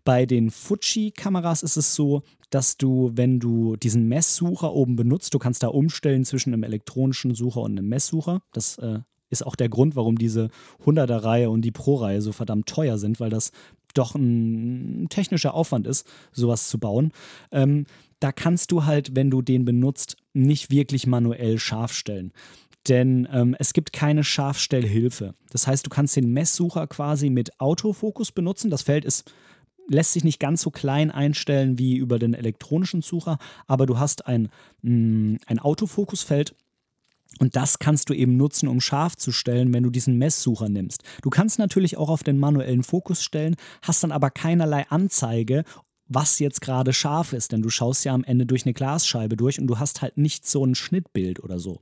Bei 0.03 0.25
den 0.25 0.49
Fuji-Kameras 0.49 1.61
ist 1.61 1.77
es 1.77 1.93
so, 1.95 2.23
dass 2.49 2.77
du, 2.77 3.11
wenn 3.13 3.39
du 3.39 3.75
diesen 3.75 4.07
Messsucher 4.07 4.73
oben 4.73 4.95
benutzt, 4.95 5.33
du 5.33 5.39
kannst 5.39 5.61
da 5.61 5.67
umstellen 5.67 6.25
zwischen 6.25 6.53
einem 6.53 6.63
elektronischen 6.63 7.35
Sucher 7.35 7.61
und 7.61 7.77
einem 7.77 7.87
Messsucher. 7.87 8.41
Das 8.51 8.79
äh, 8.79 8.99
ist 9.29 9.45
auch 9.45 9.55
der 9.55 9.69
Grund, 9.69 9.95
warum 9.95 10.17
diese 10.17 10.49
100er-Reihe 10.85 11.49
und 11.49 11.61
die 11.61 11.71
Pro-Reihe 11.71 12.21
so 12.21 12.31
verdammt 12.31 12.67
teuer 12.67 12.97
sind, 12.97 13.19
weil 13.19 13.29
das 13.29 13.51
doch 13.93 14.15
ein 14.15 15.07
technischer 15.09 15.53
Aufwand 15.53 15.87
ist, 15.87 16.07
sowas 16.31 16.69
zu 16.69 16.79
bauen. 16.79 17.11
Ähm, 17.51 17.85
da 18.19 18.31
kannst 18.31 18.71
du 18.71 18.85
halt, 18.85 19.15
wenn 19.15 19.31
du 19.31 19.41
den 19.41 19.65
benutzt, 19.65 20.17
nicht 20.33 20.71
wirklich 20.71 21.07
manuell 21.07 21.57
scharf 21.57 21.93
stellen. 21.93 22.33
Denn 22.87 23.27
ähm, 23.31 23.55
es 23.59 23.73
gibt 23.73 23.93
keine 23.93 24.23
Scharfstellhilfe. 24.23 25.35
Das 25.51 25.67
heißt, 25.67 25.85
du 25.85 25.89
kannst 25.89 26.15
den 26.15 26.31
Messsucher 26.31 26.87
quasi 26.87 27.29
mit 27.29 27.59
Autofokus 27.59 28.31
benutzen. 28.31 28.69
Das 28.69 28.83
Feld 28.83 29.05
ist 29.05 29.31
lässt 29.89 30.13
sich 30.13 30.23
nicht 30.23 30.39
ganz 30.39 30.61
so 30.61 30.69
klein 30.71 31.11
einstellen 31.11 31.77
wie 31.77 31.97
über 31.97 32.19
den 32.19 32.33
elektronischen 32.33 33.01
Sucher, 33.01 33.39
aber 33.67 33.85
du 33.85 33.99
hast 33.99 34.27
ein, 34.27 34.49
mm, 34.83 35.37
ein 35.47 35.59
Autofokusfeld 35.59 36.55
und 37.39 37.55
das 37.55 37.79
kannst 37.79 38.09
du 38.09 38.13
eben 38.13 38.37
nutzen, 38.37 38.67
um 38.67 38.81
scharf 38.81 39.15
zu 39.15 39.31
stellen, 39.31 39.73
wenn 39.73 39.83
du 39.83 39.89
diesen 39.89 40.17
Messsucher 40.17 40.69
nimmst. 40.69 41.03
Du 41.21 41.29
kannst 41.29 41.57
natürlich 41.57 41.97
auch 41.97 42.09
auf 42.09 42.23
den 42.23 42.37
manuellen 42.37 42.83
Fokus 42.83 43.23
stellen, 43.23 43.55
hast 43.81 44.03
dann 44.03 44.11
aber 44.11 44.29
keinerlei 44.29 44.85
Anzeige, 44.89 45.63
was 46.09 46.39
jetzt 46.39 46.61
gerade 46.61 46.91
scharf 46.91 47.33
ist, 47.33 47.51
denn 47.51 47.61
du 47.61 47.69
schaust 47.69 48.03
ja 48.03 48.13
am 48.13 48.23
Ende 48.23 48.45
durch 48.45 48.65
eine 48.65 48.73
Glasscheibe 48.73 49.37
durch 49.37 49.59
und 49.59 49.67
du 49.67 49.77
hast 49.77 50.01
halt 50.01 50.17
nicht 50.17 50.45
so 50.45 50.65
ein 50.65 50.73
Schnittbild 50.73 51.41
oder 51.41 51.59
so. 51.59 51.79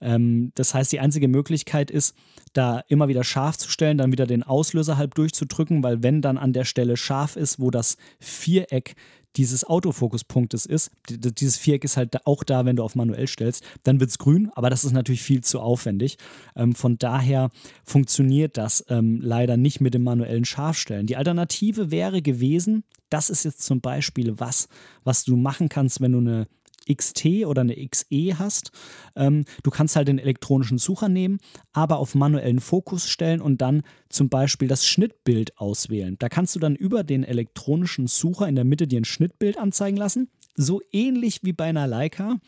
Ähm, 0.00 0.52
das 0.54 0.74
heißt, 0.74 0.92
die 0.92 1.00
einzige 1.00 1.28
Möglichkeit 1.28 1.90
ist, 1.90 2.14
da 2.52 2.80
immer 2.88 3.08
wieder 3.08 3.24
scharf 3.24 3.58
zu 3.58 3.68
stellen, 3.68 3.98
dann 3.98 4.12
wieder 4.12 4.26
den 4.26 4.44
Auslöser 4.44 4.96
halb 4.96 5.14
durchzudrücken, 5.16 5.82
weil 5.82 6.02
wenn 6.02 6.22
dann 6.22 6.38
an 6.38 6.52
der 6.52 6.64
Stelle 6.64 6.96
scharf 6.96 7.36
ist, 7.36 7.60
wo 7.60 7.70
das 7.70 7.96
Viereck 8.20 8.94
dieses 9.38 9.64
Autofokuspunktes 9.64 10.66
ist, 10.66 10.90
dieses 11.08 11.56
Viereck 11.56 11.84
ist 11.84 11.96
halt 11.96 12.26
auch 12.26 12.42
da, 12.42 12.64
wenn 12.64 12.76
du 12.76 12.82
auf 12.82 12.96
manuell 12.96 13.28
stellst, 13.28 13.64
dann 13.84 14.00
wird 14.00 14.10
es 14.10 14.18
grün, 14.18 14.50
aber 14.54 14.68
das 14.68 14.84
ist 14.84 14.92
natürlich 14.92 15.22
viel 15.22 15.42
zu 15.42 15.60
aufwendig. 15.60 16.18
Ähm, 16.56 16.74
von 16.74 16.98
daher 16.98 17.50
funktioniert 17.84 18.58
das 18.58 18.84
ähm, 18.88 19.20
leider 19.22 19.56
nicht 19.56 19.80
mit 19.80 19.94
dem 19.94 20.02
manuellen 20.02 20.44
Scharfstellen. 20.44 21.06
Die 21.06 21.16
Alternative 21.16 21.92
wäre 21.92 22.20
gewesen, 22.20 22.82
das 23.10 23.30
ist 23.30 23.44
jetzt 23.44 23.62
zum 23.62 23.80
Beispiel 23.80 24.34
was, 24.38 24.68
was 25.04 25.24
du 25.24 25.36
machen 25.36 25.68
kannst, 25.68 26.00
wenn 26.00 26.12
du 26.12 26.18
eine 26.18 26.48
XT 26.92 27.46
oder 27.46 27.62
eine 27.62 27.76
XE 27.76 28.38
hast. 28.38 28.72
Ähm, 29.16 29.44
du 29.62 29.70
kannst 29.70 29.96
halt 29.96 30.08
den 30.08 30.18
elektronischen 30.18 30.78
Sucher 30.78 31.08
nehmen, 31.08 31.38
aber 31.72 31.98
auf 31.98 32.14
manuellen 32.14 32.60
Fokus 32.60 33.08
stellen 33.08 33.40
und 33.40 33.60
dann 33.60 33.82
zum 34.08 34.28
Beispiel 34.28 34.68
das 34.68 34.86
Schnittbild 34.86 35.58
auswählen. 35.58 36.16
Da 36.18 36.28
kannst 36.28 36.54
du 36.56 36.60
dann 36.60 36.76
über 36.76 37.04
den 37.04 37.24
elektronischen 37.24 38.06
Sucher 38.06 38.48
in 38.48 38.54
der 38.54 38.64
Mitte 38.64 38.86
dir 38.86 39.00
ein 39.00 39.04
Schnittbild 39.04 39.58
anzeigen 39.58 39.96
lassen. 39.96 40.28
So 40.54 40.80
ähnlich 40.90 41.44
wie 41.44 41.52
bei 41.52 41.66
einer 41.66 41.86
Leica, 41.86 42.38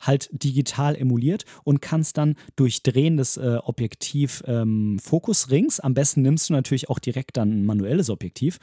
halt 0.00 0.28
digital 0.30 0.94
emuliert 0.94 1.44
und 1.64 1.82
kannst 1.82 2.16
dann 2.16 2.36
durch 2.54 2.84
Drehen 2.84 3.16
des 3.16 3.36
äh, 3.38 3.58
Objektiv 3.64 4.44
ähm, 4.46 5.00
am 5.82 5.94
besten 5.94 6.22
nimmst 6.22 6.48
du 6.48 6.52
natürlich 6.52 6.88
auch 6.88 7.00
direkt 7.00 7.36
dann 7.36 7.50
ein 7.50 7.64
manuelles 7.64 8.08
Objektiv, 8.08 8.58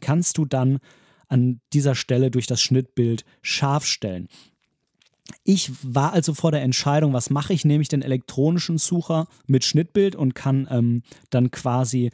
kannst 0.00 0.38
du 0.38 0.44
dann 0.44 0.78
an 1.28 1.60
dieser 1.72 1.94
Stelle 1.94 2.30
durch 2.30 2.46
das 2.46 2.60
Schnittbild 2.60 3.24
scharf 3.40 3.86
stellen. 3.86 4.28
Ich 5.44 5.70
war 5.82 6.12
also 6.12 6.34
vor 6.34 6.52
der 6.52 6.62
Entscheidung, 6.62 7.12
was 7.12 7.30
mache 7.30 7.52
ich? 7.52 7.64
Nehme 7.64 7.82
ich 7.82 7.88
den 7.88 8.02
elektronischen 8.02 8.78
Sucher 8.78 9.26
mit 9.46 9.64
Schnittbild 9.64 10.16
und 10.16 10.34
kann 10.34 10.68
ähm, 10.70 11.02
dann 11.30 11.50
quasi 11.50 12.10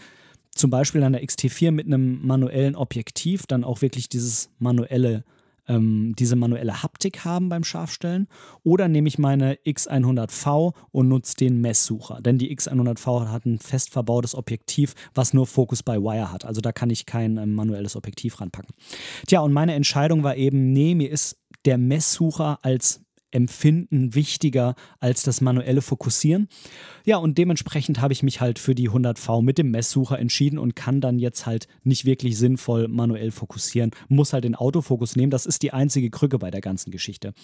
zum 0.56 0.70
Beispiel 0.70 1.02
an 1.02 1.12
der 1.12 1.22
XT4 1.22 1.70
mit 1.70 1.86
einem 1.86 2.26
manuellen 2.26 2.76
Objektiv 2.76 3.46
dann 3.46 3.62
auch 3.62 3.82
wirklich 3.82 4.08
dieses 4.08 4.50
manuelle, 4.58 5.24
ähm, 5.68 6.14
diese 6.18 6.34
manuelle 6.34 6.82
Haptik 6.82 7.24
haben 7.24 7.48
beim 7.48 7.62
Scharfstellen. 7.62 8.26
Oder 8.64 8.88
nehme 8.88 9.08
ich 9.08 9.18
meine 9.18 9.56
X100V 9.66 10.74
und 10.92 11.08
nutze 11.08 11.36
den 11.36 11.60
Messsucher. 11.60 12.20
Denn 12.22 12.38
die 12.38 12.56
X100V 12.56 13.28
hat 13.28 13.44
ein 13.44 13.58
fest 13.58 13.90
verbautes 13.90 14.34
Objektiv, 14.34 14.94
was 15.14 15.34
nur 15.34 15.46
Focus 15.46 15.82
by 15.82 16.02
Wire 16.02 16.32
hat. 16.32 16.44
Also 16.44 16.60
da 16.60 16.72
kann 16.72 16.90
ich 16.90 17.06
kein 17.06 17.36
ähm, 17.36 17.54
manuelles 17.54 17.94
Objektiv 17.96 18.40
ranpacken. 18.40 18.74
Tja, 19.26 19.40
und 19.40 19.52
meine 19.52 19.74
Entscheidung 19.74 20.22
war 20.22 20.36
eben, 20.36 20.72
nee, 20.72 20.94
mir 20.94 21.10
ist 21.10 21.38
der 21.66 21.78
Messsucher 21.78 22.58
als 22.62 23.05
Empfinden 23.30 24.14
wichtiger 24.14 24.74
als 25.00 25.22
das 25.22 25.40
manuelle 25.40 25.82
Fokussieren. 25.82 26.48
Ja, 27.04 27.16
und 27.18 27.38
dementsprechend 27.38 28.00
habe 28.00 28.12
ich 28.12 28.22
mich 28.22 28.40
halt 28.40 28.58
für 28.58 28.74
die 28.74 28.90
100V 28.90 29.42
mit 29.42 29.58
dem 29.58 29.70
Messsucher 29.70 30.18
entschieden 30.18 30.58
und 30.58 30.76
kann 30.76 31.00
dann 31.00 31.18
jetzt 31.18 31.46
halt 31.46 31.68
nicht 31.82 32.04
wirklich 32.04 32.38
sinnvoll 32.38 32.88
manuell 32.88 33.30
fokussieren. 33.30 33.90
Muss 34.08 34.32
halt 34.32 34.44
den 34.44 34.54
Autofokus 34.54 35.16
nehmen. 35.16 35.30
Das 35.30 35.46
ist 35.46 35.62
die 35.62 35.72
einzige 35.72 36.10
Krücke 36.10 36.38
bei 36.38 36.50
der 36.50 36.60
ganzen 36.60 36.90
Geschichte. 36.90 37.34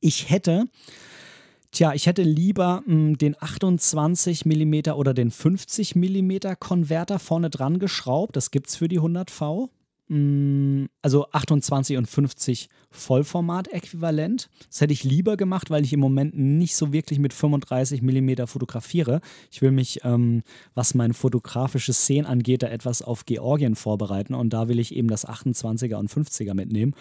Ich 0.00 0.30
hätte 0.30 0.66
Tja, 1.70 1.92
ich 1.92 2.06
hätte 2.06 2.22
lieber 2.22 2.82
mh, 2.86 2.92
hm, 2.92 3.18
den 3.18 3.36
28 3.40 4.46
mm 4.46 4.90
oder 4.94 5.12
den 5.12 5.30
50 5.30 5.96
mm 5.96 6.54
Konverter 6.58 7.18
vorne 7.18 7.50
dran 7.50 7.78
geschraubt. 7.78 8.36
Das 8.36 8.50
gibt 8.50 8.68
es 8.68 8.76
für 8.76 8.88
die 8.88 9.00
100V. 9.00 9.68
Mm, 10.08 10.86
also 11.02 11.26
28 11.32 11.98
und 11.98 12.06
50 12.06 12.70
Vollformat-Äquivalent. 12.90 14.48
Das 14.68 14.80
hätte 14.80 14.94
ich 14.94 15.04
lieber 15.04 15.36
gemacht, 15.36 15.70
weil 15.70 15.84
ich 15.84 15.92
im 15.92 16.00
Moment 16.00 16.36
nicht 16.36 16.76
so 16.76 16.92
wirklich 16.94 17.18
mit 17.18 17.34
35 17.34 18.00
mm 18.00 18.46
fotografiere. 18.46 19.20
Ich 19.50 19.60
will 19.60 19.70
mich, 19.70 20.00
ähm, 20.04 20.42
was 20.74 20.94
mein 20.94 21.12
fotografisches 21.12 21.98
Szenen 21.98 22.26
angeht, 22.26 22.62
da 22.62 22.68
etwas 22.68 23.02
auf 23.02 23.26
Georgien 23.26 23.74
vorbereiten 23.74 24.34
und 24.34 24.52
da 24.54 24.68
will 24.68 24.78
ich 24.78 24.94
eben 24.94 25.08
das 25.08 25.28
28er 25.28 25.96
und 25.96 26.10
50er 26.10 26.54
mitnehmen. 26.54 26.94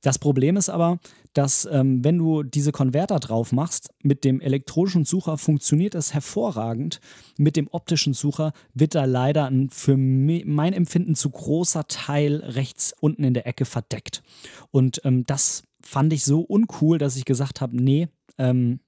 Das 0.00 0.18
Problem 0.18 0.56
ist 0.56 0.68
aber, 0.68 1.00
dass 1.34 1.68
ähm, 1.70 2.04
wenn 2.04 2.18
du 2.18 2.42
diese 2.42 2.72
Konverter 2.72 3.18
drauf 3.18 3.52
machst, 3.52 3.90
mit 4.02 4.24
dem 4.24 4.40
elektronischen 4.40 5.04
Sucher 5.04 5.38
funktioniert 5.38 5.94
das 5.94 6.14
hervorragend. 6.14 7.00
Mit 7.36 7.56
dem 7.56 7.68
optischen 7.70 8.14
Sucher 8.14 8.52
wird 8.74 8.94
da 8.94 9.04
leider 9.04 9.46
ein 9.46 9.70
für 9.70 9.96
mein 9.96 10.72
Empfinden 10.72 11.14
zu 11.14 11.30
großer 11.30 11.86
Teil 11.88 12.37
rechts 12.40 12.94
unten 13.00 13.24
in 13.24 13.34
der 13.34 13.46
Ecke 13.46 13.64
verdeckt. 13.64 14.22
Und 14.70 15.00
ähm, 15.04 15.24
das 15.24 15.62
fand 15.82 16.12
ich 16.12 16.24
so 16.24 16.40
uncool, 16.40 16.98
dass 16.98 17.16
ich 17.16 17.24
gesagt 17.24 17.60
habe, 17.60 17.76
nee, 17.76 18.08
ähm, 18.38 18.80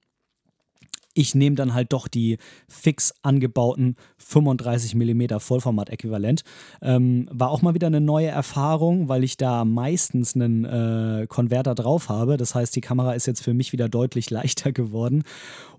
ich 1.13 1.35
nehme 1.35 1.55
dann 1.55 1.73
halt 1.73 1.93
doch 1.93 2.07
die 2.07 2.37
fix 2.69 3.13
angebauten 3.21 3.95
35 4.17 4.95
mm 4.95 5.39
Vollformat-Äquivalent. 5.39 6.43
Ähm, 6.81 7.27
war 7.31 7.49
auch 7.49 7.61
mal 7.61 7.73
wieder 7.73 7.87
eine 7.87 8.01
neue 8.01 8.27
Erfahrung, 8.27 9.09
weil 9.09 9.23
ich 9.23 9.37
da 9.37 9.65
meistens 9.65 10.35
einen 10.35 10.65
äh, 10.65 11.27
Konverter 11.27 11.75
drauf 11.75 12.09
habe. 12.09 12.37
Das 12.37 12.55
heißt, 12.55 12.75
die 12.75 12.81
Kamera 12.81 13.13
ist 13.13 13.27
jetzt 13.27 13.43
für 13.43 13.53
mich 13.53 13.73
wieder 13.73 13.89
deutlich 13.89 14.29
leichter 14.29 14.71
geworden. 14.71 15.23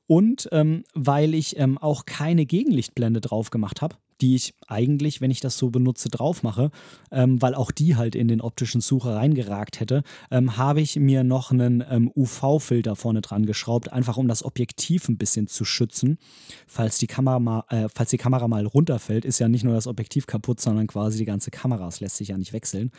Und 0.07 0.49
ähm, 0.53 0.85
weil 0.95 1.33
ich 1.35 1.59
ähm, 1.59 1.79
auch 1.79 2.05
keine 2.05 2.45
Gegenlichtblende 2.45 3.21
drauf 3.21 3.51
gemacht 3.51 3.81
habe 3.81 3.97
die 4.23 4.37
ich 4.37 4.55
eigentlich, 4.69 5.21
wenn 5.21 5.31
ich 5.31 5.41
das 5.41 5.59
so 5.59 5.71
benutze, 5.71 6.09
drauf 6.09 6.43
mache, 6.43 6.71
ähm, 7.11 7.43
weil 7.43 7.55
auch 7.55 7.73
die 7.73 7.97
halt 7.97 8.15
in 8.15 8.29
den 8.29 8.41
optischen 8.41 8.81
Sucher 8.81 9.17
reingeragt 9.17 9.81
hätte, 9.81 10.05
ähm, 10.31 10.57
habe 10.57 10.81
ich 10.81 10.97
mir 10.97 11.25
noch 11.25 11.51
einen 11.51 11.85
ähm, 11.91 12.11
UV-Filter 12.15 12.97
vorne 12.97 13.21
dran 13.21 13.45
geschraubt, 13.45 13.93
einfach 13.93 14.17
um 14.17 14.29
das 14.29 14.45
Objektiv 14.45 15.09
ein 15.09 15.19
bisschen 15.19 15.49
zu 15.49 15.65
schützen. 15.65 16.19
Falls 16.67 16.99
die 16.99 17.09
Kamera 17.09 17.41
mal, 17.41 17.65
äh, 17.69 17.89
falls 17.93 18.11
die 18.11 18.17
Kamera 18.17 18.47
mal 18.49 18.65
runterfällt, 18.65 19.25
ist 19.25 19.41
ja 19.41 19.49
nicht 19.49 19.65
nur 19.65 19.75
das 19.75 19.89
Objektiv 19.89 20.27
kaputt, 20.27 20.61
sondern 20.61 20.87
quasi 20.87 21.19
die 21.19 21.25
ganze 21.25 21.51
Kamera. 21.51 21.85
Das 21.85 22.01
lässt 22.01 22.17
sich 22.17 22.29
ja 22.29 22.39
nicht 22.39 22.53
wechseln. 22.53 22.93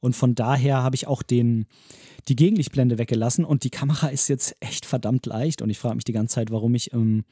Und 0.00 0.16
von 0.16 0.34
daher 0.34 0.82
habe 0.82 0.96
ich 0.96 1.06
auch 1.06 1.22
den, 1.22 1.66
die 2.28 2.36
Gegenlichtblende 2.36 2.96
weggelassen 2.96 3.44
und 3.44 3.64
die 3.64 3.70
Kamera 3.70 4.08
ist 4.08 4.28
jetzt 4.28 4.56
echt 4.60 4.86
verdammt 4.86 5.26
leicht 5.26 5.60
und 5.60 5.68
ich 5.68 5.78
frage 5.78 5.96
mich 5.96 6.04
die 6.04 6.12
ganze 6.12 6.36
Zeit, 6.36 6.50
warum 6.50 6.74
ich 6.74 6.92
ähm, 6.94 7.24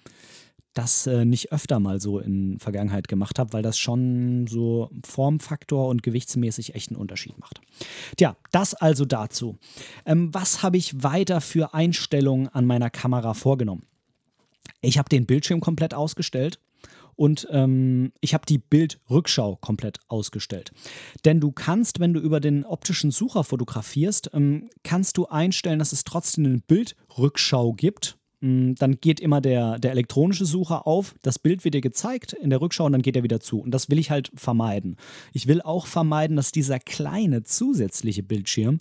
das 0.79 1.09
äh, 1.09 1.25
nicht 1.25 1.51
öfter 1.51 1.81
mal 1.81 2.01
so 2.01 2.21
in 2.21 2.61
Vergangenheit 2.61 3.09
gemacht 3.09 3.41
habe, 3.41 3.53
weil 3.53 3.62
das 3.62 3.79
schon 3.79 4.47
so 4.47 4.91
Formfaktor 5.05 5.88
und 5.88 6.05
gewichtsmäßig 6.05 6.77
echt 6.77 6.91
einen 6.91 7.01
Unterschied 7.01 7.37
macht. 7.41 7.61
Tja, 8.17 8.37
das 8.53 8.75
also 8.75 9.05
dazu. 9.05 9.59
Ähm, 10.07 10.33
was 10.33 10.62
habe 10.62 10.77
ich 10.77 11.03
weiter 11.03 11.41
für 11.41 11.75
Einstellungen 11.75 12.47
an 12.49 12.64
meiner 12.64 12.91
Kamera 12.91 13.35
vorgenommen? 13.35 13.87
Ich 14.81 14.99
habe 14.99 15.09
den 15.09 15.27
Bildschirm 15.27 15.61
komplett 15.61 15.95
ausgestellt 15.95 16.61
und 17.17 17.49
ähm, 17.51 18.12
ich 18.21 18.33
habe 18.33 18.47
die 18.47 18.59
Bildrückschau 18.59 19.57
komplett 19.57 19.99
ausgestellt. 20.07 20.71
Denn 21.25 21.41
du 21.41 21.51
kannst, 21.51 21.99
wenn 21.99 22.12
du 22.12 22.21
über 22.21 22.38
den 22.38 22.64
optischen 22.64 23.11
Sucher 23.11 23.43
fotografierst, 23.43 24.31
ähm, 24.33 24.71
kannst 24.85 25.17
du 25.17 25.27
einstellen, 25.27 25.81
dass 25.81 25.91
es 25.93 26.05
trotzdem 26.05 26.47
eine 26.47 26.59
Bildrückschau 26.59 27.73
gibt 27.73 28.17
dann 28.40 29.01
geht 29.01 29.18
immer 29.18 29.40
der, 29.40 29.79
der 29.81 29.90
elektronische 29.90 30.44
Sucher 30.44 30.87
auf, 30.87 31.14
das 31.22 31.40
Bild 31.40 31.64
wird 31.64 31.74
dir 31.74 31.81
gezeigt 31.81 32.35
in 32.35 32.51
der 32.51 32.61
Rückschau 32.61 32.85
und 32.85 32.92
dann 32.92 33.03
geht 33.03 33.16
er 33.16 33.24
wieder 33.24 33.40
zu. 33.40 33.61
Und 33.61 33.72
das 33.72 33.90
will 33.90 33.98
ich 33.98 34.11
halt 34.11 34.31
vermeiden. 34.35 34.96
Ich 35.33 35.48
will 35.48 35.61
auch 35.61 35.87
vermeiden, 35.87 36.37
dass 36.37 36.53
dieser 36.53 36.79
kleine 36.79 37.42
zusätzliche 37.42 38.22
Bildschirm, 38.22 38.79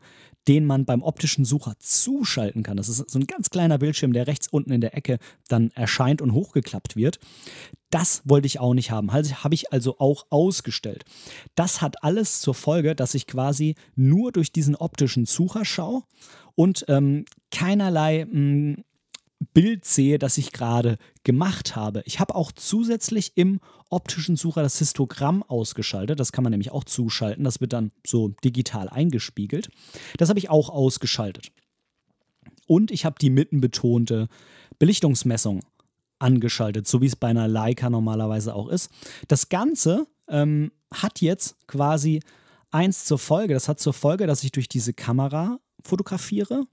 den 0.47 0.65
man 0.65 0.85
beim 0.85 1.01
optischen 1.01 1.43
Sucher 1.43 1.73
zuschalten 1.79 2.61
kann, 2.61 2.77
das 2.77 2.87
ist 2.87 3.09
so 3.09 3.17
ein 3.17 3.25
ganz 3.25 3.49
kleiner 3.49 3.79
Bildschirm, 3.79 4.13
der 4.13 4.27
rechts 4.27 4.47
unten 4.47 4.71
in 4.71 4.81
der 4.81 4.95
Ecke 4.95 5.17
dann 5.47 5.71
erscheint 5.71 6.21
und 6.21 6.33
hochgeklappt 6.33 6.95
wird, 6.95 7.19
das 7.89 8.21
wollte 8.25 8.45
ich 8.45 8.59
auch 8.59 8.73
nicht 8.73 8.91
haben. 8.91 9.09
Also 9.09 9.43
habe 9.43 9.55
ich 9.55 9.73
also 9.73 9.97
auch 9.97 10.25
ausgestellt. 10.29 11.03
Das 11.55 11.81
hat 11.81 12.03
alles 12.03 12.41
zur 12.41 12.53
Folge, 12.53 12.95
dass 12.95 13.15
ich 13.15 13.27
quasi 13.27 13.75
nur 13.95 14.31
durch 14.31 14.51
diesen 14.51 14.75
optischen 14.75 15.25
Sucher 15.25 15.65
schaue 15.65 16.03
und 16.53 16.85
ähm, 16.89 17.25
keinerlei 17.51 18.25
mh, 18.25 18.39
mm, 18.39 18.83
Bild 19.53 19.85
sehe, 19.85 20.17
das 20.17 20.37
ich 20.37 20.51
gerade 20.51 20.97
gemacht 21.23 21.75
habe. 21.75 22.01
Ich 22.05 22.19
habe 22.19 22.35
auch 22.35 22.51
zusätzlich 22.51 23.33
im 23.35 23.59
optischen 23.89 24.35
Sucher 24.35 24.63
das 24.63 24.79
Histogramm 24.79 25.43
ausgeschaltet. 25.43 26.19
Das 26.19 26.31
kann 26.31 26.43
man 26.43 26.51
nämlich 26.51 26.71
auch 26.71 26.83
zuschalten. 26.83 27.43
Das 27.43 27.61
wird 27.61 27.73
dann 27.73 27.91
so 28.05 28.29
digital 28.43 28.89
eingespiegelt. 28.89 29.69
Das 30.17 30.29
habe 30.29 30.39
ich 30.39 30.49
auch 30.49 30.69
ausgeschaltet. 30.69 31.51
Und 32.67 32.91
ich 32.91 33.05
habe 33.05 33.15
die 33.19 33.29
mittenbetonte 33.29 34.27
Belichtungsmessung 34.79 35.61
angeschaltet, 36.19 36.87
so 36.87 37.01
wie 37.01 37.05
es 37.05 37.15
bei 37.15 37.27
einer 37.27 37.47
Leica 37.47 37.89
normalerweise 37.89 38.55
auch 38.55 38.67
ist. 38.67 38.89
Das 39.27 39.49
Ganze 39.49 40.07
ähm, 40.27 40.71
hat 40.91 41.21
jetzt 41.21 41.55
quasi 41.67 42.21
eins 42.71 43.05
zur 43.05 43.19
Folge. 43.19 43.53
Das 43.53 43.69
hat 43.69 43.79
zur 43.79 43.93
Folge, 43.93 44.27
dass 44.27 44.43
ich 44.43 44.51
durch 44.51 44.67
diese 44.67 44.93
Kamera 44.93 45.59
fotografiere 45.83 46.65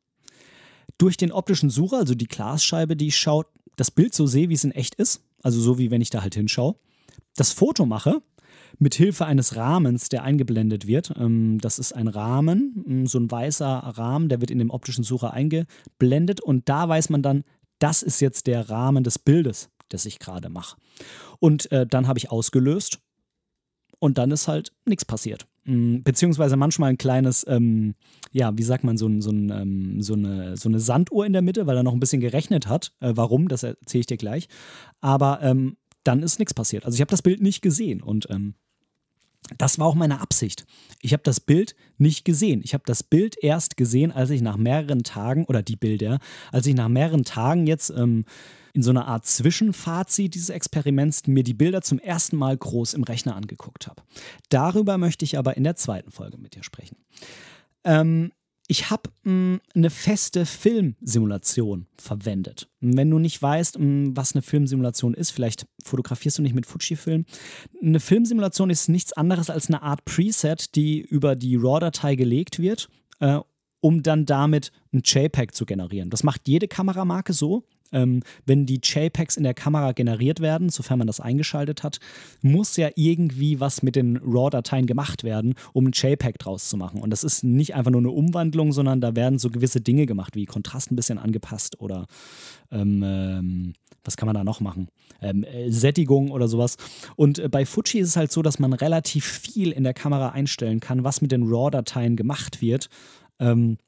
durch 0.98 1.16
den 1.16 1.32
optischen 1.32 1.70
Sucher, 1.70 1.98
also 1.98 2.14
die 2.14 2.28
Glasscheibe, 2.28 2.96
die 2.96 3.08
ich 3.08 3.16
schaue, 3.16 3.46
das 3.76 3.90
Bild 3.90 4.14
so 4.14 4.26
sehe, 4.26 4.48
wie 4.48 4.54
es 4.54 4.64
in 4.64 4.72
echt 4.72 4.94
ist, 4.94 5.22
also 5.42 5.60
so 5.60 5.78
wie 5.78 5.90
wenn 5.90 6.00
ich 6.00 6.10
da 6.10 6.22
halt 6.22 6.34
hinschaue, 6.34 6.76
das 7.36 7.52
Foto 7.52 7.86
mache 7.86 8.22
mit 8.78 8.94
Hilfe 8.94 9.26
eines 9.26 9.56
Rahmens, 9.56 10.08
der 10.08 10.22
eingeblendet 10.22 10.86
wird. 10.86 11.12
Ähm, 11.16 11.58
das 11.60 11.78
ist 11.78 11.92
ein 11.92 12.08
Rahmen, 12.08 12.84
ähm, 12.86 13.06
so 13.06 13.18
ein 13.18 13.30
weißer 13.30 13.66
Rahmen, 13.66 14.28
der 14.28 14.40
wird 14.40 14.50
in 14.50 14.58
dem 14.58 14.70
optischen 14.70 15.04
Sucher 15.04 15.32
eingeblendet 15.32 16.40
und 16.40 16.68
da 16.68 16.88
weiß 16.88 17.10
man 17.10 17.22
dann, 17.22 17.44
das 17.78 18.02
ist 18.02 18.20
jetzt 18.20 18.46
der 18.46 18.70
Rahmen 18.70 19.04
des 19.04 19.18
Bildes, 19.18 19.70
das 19.88 20.06
ich 20.06 20.18
gerade 20.18 20.48
mache. 20.48 20.76
Und 21.40 21.70
äh, 21.72 21.86
dann 21.86 22.06
habe 22.06 22.18
ich 22.18 22.30
ausgelöst 22.30 23.00
und 24.04 24.18
dann 24.18 24.30
ist 24.32 24.48
halt 24.48 24.70
nichts 24.84 25.06
passiert. 25.06 25.46
Mm, 25.64 26.02
beziehungsweise 26.02 26.56
manchmal 26.56 26.90
ein 26.90 26.98
kleines, 26.98 27.42
ähm, 27.48 27.94
ja, 28.32 28.52
wie 28.58 28.62
sagt 28.62 28.84
man, 28.84 28.98
so, 28.98 29.08
so, 29.20 29.30
ähm, 29.30 30.02
so, 30.02 30.12
eine, 30.12 30.58
so 30.58 30.68
eine 30.68 30.78
Sanduhr 30.78 31.24
in 31.24 31.32
der 31.32 31.40
Mitte, 31.40 31.66
weil 31.66 31.78
er 31.78 31.82
noch 31.82 31.94
ein 31.94 32.00
bisschen 32.00 32.20
gerechnet 32.20 32.68
hat. 32.68 32.92
Äh, 33.00 33.12
warum, 33.14 33.48
das 33.48 33.62
erzähle 33.62 34.00
ich 34.00 34.06
dir 34.06 34.18
gleich. 34.18 34.48
Aber 35.00 35.40
ähm, 35.40 35.78
dann 36.02 36.22
ist 36.22 36.38
nichts 36.38 36.52
passiert. 36.52 36.84
Also 36.84 36.96
ich 36.96 37.00
habe 37.00 37.10
das 37.10 37.22
Bild 37.22 37.40
nicht 37.40 37.62
gesehen 37.62 38.02
und 38.02 38.28
ähm, 38.28 38.56
das 39.56 39.78
war 39.78 39.86
auch 39.86 39.94
meine 39.94 40.20
Absicht. 40.20 40.66
Ich 41.00 41.14
habe 41.14 41.22
das 41.22 41.40
Bild 41.40 41.74
nicht 41.96 42.26
gesehen. 42.26 42.60
Ich 42.62 42.74
habe 42.74 42.84
das 42.86 43.02
Bild 43.02 43.42
erst 43.42 43.78
gesehen, 43.78 44.12
als 44.12 44.28
ich 44.28 44.42
nach 44.42 44.58
mehreren 44.58 45.02
Tagen, 45.02 45.46
oder 45.46 45.62
die 45.62 45.76
Bilder, 45.76 46.18
als 46.52 46.66
ich 46.66 46.74
nach 46.74 46.90
mehreren 46.90 47.24
Tagen 47.24 47.66
jetzt 47.66 47.88
ähm, 47.88 48.26
in 48.74 48.82
so 48.82 48.90
einer 48.90 49.06
Art 49.06 49.24
Zwischenfazit 49.24 50.34
dieses 50.34 50.50
Experiments 50.50 51.26
mir 51.26 51.44
die 51.44 51.54
Bilder 51.54 51.80
zum 51.80 51.98
ersten 51.98 52.36
Mal 52.36 52.56
groß 52.56 52.94
im 52.94 53.04
Rechner 53.04 53.36
angeguckt 53.36 53.86
habe. 53.86 54.02
Darüber 54.50 54.98
möchte 54.98 55.24
ich 55.24 55.38
aber 55.38 55.56
in 55.56 55.64
der 55.64 55.76
zweiten 55.76 56.10
Folge 56.10 56.38
mit 56.38 56.56
dir 56.56 56.64
sprechen. 56.64 56.96
Ähm, 57.84 58.32
ich 58.66 58.90
habe 58.90 59.10
hm, 59.22 59.60
eine 59.74 59.90
feste 59.90 60.44
Filmsimulation 60.44 61.86
verwendet. 61.98 62.68
Wenn 62.80 63.10
du 63.10 63.18
nicht 63.18 63.40
weißt, 63.40 63.78
mh, 63.78 63.84
hm, 63.84 64.16
was 64.16 64.34
eine 64.34 64.42
Filmsimulation 64.42 65.14
ist, 65.14 65.30
vielleicht 65.30 65.66
fotografierst 65.84 66.38
du 66.38 66.42
nicht 66.42 66.54
mit 66.54 66.66
Fujifilm. 66.66 67.26
Eine 67.80 68.00
Filmsimulation 68.00 68.70
ist 68.70 68.88
nichts 68.88 69.12
anderes 69.12 69.50
als 69.50 69.68
eine 69.68 69.82
Art 69.82 70.04
Preset, 70.04 70.74
die 70.74 71.00
über 71.00 71.36
die 71.36 71.56
RAW-Datei 71.56 72.16
gelegt 72.16 72.58
wird, 72.58 72.88
äh, 73.20 73.38
um 73.80 74.02
dann 74.02 74.26
damit 74.26 74.72
ein 74.92 75.02
JPEG 75.04 75.54
zu 75.54 75.64
generieren. 75.64 76.10
Das 76.10 76.24
macht 76.24 76.48
jede 76.48 76.66
Kameramarke 76.66 77.34
so 77.34 77.64
ähm, 77.92 78.22
wenn 78.46 78.66
die 78.66 78.80
JPEGs 78.82 79.36
in 79.36 79.44
der 79.44 79.54
Kamera 79.54 79.92
generiert 79.92 80.40
werden, 80.40 80.68
sofern 80.68 80.98
man 80.98 81.06
das 81.06 81.20
eingeschaltet 81.20 81.82
hat, 81.82 81.98
muss 82.42 82.76
ja 82.76 82.90
irgendwie 82.96 83.60
was 83.60 83.82
mit 83.82 83.96
den 83.96 84.16
RAW-Dateien 84.16 84.86
gemacht 84.86 85.24
werden, 85.24 85.54
um 85.72 85.86
ein 85.86 85.92
JPEG 85.92 86.38
draus 86.38 86.68
zu 86.68 86.76
machen. 86.76 87.00
Und 87.00 87.10
das 87.10 87.24
ist 87.24 87.44
nicht 87.44 87.74
einfach 87.74 87.90
nur 87.90 88.00
eine 88.00 88.10
Umwandlung, 88.10 88.72
sondern 88.72 89.00
da 89.00 89.14
werden 89.16 89.38
so 89.38 89.50
gewisse 89.50 89.80
Dinge 89.80 90.06
gemacht, 90.06 90.34
wie 90.34 90.46
Kontrast 90.46 90.90
ein 90.90 90.96
bisschen 90.96 91.18
angepasst 91.18 91.80
oder 91.80 92.06
ähm, 92.70 93.02
ähm, 93.04 93.72
was 94.04 94.16
kann 94.16 94.26
man 94.26 94.34
da 94.34 94.44
noch 94.44 94.60
machen? 94.60 94.88
Ähm, 95.20 95.44
äh, 95.44 95.70
Sättigung 95.70 96.30
oder 96.30 96.48
sowas. 96.48 96.76
Und 97.16 97.38
äh, 97.38 97.48
bei 97.48 97.64
Fuji 97.64 98.00
ist 98.00 98.08
es 98.08 98.16
halt 98.16 98.30
so, 98.30 98.42
dass 98.42 98.58
man 98.58 98.72
relativ 98.72 99.24
viel 99.24 99.72
in 99.72 99.84
der 99.84 99.94
Kamera 99.94 100.30
einstellen 100.30 100.80
kann, 100.80 101.04
was 101.04 101.22
mit 101.22 101.32
den 101.32 101.44
RAW-Dateien 101.44 102.16
gemacht 102.16 102.60
wird. 102.60 102.88
Ähm, 103.38 103.78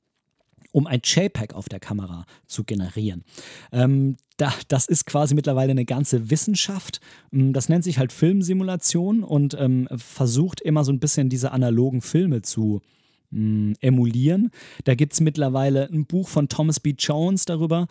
um 0.77 0.87
ein 0.87 1.01
JPEG 1.03 1.55
auf 1.55 1.71
der 1.71 1.81
Kamera 1.81 2.27
zu 2.47 2.63
generieren. 2.63 3.25
Ähm, 3.73 4.19
da, 4.37 4.53
das 4.69 4.87
ist 4.87 5.07
quasi 5.07 5.35
mittlerweile 5.35 5.71
eine 5.71 5.87
ganze 5.87 6.29
Wissenschaft. 6.31 7.01
Ähm, 7.33 7.55
das 7.55 7.71
nennt 7.71 7.83
sich 7.83 7.99
halt 7.99 8.13
Filmsimulation 8.13 9.25
und 9.25 9.57
ähm, 9.59 9.89
versucht 9.97 10.61
immer 10.61 10.85
so 10.85 10.93
ein 10.93 11.01
bisschen 11.01 11.31
diese 11.31 11.53
analogen 11.53 12.03
Filme 12.03 12.43
zu 12.43 12.83
mh, 13.31 13.77
emulieren. 13.81 14.51
Da 14.85 14.95
gibt 14.95 15.15
es 15.15 15.21
mittlerweile 15.21 15.89
ein 15.91 16.05
Buch 16.05 16.29
von 16.29 16.47
Thomas 16.51 16.79
B. 16.79 16.95
Jones 16.99 17.47
darüber. 17.47 17.87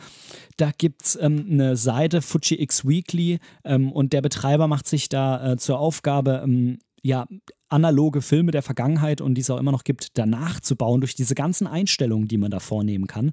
Da 0.58 0.70
gibt 0.70 1.06
es 1.06 1.18
ähm, 1.20 1.48
eine 1.50 1.78
Seite, 1.78 2.22
Fuji 2.22 2.62
X 2.62 2.88
Weekly, 2.88 3.40
ähm, 3.64 3.92
und 3.92 4.14
der 4.14 4.22
Betreiber 4.22 4.68
macht 4.68 4.86
sich 4.86 5.10
da 5.10 5.54
äh, 5.54 5.58
zur 5.58 5.80
Aufgabe, 5.80 6.42
ähm, 6.44 6.78
ja, 7.02 7.26
analoge 7.70 8.22
Filme 8.22 8.52
der 8.52 8.62
Vergangenheit 8.62 9.22
und 9.22 9.36
die 9.36 9.42
es 9.42 9.50
auch 9.50 9.60
immer 9.60 9.72
noch 9.72 9.84
gibt, 9.84 10.18
danach 10.18 10.60
zu 10.60 10.76
bauen 10.76 11.02
durch 11.02 11.16
diese 11.16 11.36
ganzen 11.36 11.68
Einstellungen, 11.68 12.28
die 12.28 12.38
man 12.38 12.52
da 12.52 12.60
vornehmen 12.60 13.08
kann. 13.08 13.32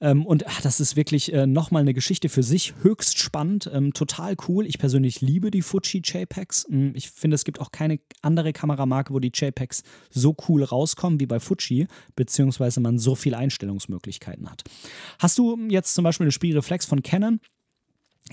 Ähm, 0.00 0.24
und 0.24 0.46
ach, 0.46 0.60
das 0.62 0.80
ist 0.80 0.96
wirklich 0.96 1.32
äh, 1.32 1.46
nochmal 1.46 1.82
eine 1.82 1.94
Geschichte 1.94 2.28
für 2.28 2.42
sich, 2.42 2.74
höchst 2.82 3.18
spannend, 3.18 3.70
ähm, 3.72 3.92
total 3.92 4.36
cool. 4.48 4.66
Ich 4.66 4.78
persönlich 4.78 5.20
liebe 5.20 5.50
die 5.50 5.62
Fuji 5.62 6.02
JPEGs. 6.04 6.66
Ähm, 6.70 6.92
ich 6.94 7.10
finde, 7.10 7.34
es 7.34 7.44
gibt 7.44 7.60
auch 7.60 7.70
keine 7.70 8.00
andere 8.22 8.52
Kameramarke, 8.52 9.12
wo 9.12 9.20
die 9.20 9.32
JPEGs 9.32 9.82
so 10.10 10.34
cool 10.48 10.62
rauskommen 10.62 11.20
wie 11.20 11.26
bei 11.26 11.40
Fuji, 11.40 11.86
beziehungsweise 12.14 12.80
man 12.80 12.98
so 12.98 13.14
viele 13.14 13.36
Einstellungsmöglichkeiten 13.36 14.50
hat. 14.50 14.64
Hast 15.18 15.38
du 15.38 15.58
jetzt 15.68 15.94
zum 15.94 16.04
Beispiel 16.04 16.24
eine 16.24 16.32
Spiegelreflex 16.32 16.86
von 16.86 17.02
Canon? 17.02 17.40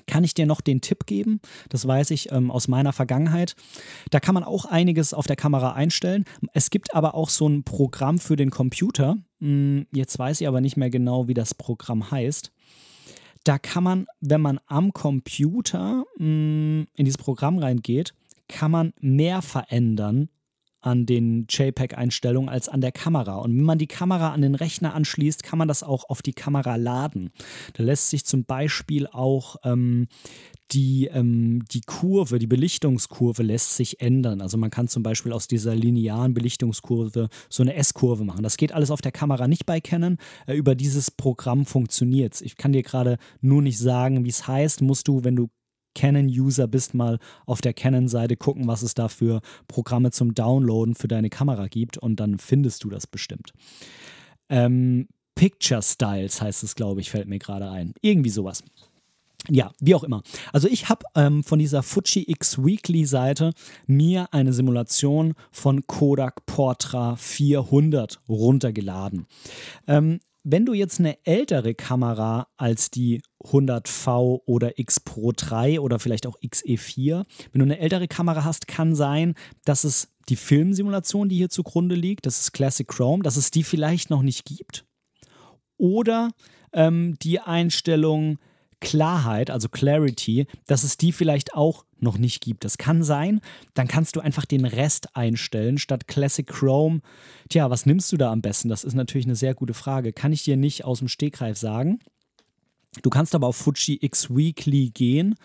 Kann 0.07 0.23
ich 0.23 0.33
dir 0.33 0.45
noch 0.45 0.61
den 0.61 0.81
Tipp 0.81 1.05
geben. 1.05 1.39
Das 1.69 1.87
weiß 1.87 2.11
ich 2.11 2.31
ähm, 2.31 2.51
aus 2.51 2.67
meiner 2.67 2.93
Vergangenheit. 2.93 3.55
Da 4.09 4.19
kann 4.19 4.33
man 4.33 4.43
auch 4.43 4.65
einiges 4.65 5.13
auf 5.13 5.27
der 5.27 5.35
Kamera 5.35 5.73
einstellen. 5.73 6.25
Es 6.53 6.69
gibt 6.69 6.95
aber 6.95 7.15
auch 7.15 7.29
so 7.29 7.47
ein 7.47 7.63
Programm 7.63 8.19
für 8.19 8.35
den 8.35 8.49
Computer. 8.49 9.17
Hm, 9.39 9.87
jetzt 9.91 10.17
weiß 10.17 10.41
ich 10.41 10.47
aber 10.47 10.61
nicht 10.61 10.77
mehr 10.77 10.89
genau, 10.89 11.27
wie 11.27 11.33
das 11.33 11.53
Programm 11.53 12.11
heißt. 12.11 12.51
Da 13.43 13.59
kann 13.59 13.83
man, 13.83 14.07
wenn 14.21 14.41
man 14.41 14.59
am 14.67 14.93
Computer 14.93 16.05
hm, 16.17 16.87
in 16.95 17.05
dieses 17.05 17.17
Programm 17.17 17.57
reingeht, 17.57 18.13
kann 18.47 18.71
man 18.71 18.93
mehr 18.99 19.41
verändern 19.41 20.29
an 20.83 21.05
den 21.05 21.47
JPEG-Einstellungen 21.49 22.49
als 22.49 22.69
an 22.69 22.81
der 22.81 22.91
Kamera. 22.91 23.35
Und 23.37 23.57
wenn 23.57 23.63
man 23.63 23.77
die 23.77 23.87
Kamera 23.87 24.33
an 24.33 24.41
den 24.41 24.55
Rechner 24.55 24.93
anschließt, 24.93 25.43
kann 25.43 25.57
man 25.57 25.67
das 25.67 25.83
auch 25.83 26.09
auf 26.09 26.21
die 26.21 26.33
Kamera 26.33 26.75
laden. 26.75 27.31
Da 27.73 27.83
lässt 27.83 28.09
sich 28.09 28.25
zum 28.25 28.45
Beispiel 28.45 29.07
auch 29.07 29.55
ähm, 29.63 30.07
die, 30.71 31.07
ähm, 31.07 31.63
die 31.71 31.81
Kurve, 31.81 32.39
die 32.39 32.47
Belichtungskurve 32.47 33.43
lässt 33.43 33.75
sich 33.75 34.01
ändern. 34.01 34.41
Also 34.41 34.57
man 34.57 34.71
kann 34.71 34.87
zum 34.87 35.03
Beispiel 35.03 35.31
aus 35.31 35.47
dieser 35.47 35.75
linearen 35.75 36.33
Belichtungskurve 36.33 37.29
so 37.49 37.63
eine 37.63 37.75
S-Kurve 37.75 38.23
machen. 38.23 38.43
Das 38.43 38.57
geht 38.57 38.71
alles 38.71 38.91
auf 38.91 39.01
der 39.01 39.11
Kamera 39.11 39.47
nicht 39.47 39.65
bei 39.65 39.81
Canon. 39.81 40.17
Äh, 40.47 40.55
über 40.55 40.75
dieses 40.75 41.11
Programm 41.11 41.65
funktioniert 41.65 42.35
es. 42.35 42.41
Ich 42.41 42.57
kann 42.57 42.73
dir 42.73 42.83
gerade 42.83 43.17
nur 43.41 43.61
nicht 43.61 43.77
sagen, 43.77 44.25
wie 44.25 44.29
es 44.29 44.47
heißt. 44.47 44.81
Musst 44.81 45.07
du, 45.07 45.23
wenn 45.23 45.35
du 45.35 45.49
Canon-User 45.95 46.67
bist, 46.67 46.93
mal 46.93 47.19
auf 47.45 47.61
der 47.61 47.73
Canon-Seite 47.73 48.37
gucken, 48.37 48.67
was 48.67 48.81
es 48.81 48.93
da 48.93 49.07
für 49.07 49.41
Programme 49.67 50.11
zum 50.11 50.33
Downloaden 50.33 50.95
für 50.95 51.07
deine 51.07 51.29
Kamera 51.29 51.67
gibt 51.67 51.97
und 51.97 52.19
dann 52.19 52.37
findest 52.37 52.83
du 52.83 52.89
das 52.89 53.07
bestimmt. 53.07 53.53
Ähm, 54.49 55.07
Picture 55.35 55.81
Styles 55.81 56.41
heißt 56.41 56.63
es, 56.63 56.75
glaube 56.75 57.01
ich, 57.01 57.09
fällt 57.09 57.27
mir 57.27 57.39
gerade 57.39 57.69
ein. 57.69 57.93
Irgendwie 58.01 58.29
sowas. 58.29 58.63
Ja, 59.49 59.71
wie 59.81 59.93
auch 59.93 60.03
immer. 60.03 60.23
Also 60.53 60.69
ich 60.69 60.87
habe 60.87 61.05
ähm, 61.15 61.43
von 61.43 61.59
dieser 61.59 61.83
Fuji 61.83 62.23
X 62.27 62.63
Weekly 62.63 63.05
Seite 63.05 63.53
mir 63.87 64.27
eine 64.31 64.53
Simulation 64.53 65.33
von 65.51 65.85
Kodak 65.85 66.45
Portra 66.45 67.17
400 67.17 68.21
runtergeladen. 68.29 69.25
Ähm, 69.87 70.19
wenn 70.43 70.65
du 70.65 70.73
jetzt 70.73 70.99
eine 70.99 71.17
ältere 71.25 71.73
Kamera 71.73 72.47
als 72.57 72.91
die 72.91 73.21
100V 73.45 74.41
oder 74.45 74.77
X 74.77 74.99
Pro 74.99 75.31
3 75.35 75.79
oder 75.79 75.99
vielleicht 75.99 76.27
auch 76.27 76.37
XE4, 76.39 77.25
wenn 77.51 77.59
du 77.59 77.65
eine 77.65 77.79
ältere 77.79 78.07
Kamera 78.07 78.43
hast, 78.43 78.67
kann 78.67 78.93
sein, 78.95 79.35
dass 79.63 79.83
es 79.85 80.09
die 80.29 80.35
Filmsimulation, 80.35 81.29
die 81.29 81.37
hier 81.37 81.49
zugrunde 81.49 81.95
liegt, 81.95 82.25
das 82.25 82.39
ist 82.41 82.51
Classic 82.51 82.87
Chrome, 82.87 83.23
dass 83.23 83.37
es 83.37 83.51
die 83.51 83.63
vielleicht 83.63 84.09
noch 84.09 84.21
nicht 84.21 84.45
gibt. 84.45 84.85
Oder 85.77 86.31
ähm, 86.73 87.17
die 87.21 87.39
Einstellung 87.39 88.37
Klarheit, 88.79 89.49
also 89.49 89.69
Clarity, 89.69 90.45
dass 90.67 90.83
es 90.83 90.97
die 90.97 91.13
vielleicht 91.13 91.53
auch 91.53 91.85
noch 92.03 92.17
nicht 92.17 92.41
gibt. 92.41 92.63
Das 92.63 92.77
kann 92.77 93.03
sein. 93.03 93.41
Dann 93.73 93.87
kannst 93.87 94.15
du 94.15 94.19
einfach 94.19 94.45
den 94.45 94.65
Rest 94.65 95.15
einstellen 95.15 95.77
statt 95.77 96.07
Classic 96.07 96.45
Chrome. 96.45 97.01
Tja, 97.49 97.69
was 97.69 97.85
nimmst 97.85 98.11
du 98.11 98.17
da 98.17 98.31
am 98.31 98.41
besten? 98.41 98.69
Das 98.69 98.83
ist 98.83 98.93
natürlich 98.93 99.25
eine 99.25 99.35
sehr 99.35 99.55
gute 99.55 99.73
Frage. 99.73 100.13
Kann 100.13 100.33
ich 100.33 100.43
dir 100.43 100.57
nicht 100.57 100.85
aus 100.85 100.99
dem 100.99 101.07
Stegreif 101.07 101.57
sagen. 101.57 101.99
Du 103.01 103.09
kannst 103.09 103.33
aber 103.33 103.47
auf 103.47 103.55
Fuji 103.55 103.97
X 104.01 104.29
Weekly 104.29 104.91
gehen 104.91 105.35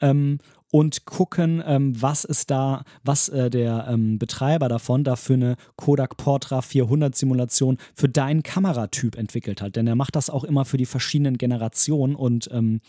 ähm, 0.00 0.38
und 0.70 1.04
gucken, 1.04 1.62
ähm, 1.66 2.00
was 2.00 2.24
ist 2.24 2.50
da, 2.50 2.84
was 3.02 3.28
äh, 3.28 3.50
der 3.50 3.86
ähm, 3.88 4.18
Betreiber 4.18 4.68
davon 4.68 5.02
da 5.02 5.16
für 5.16 5.34
eine 5.34 5.56
Kodak 5.76 6.16
Portra 6.16 6.62
400 6.62 7.16
Simulation 7.16 7.78
für 7.94 8.08
deinen 8.08 8.42
Kameratyp 8.42 9.16
entwickelt 9.16 9.62
hat. 9.62 9.76
Denn 9.76 9.86
er 9.86 9.96
macht 9.96 10.14
das 10.14 10.30
auch 10.30 10.44
immer 10.44 10.64
für 10.64 10.76
die 10.76 10.86
verschiedenen 10.86 11.38
Generationen 11.38 12.14
und 12.14 12.48
ähm, 12.52 12.80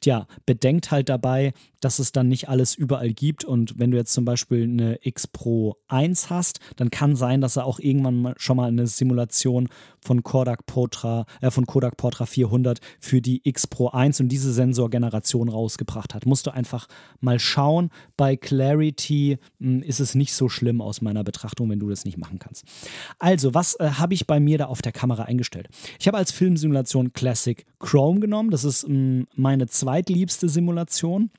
tja, 0.00 0.26
bedenkt 0.44 0.90
halt 0.90 1.08
dabei, 1.08 1.52
dass 1.82 1.98
es 1.98 2.12
dann 2.12 2.28
nicht 2.28 2.48
alles 2.48 2.74
überall 2.74 3.12
gibt. 3.12 3.44
Und 3.44 3.78
wenn 3.78 3.90
du 3.90 3.98
jetzt 3.98 4.12
zum 4.12 4.24
Beispiel 4.24 4.62
eine 4.62 4.98
X 5.02 5.26
Pro 5.26 5.76
1 5.88 6.30
hast, 6.30 6.60
dann 6.76 6.90
kann 6.90 7.16
sein, 7.16 7.40
dass 7.40 7.56
er 7.56 7.66
auch 7.66 7.78
irgendwann 7.78 8.34
schon 8.38 8.56
mal 8.56 8.68
eine 8.68 8.86
Simulation 8.86 9.68
von 10.00 10.22
Kodak 10.22 10.64
Portra, 10.66 11.26
äh, 11.40 11.50
von 11.50 11.66
Kodak 11.66 11.96
Portra 11.96 12.24
400 12.24 12.78
für 13.00 13.20
die 13.20 13.40
X 13.44 13.66
Pro 13.66 13.88
1 13.88 14.20
und 14.20 14.28
diese 14.28 14.52
Sensorgeneration 14.52 15.48
rausgebracht 15.48 16.14
hat. 16.14 16.24
Musst 16.24 16.46
du 16.46 16.52
einfach 16.52 16.86
mal 17.20 17.38
schauen. 17.38 17.90
Bei 18.16 18.36
Clarity 18.36 19.38
mh, 19.58 19.68
hm, 19.68 19.82
ist 19.82 20.00
es 20.00 20.14
nicht 20.14 20.32
so 20.34 20.48
schlimm 20.48 20.80
aus 20.80 21.02
meiner 21.02 21.24
Betrachtung, 21.24 21.68
wenn 21.68 21.80
du 21.80 21.88
das 21.88 22.04
nicht 22.04 22.16
machen 22.16 22.38
kannst. 22.38 22.64
Also, 23.18 23.54
was 23.54 23.74
äh, 23.74 23.90
habe 23.90 24.14
ich 24.14 24.26
bei 24.26 24.38
mir 24.38 24.58
da 24.58 24.66
auf 24.66 24.82
der 24.82 24.92
Kamera 24.92 25.24
eingestellt? 25.24 25.68
Ich 25.98 26.06
habe 26.06 26.16
als 26.16 26.30
Filmsimulation 26.30 27.12
Classic 27.12 27.66
Chrome 27.80 28.20
genommen. 28.20 28.50
Das 28.50 28.62
ist 28.62 28.88
mh, 28.88 28.94
hm, 28.94 29.26
meine 29.34 29.66
zweitliebste 29.66 30.48
Simulation 30.48 31.30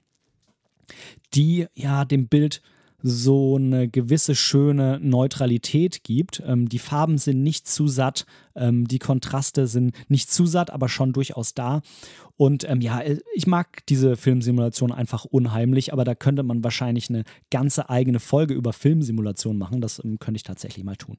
die 1.34 1.68
ja 1.74 2.06
dem 2.06 2.28
Bild 2.28 2.62
so 3.04 3.58
eine 3.58 3.90
gewisse 3.90 4.34
schöne 4.34 4.98
Neutralität 5.02 6.04
gibt. 6.04 6.42
Ähm, 6.48 6.70
die 6.70 6.80
Farben 6.80 7.18
sind 7.18 7.44
nicht 7.44 7.68
zu 7.68 7.88
satt, 7.88 8.26
ähm, 8.56 8.88
die 8.88 9.00
Kontraste 9.00 9.68
sind 9.68 9.94
nicht 10.08 10.32
zu 10.32 10.46
satt, 10.46 10.72
aber 10.72 10.88
schon 10.88 11.12
durchaus 11.12 11.54
da. 11.54 11.82
Und 12.38 12.68
ähm, 12.68 12.80
ja, 12.80 13.02
äh, 13.02 13.20
ich 13.36 13.46
mag 13.46 13.86
diese 13.88 14.16
Filmsimulation 14.16 14.94
einfach 14.94 15.26
unheimlich, 15.26 15.92
aber 15.92 16.06
da 16.06 16.16
könnte 16.16 16.44
man 16.44 16.64
wahrscheinlich 16.64 17.10
eine 17.10 17.26
ganze 17.52 17.90
eigene 17.90 18.22
Folge 18.22 18.54
über 18.54 18.72
Filmsimulation 18.72 19.58
machen. 19.58 19.82
Das 19.82 20.02
ähm, 20.04 20.18
könnte 20.18 20.38
ich 20.38 20.44
tatsächlich 20.44 20.86
mal 20.86 20.96
tun. 20.96 21.18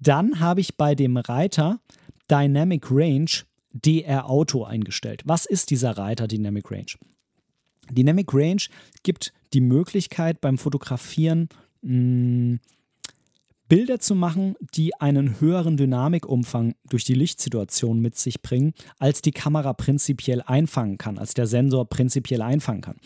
Dann 0.00 0.40
habe 0.40 0.62
ich 0.62 0.76
bei 0.78 0.94
dem 0.94 1.18
Reiter 1.18 1.80
Dynamic 2.30 2.90
Range 2.90 3.30
DR 3.72 4.28
Auto 4.28 4.64
eingestellt. 4.64 5.22
Was 5.26 5.44
ist 5.44 5.70
dieser 5.70 5.98
Reiter 5.98 6.26
Dynamic 6.26 6.70
Range? 6.70 6.92
Dynamic 7.90 8.32
Range 8.32 8.62
gibt 9.02 9.32
die 9.52 9.60
Möglichkeit 9.60 10.40
beim 10.40 10.58
Fotografieren 10.58 11.48
mh, 11.82 12.54
mm, 12.54 12.60
Bilder 13.70 14.00
zu 14.00 14.16
machen, 14.16 14.56
die 14.74 15.00
einen 15.00 15.40
höheren 15.40 15.76
Dynamikumfang 15.76 16.74
durch 16.88 17.04
die 17.04 17.14
Lichtsituation 17.14 18.00
mit 18.00 18.18
sich 18.18 18.42
bringen, 18.42 18.74
als 18.98 19.22
die 19.22 19.30
Kamera 19.30 19.74
prinzipiell 19.74 20.42
einfangen 20.44 20.98
kann, 20.98 21.18
als 21.18 21.34
der 21.34 21.46
Sensor 21.46 21.88
prinzipiell 21.88 22.42
einfangen 22.42 22.80
kann. 22.80 22.96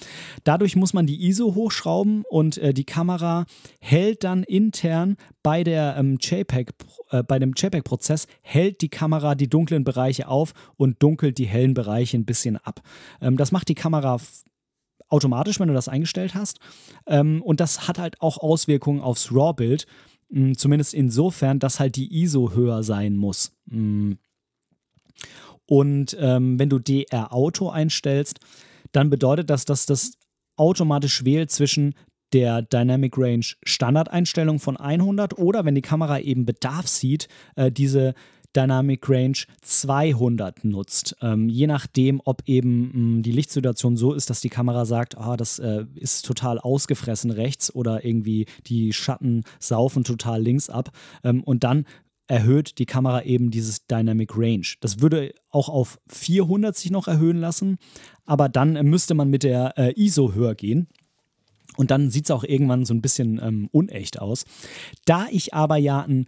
Dadurch 0.43 0.75
muss 0.75 0.95
man 0.95 1.07
die 1.07 1.29
ISO 1.29 1.55
hochschrauben 1.55 2.25
und 2.31 2.57
äh, 2.57 2.73
die 2.73 2.85
Kamera 2.85 3.45
hält 3.79 4.25
dann 4.25 4.43
intern 4.43 5.19
bei 5.43 5.65
der 5.65 5.97
ähm, 5.99 6.17
JPEG, 6.19 6.71
äh, 7.11 7.23
bei 7.23 7.39
dem 7.39 7.53
JPEG-Prozess 7.55 8.27
hält 8.41 8.81
die 8.81 8.89
Kamera 8.89 9.35
die 9.35 9.51
dunklen 9.51 9.85
Bereiche 9.85 10.29
auf 10.29 10.55
und 10.79 11.03
dunkelt 11.03 11.37
die 11.37 11.45
hellen 11.45 11.75
Bereiche 11.75 12.17
ein 12.17 12.25
bisschen 12.25 12.57
ab. 12.57 12.81
Ähm, 13.21 13.37
das 13.37 13.53
macht 13.53 13.69
die 13.69 13.75
Kamera 13.75 14.19
automatisch, 15.15 15.61
wenn 15.61 15.69
du 15.69 15.75
das 15.75 15.89
eingestellt 15.89 16.35
hast. 16.35 16.59
Ähm, 17.07 17.41
und 17.43 17.61
das 17.61 17.87
hat 17.87 17.99
halt 17.99 18.21
auch 18.21 18.39
Auswirkungen 18.39 19.01
aufs 19.01 19.31
RAW-Bild. 19.33 19.87
Mm, 20.31 20.53
zumindest 20.55 20.93
insofern, 20.93 21.61
dass 21.61 21.79
halt 21.79 21.95
die 21.97 22.23
ISO 22.23 22.53
höher 22.53 22.83
sein 22.83 23.17
muss. 23.17 23.53
Mm. 23.67 24.13
Und 25.67 26.17
ähm, 26.21 26.59
wenn 26.59 26.69
du 26.69 26.79
DR 26.79 27.33
Auto 27.33 27.71
einstellst, 27.71 28.41
dann 28.93 29.09
bedeutet 29.09 29.49
das, 29.49 29.65
dass 29.65 29.87
das 29.87 30.13
automatisch 30.57 31.25
wählt 31.25 31.51
zwischen 31.51 31.95
der 32.33 32.63
Dynamic 32.63 33.17
Range 33.17 33.47
Standardeinstellung 33.63 34.59
von 34.59 34.77
100 34.77 35.39
oder 35.39 35.65
wenn 35.65 35.77
die 35.77 35.83
Kamera 35.83 36.19
eben 36.19 36.45
Bedarf 36.45 36.89
sieht, 36.89 37.29
äh, 37.55 37.71
diese 37.71 38.15
Dynamic 38.55 39.09
Range 39.09 39.39
200 39.63 40.65
nutzt. 40.65 41.17
Ähm, 41.21 41.49
je 41.49 41.67
nachdem, 41.67 42.21
ob 42.25 42.43
eben 42.47 42.91
mh, 42.93 43.19
mm, 43.19 43.23
die 43.23 43.33
Lichtsituation 43.33 43.97
so 43.97 44.13
ist, 44.13 44.31
dass 44.31 44.41
die 44.41 44.49
Kamera 44.49 44.85
sagt, 44.85 45.19
ah, 45.19 45.37
das 45.37 45.59
äh, 45.59 45.85
ist 45.95 46.25
total 46.25 46.59
ausgefressen 46.59 47.31
rechts 47.31 47.75
oder 47.75 48.05
irgendwie 48.05 48.47
die 48.67 48.93
Schatten 48.93 49.45
saufen 49.59 50.05
total 50.05 50.43
links 50.43 50.71
ab. 50.71 50.91
Ähm, 51.23 51.43
und 51.43 51.65
dann 51.65 51.85
erhöht 52.27 52.79
die 52.79 52.87
Kamera 52.87 53.23
eben 53.23 53.51
dieses 53.51 53.87
Dynamic 53.87 54.37
Range. 54.37 54.67
Das 54.81 55.01
würde 55.01 55.35
auch 55.51 55.69
auf 55.69 55.99
400 56.09 56.75
sich 56.75 56.91
noch 56.91 57.07
erhöhen 57.07 57.39
lassen, 57.39 57.77
aber 58.25 58.49
dann 58.49 58.73
müsste 58.89 59.15
man 59.15 59.29
mit 59.29 59.43
der 59.43 59.77
äh, 59.77 59.93
ISO 60.01 60.33
höher 60.33 60.55
gehen. 60.55 60.89
Und 61.77 61.91
dann 61.91 62.11
sieht 62.11 62.27
es 62.27 62.31
auch 62.31 62.45
irgendwann 62.45 62.85
so 62.85 62.95
ein 62.95 63.03
bisschen 63.03 63.41
ähm, 63.43 63.69
unecht 63.73 64.21
aus. 64.21 64.45
Da 65.07 65.27
ich 65.31 65.55
aber 65.55 65.77
ja 65.77 66.03
ein 66.03 66.27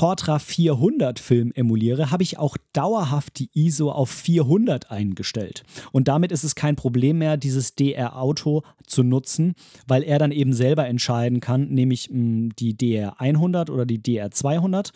Portra 0.00 0.38
400 0.38 1.18
Film 1.18 1.52
emuliere, 1.54 2.10
habe 2.10 2.22
ich 2.22 2.38
auch 2.38 2.56
dauerhaft 2.72 3.38
die 3.38 3.50
ISO 3.52 3.90
auf 3.90 4.08
400 4.08 4.90
eingestellt. 4.90 5.62
Und 5.92 6.08
damit 6.08 6.32
ist 6.32 6.42
es 6.42 6.54
kein 6.54 6.74
Problem 6.74 7.18
mehr, 7.18 7.36
dieses 7.36 7.74
DR-Auto 7.74 8.62
zu 8.86 9.02
nutzen, 9.02 9.52
weil 9.86 10.02
er 10.02 10.18
dann 10.18 10.32
eben 10.32 10.54
selber 10.54 10.86
entscheiden 10.86 11.40
kann, 11.40 11.68
nämlich 11.68 12.08
mh, 12.10 12.54
die 12.58 12.78
DR 12.78 13.20
100 13.20 13.68
oder 13.68 13.84
die 13.84 14.02
DR 14.02 14.30
200. 14.30 14.92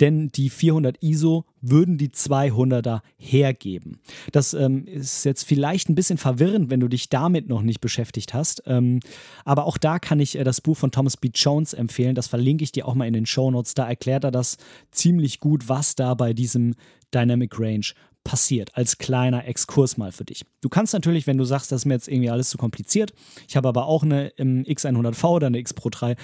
Denn 0.00 0.28
die 0.28 0.48
400 0.48 0.96
ISO 1.02 1.44
würden 1.60 1.98
die 1.98 2.08
200er 2.08 3.00
hergeben. 3.16 4.00
Das 4.32 4.54
ähm, 4.54 4.86
ist 4.86 5.24
jetzt 5.24 5.44
vielleicht 5.44 5.88
ein 5.88 5.94
bisschen 5.94 6.18
verwirrend, 6.18 6.70
wenn 6.70 6.80
du 6.80 6.88
dich 6.88 7.08
damit 7.08 7.48
noch 7.48 7.62
nicht 7.62 7.80
beschäftigt 7.80 8.34
hast. 8.34 8.62
Ähm, 8.66 9.00
aber 9.44 9.66
auch 9.66 9.78
da 9.78 9.98
kann 9.98 10.20
ich 10.20 10.38
äh, 10.38 10.44
das 10.44 10.60
Buch 10.60 10.76
von 10.76 10.90
Thomas 10.90 11.16
B. 11.16 11.30
Jones 11.34 11.72
empfehlen. 11.72 12.14
Das 12.14 12.26
verlinke 12.26 12.64
ich 12.64 12.72
dir 12.72 12.86
auch 12.86 12.94
mal 12.94 13.06
in 13.06 13.12
den 13.12 13.26
Show 13.26 13.50
Notes. 13.50 13.74
Da 13.74 13.88
erklärt 13.88 14.24
er 14.24 14.30
das 14.30 14.56
ziemlich 14.90 15.40
gut, 15.40 15.68
was 15.68 15.94
da 15.94 16.14
bei 16.14 16.32
diesem 16.32 16.74
Dynamic 17.14 17.58
Range 17.58 17.86
passiert, 18.24 18.76
als 18.76 18.98
kleiner 18.98 19.46
Exkurs 19.46 19.96
mal 19.96 20.12
für 20.12 20.24
dich. 20.24 20.44
Du 20.60 20.68
kannst 20.68 20.92
natürlich, 20.92 21.26
wenn 21.26 21.38
du 21.38 21.44
sagst, 21.44 21.72
das 21.72 21.82
ist 21.82 21.84
mir 21.86 21.94
jetzt 21.94 22.08
irgendwie 22.08 22.28
alles 22.28 22.50
zu 22.50 22.58
kompliziert, 22.58 23.14
ich 23.48 23.56
habe 23.56 23.68
aber 23.68 23.86
auch 23.86 24.02
eine 24.02 24.36
ähm, 24.38 24.64
X100V 24.64 25.24
oder 25.28 25.46
eine 25.46 25.58
X 25.58 25.72
Pro 25.72 25.88
3, 25.88 26.14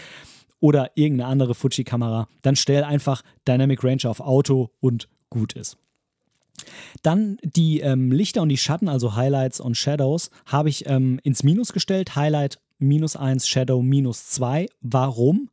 oder 0.64 0.92
irgendeine 0.94 1.28
andere 1.28 1.54
Fuji-Kamera, 1.54 2.26
dann 2.40 2.56
stell 2.56 2.84
einfach 2.84 3.20
Dynamic 3.46 3.84
Range 3.84 4.00
auf 4.04 4.20
Auto 4.20 4.70
und 4.80 5.08
gut 5.34 5.54
ist. 5.54 5.76
Dann 7.02 7.36
die 7.42 7.80
ähm, 7.80 8.12
Lichter 8.12 8.40
und 8.40 8.48
die 8.48 8.56
Schatten, 8.56 8.88
also 8.88 9.16
Highlights 9.16 9.60
und 9.60 9.76
Shadows, 9.76 10.30
habe 10.46 10.68
ich 10.68 10.86
ähm, 10.86 11.20
ins 11.24 11.42
Minus 11.42 11.72
gestellt. 11.72 12.14
Highlight 12.14 12.60
minus 12.78 13.16
1, 13.16 13.48
Shadow 13.48 13.82
minus 13.82 14.28
2. 14.30 14.68
Warum? 14.80 15.50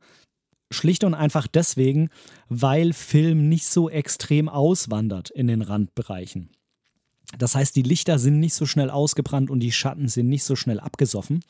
Schlicht 0.70 1.04
und 1.04 1.16
einfach 1.16 1.48
deswegen, 1.48 2.10
weil 2.48 2.94
Film 2.94 3.50
nicht 3.50 3.66
so 3.66 3.90
extrem 3.90 4.48
auswandert 4.48 5.30
in 5.32 5.48
den 5.48 5.62
Randbereichen. 5.62 6.50
Das 7.38 7.56
heißt, 7.56 7.76
die 7.76 7.82
Lichter 7.82 8.20
sind 8.20 8.40
nicht 8.40 8.54
so 8.54 8.66
schnell 8.66 8.90
ausgebrannt 8.90 9.50
und 9.50 9.60
die 9.60 9.72
Schatten 9.72 10.08
sind 10.08 10.30
nicht 10.30 10.44
so 10.44 10.56
schnell 10.56 10.80
abgesoffen. 10.80 11.44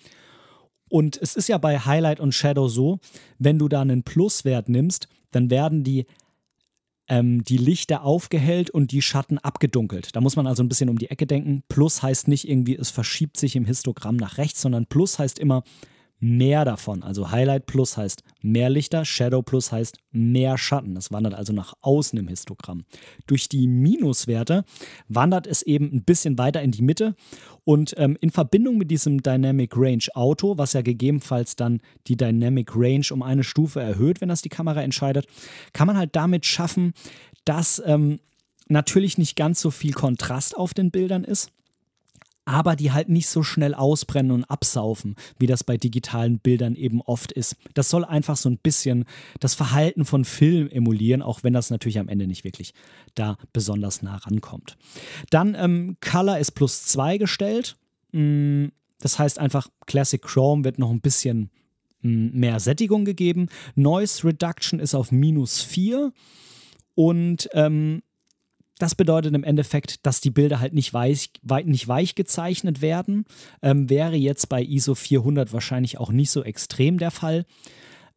Und 0.89 1.17
es 1.21 1.35
ist 1.35 1.49
ja 1.49 1.57
bei 1.57 1.79
Highlight 1.79 2.19
und 2.19 2.33
Shadow 2.33 2.67
so, 2.67 2.99
wenn 3.37 3.59
du 3.59 3.67
da 3.67 3.81
einen 3.81 4.03
Pluswert 4.03 4.69
nimmst, 4.69 5.07
dann 5.31 5.49
werden 5.49 5.83
die, 5.83 6.05
ähm, 7.11 7.43
die 7.43 7.57
Lichter 7.57 8.03
aufgehellt 8.03 8.69
und 8.69 8.93
die 8.93 9.01
Schatten 9.01 9.37
abgedunkelt. 9.37 10.15
Da 10.15 10.21
muss 10.21 10.37
man 10.37 10.47
also 10.47 10.63
ein 10.63 10.69
bisschen 10.69 10.89
um 10.89 10.97
die 10.97 11.11
Ecke 11.11 11.27
denken. 11.27 11.61
Plus 11.67 12.01
heißt 12.01 12.29
nicht 12.29 12.49
irgendwie, 12.49 12.77
es 12.77 12.89
verschiebt 12.89 13.35
sich 13.35 13.57
im 13.57 13.65
Histogramm 13.65 14.15
nach 14.15 14.37
rechts, 14.37 14.61
sondern 14.61 14.85
Plus 14.85 15.19
heißt 15.19 15.37
immer, 15.37 15.63
mehr 16.21 16.65
davon. 16.65 17.01
Also 17.01 17.31
Highlight 17.31 17.65
Plus 17.65 17.97
heißt 17.97 18.23
mehr 18.41 18.69
Lichter, 18.69 19.03
Shadow 19.03 19.41
Plus 19.41 19.71
heißt 19.71 19.97
mehr 20.11 20.57
Schatten. 20.57 20.93
Das 20.95 21.11
wandert 21.11 21.33
also 21.33 21.51
nach 21.51 21.73
außen 21.81 22.17
im 22.17 22.27
Histogramm. 22.27 22.85
Durch 23.25 23.49
die 23.49 23.67
Minuswerte 23.67 24.63
wandert 25.09 25.47
es 25.47 25.63
eben 25.63 25.91
ein 25.91 26.03
bisschen 26.03 26.37
weiter 26.37 26.61
in 26.61 26.71
die 26.71 26.83
Mitte 26.83 27.15
und 27.63 27.95
ähm, 27.97 28.17
in 28.21 28.29
Verbindung 28.29 28.77
mit 28.77 28.91
diesem 28.91 29.23
Dynamic 29.23 29.75
Range 29.75 30.05
Auto, 30.13 30.57
was 30.57 30.73
ja 30.73 30.81
gegebenenfalls 30.81 31.55
dann 31.55 31.81
die 32.07 32.17
Dynamic 32.17 32.69
Range 32.75 33.05
um 33.11 33.23
eine 33.23 33.43
Stufe 33.43 33.81
erhöht, 33.81 34.21
wenn 34.21 34.29
das 34.29 34.43
die 34.43 34.49
Kamera 34.49 34.83
entscheidet, 34.83 35.25
kann 35.73 35.87
man 35.87 35.97
halt 35.97 36.15
damit 36.15 36.45
schaffen, 36.45 36.93
dass 37.45 37.81
ähm, 37.83 38.19
natürlich 38.67 39.17
nicht 39.17 39.35
ganz 39.35 39.59
so 39.59 39.71
viel 39.71 39.93
Kontrast 39.93 40.55
auf 40.55 40.75
den 40.75 40.91
Bildern 40.91 41.23
ist 41.23 41.51
aber 42.45 42.75
die 42.75 42.91
halt 42.91 43.09
nicht 43.09 43.27
so 43.27 43.43
schnell 43.43 43.73
ausbrennen 43.73 44.31
und 44.31 44.43
absaufen, 44.45 45.15
wie 45.37 45.47
das 45.47 45.63
bei 45.63 45.77
digitalen 45.77 46.39
Bildern 46.39 46.75
eben 46.75 47.01
oft 47.01 47.31
ist. 47.31 47.55
Das 47.73 47.89
soll 47.89 48.03
einfach 48.03 48.35
so 48.35 48.49
ein 48.49 48.57
bisschen 48.57 49.05
das 49.39 49.53
Verhalten 49.53 50.05
von 50.05 50.25
Film 50.25 50.67
emulieren, 50.69 51.21
auch 51.21 51.43
wenn 51.43 51.53
das 51.53 51.69
natürlich 51.69 51.99
am 51.99 52.07
Ende 52.07 52.27
nicht 52.27 52.43
wirklich 52.43 52.73
da 53.15 53.37
besonders 53.53 54.01
nah 54.01 54.15
rankommt. 54.15 54.77
Dann 55.29 55.55
ähm, 55.55 55.97
Color 56.01 56.39
ist 56.39 56.51
plus 56.51 56.85
2 56.85 57.17
gestellt. 57.17 57.77
Mm, 58.11 58.67
das 58.99 59.19
heißt 59.19 59.39
einfach, 59.39 59.67
Classic 59.85 60.21
Chrome 60.21 60.63
wird 60.63 60.79
noch 60.79 60.91
ein 60.91 61.01
bisschen 61.01 61.51
mm, 62.01 62.39
mehr 62.39 62.59
Sättigung 62.59 63.05
gegeben. 63.05 63.49
Noise 63.75 64.27
Reduction 64.27 64.79
ist 64.79 64.95
auf 64.95 65.11
minus 65.11 65.61
4 65.61 66.11
und 66.95 67.49
ähm, 67.53 68.01
das 68.81 68.95
bedeutet 68.95 69.35
im 69.35 69.43
Endeffekt, 69.43 70.05
dass 70.05 70.21
die 70.21 70.31
Bilder 70.31 70.59
halt 70.59 70.73
nicht 70.73 70.93
weich, 70.93 71.31
nicht 71.65 71.87
weich 71.87 72.15
gezeichnet 72.15 72.81
werden. 72.81 73.25
Ähm, 73.61 73.89
wäre 73.89 74.15
jetzt 74.15 74.49
bei 74.49 74.63
ISO 74.63 74.95
400 74.95 75.53
wahrscheinlich 75.53 75.99
auch 75.99 76.11
nicht 76.11 76.31
so 76.31 76.43
extrem 76.43 76.97
der 76.97 77.11
Fall. 77.11 77.45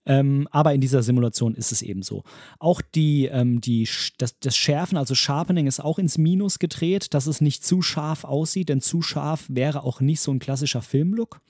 Ähm, 0.07 0.49
aber 0.51 0.75
in 0.75 0.81
dieser 0.81 1.03
Simulation 1.03 1.55
ist 1.55 1.73
es 1.73 1.83
eben 1.83 2.03
so. 2.03 2.25
Auch 2.59 2.81
die, 2.83 3.27
ähm, 3.27 3.61
die, 3.61 3.89
das, 4.19 4.39
das 4.39 4.57
Schärfen, 4.57 4.99
also 4.99 5.15
Sharpening, 5.15 5.67
ist 5.67 5.81
auch 5.81 5.99
ins 5.99 6.19
Minus 6.19 6.59
gedreht, 6.59 7.15
dass 7.15 7.27
es 7.27 7.41
nicht 7.41 7.65
zu 7.65 7.81
scharf 7.81 8.25
aussieht, 8.25 8.69
denn 8.69 8.81
zu 8.81 9.01
scharf 9.03 9.47
wäre 9.49 9.83
auch 9.83 10.01
nicht 10.01 10.21
so 10.21 10.31
ein 10.31 10.39
klassischer 10.39 10.83
Filmlook. 10.83 11.41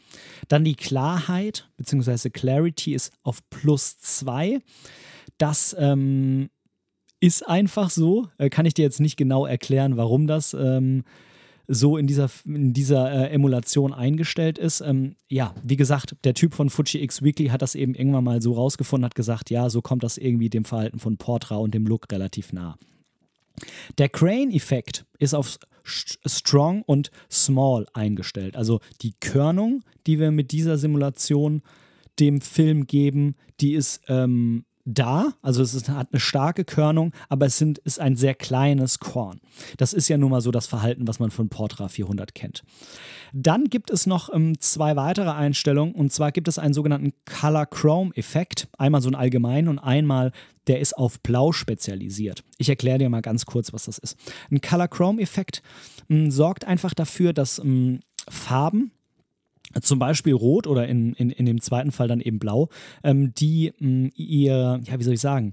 Dann 0.48 0.64
die 0.64 0.76
Klarheit 0.76 1.68
bzw. 1.76 2.30
Clarity 2.30 2.94
ist 2.94 3.12
auf 3.22 3.48
plus 3.50 3.98
2. 3.98 4.60
Das 5.38 5.74
ähm, 5.78 6.48
ist 7.25 7.49
einfach 7.49 7.89
so. 7.89 8.29
Äh, 8.37 8.51
kann 8.51 8.66
ich 8.66 8.75
dir 8.75 8.83
jetzt 8.83 9.01
nicht 9.01 9.16
genau 9.16 9.47
erklären, 9.47 9.97
warum 9.97 10.27
das 10.27 10.53
ähm, 10.53 11.05
so 11.66 11.97
in 11.97 12.07
dieser, 12.07 12.29
in 12.45 12.75
dieser 12.75 13.11
äh, 13.11 13.31
Emulation 13.31 13.95
eingestellt 13.95 14.59
ist. 14.59 14.83
Ähm, 14.83 15.16
ja, 15.29 15.55
wie 15.62 15.77
gesagt, 15.77 16.16
der 16.25 16.35
Typ 16.35 16.53
von 16.53 16.68
Fuji 16.68 17.03
X 17.03 17.22
Weekly 17.22 17.47
hat 17.47 17.62
das 17.62 17.75
eben 17.75 17.95
irgendwann 17.95 18.25
mal 18.25 18.43
so 18.43 18.53
rausgefunden, 18.53 19.07
hat 19.07 19.14
gesagt, 19.14 19.49
ja, 19.49 19.70
so 19.70 19.81
kommt 19.81 20.03
das 20.03 20.18
irgendwie 20.18 20.51
dem 20.51 20.66
Verhalten 20.66 20.99
von 20.99 21.16
Portra 21.16 21.57
und 21.57 21.72
dem 21.72 21.87
Look 21.87 22.12
relativ 22.12 22.53
nah. 22.53 22.77
Der 23.97 24.11
Crane-Effekt 24.11 25.07
ist 25.18 25.35
auf 25.35 25.59
Strong 25.83 26.83
und 26.83 27.11
Small 27.31 27.87
eingestellt. 27.95 28.55
Also 28.55 28.81
die 29.01 29.14
Körnung, 29.20 29.83
die 30.07 30.18
wir 30.18 30.31
mit 30.31 30.53
dieser 30.53 30.77
Simulation 30.77 31.62
dem 32.20 32.43
Film 32.43 32.87
geben, 32.87 33.37
die 33.61 33.72
ist 33.72 34.03
ähm, 34.09 34.66
da, 34.85 35.32
also 35.41 35.62
es 35.62 35.74
ist, 35.74 35.89
hat 35.89 36.09
eine 36.12 36.20
starke 36.20 36.64
Körnung, 36.64 37.12
aber 37.28 37.47
es 37.47 37.57
sind, 37.57 37.78
ist 37.78 38.01
ein 38.01 38.16
sehr 38.16 38.35
kleines 38.35 38.99
Korn. 38.99 39.41
Das 39.78 39.93
ist 39.93 40.09
ja 40.09 40.18
nun 40.18 40.30
mal 40.30 40.41
so 40.41 40.51
das 40.51 40.66
Verhalten, 40.66 41.09
was 41.09 41.18
man 41.18 41.30
von 41.30 41.49
Portra 41.49 41.89
400 41.89 42.35
kennt. 42.35 42.62
Dann 43.32 43.64
gibt 43.64 43.91
es 43.91 44.07
noch 44.07 44.32
ähm, 44.32 44.59
zwei 44.61 44.97
weitere 44.97 45.30
Einstellungen 45.30 45.95
und 45.95 46.12
zwar 46.12 46.32
gibt 46.32 46.49
es 46.49 46.59
einen 46.59 46.74
sogenannten 46.74 47.12
Color 47.24 47.66
Chrome 47.66 48.11
Effekt, 48.14 48.68
einmal 48.78 49.01
so 49.01 49.09
ein 49.09 49.14
allgemein 49.14 49.68
und 49.68 49.78
einmal 49.78 50.32
der 50.66 50.80
ist 50.80 50.97
auf 50.97 51.20
Blau 51.20 51.53
spezialisiert. 51.53 52.43
Ich 52.57 52.70
erkläre 52.70 52.99
dir 52.99 53.11
mal 53.11 53.20
ganz 53.20 53.45
kurz, 53.45 53.72
was 53.74 53.85
das 53.85 53.99
ist. 53.99 54.16
Ein 54.51 54.62
Color 54.62 54.89
Chrome 54.89 55.20
Effekt 55.20 55.62
ähm, 56.09 56.30
sorgt 56.30 56.64
einfach 56.64 56.95
dafür, 56.95 57.32
dass 57.32 57.59
ähm, 57.59 58.01
Farben 58.28 58.93
zum 59.81 59.99
Beispiel 59.99 60.35
rot 60.35 60.66
oder 60.66 60.87
in, 60.89 61.14
in, 61.14 61.31
in 61.31 61.47
dem 61.47 61.61
zweiten 61.61 61.93
Fall 61.93 62.09
dann 62.09 62.20
eben 62.20 62.39
blau, 62.39 62.68
ähm, 63.03 63.35
die 63.35 63.72
mh, 63.79 63.89
mm, 63.89 64.11
ihr, 64.16 64.81
ja, 64.85 64.99
wie 64.99 65.05
soll 65.05 65.14
ich 65.14 65.20
sagen, 65.20 65.53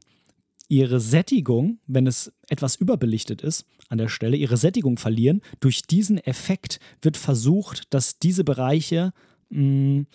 ihre 0.68 1.02
Sättigung, 1.02 1.80
wenn 1.86 2.08
es 2.08 2.32
etwas 2.48 2.76
überbelichtet 2.78 3.42
ist 3.42 3.66
an 3.90 3.98
der 3.98 4.08
Stelle, 4.08 4.38
ihre 4.38 4.56
Sättigung 4.56 4.98
verlieren. 4.98 5.42
Durch 5.60 5.82
diesen 5.82 6.18
Effekt 6.18 6.80
wird 7.02 7.18
versucht, 7.18 7.94
dass 7.94 8.20
diese 8.20 8.44
Bereiche 8.44 9.12
mh, 9.50 9.62
mm, 9.62 10.08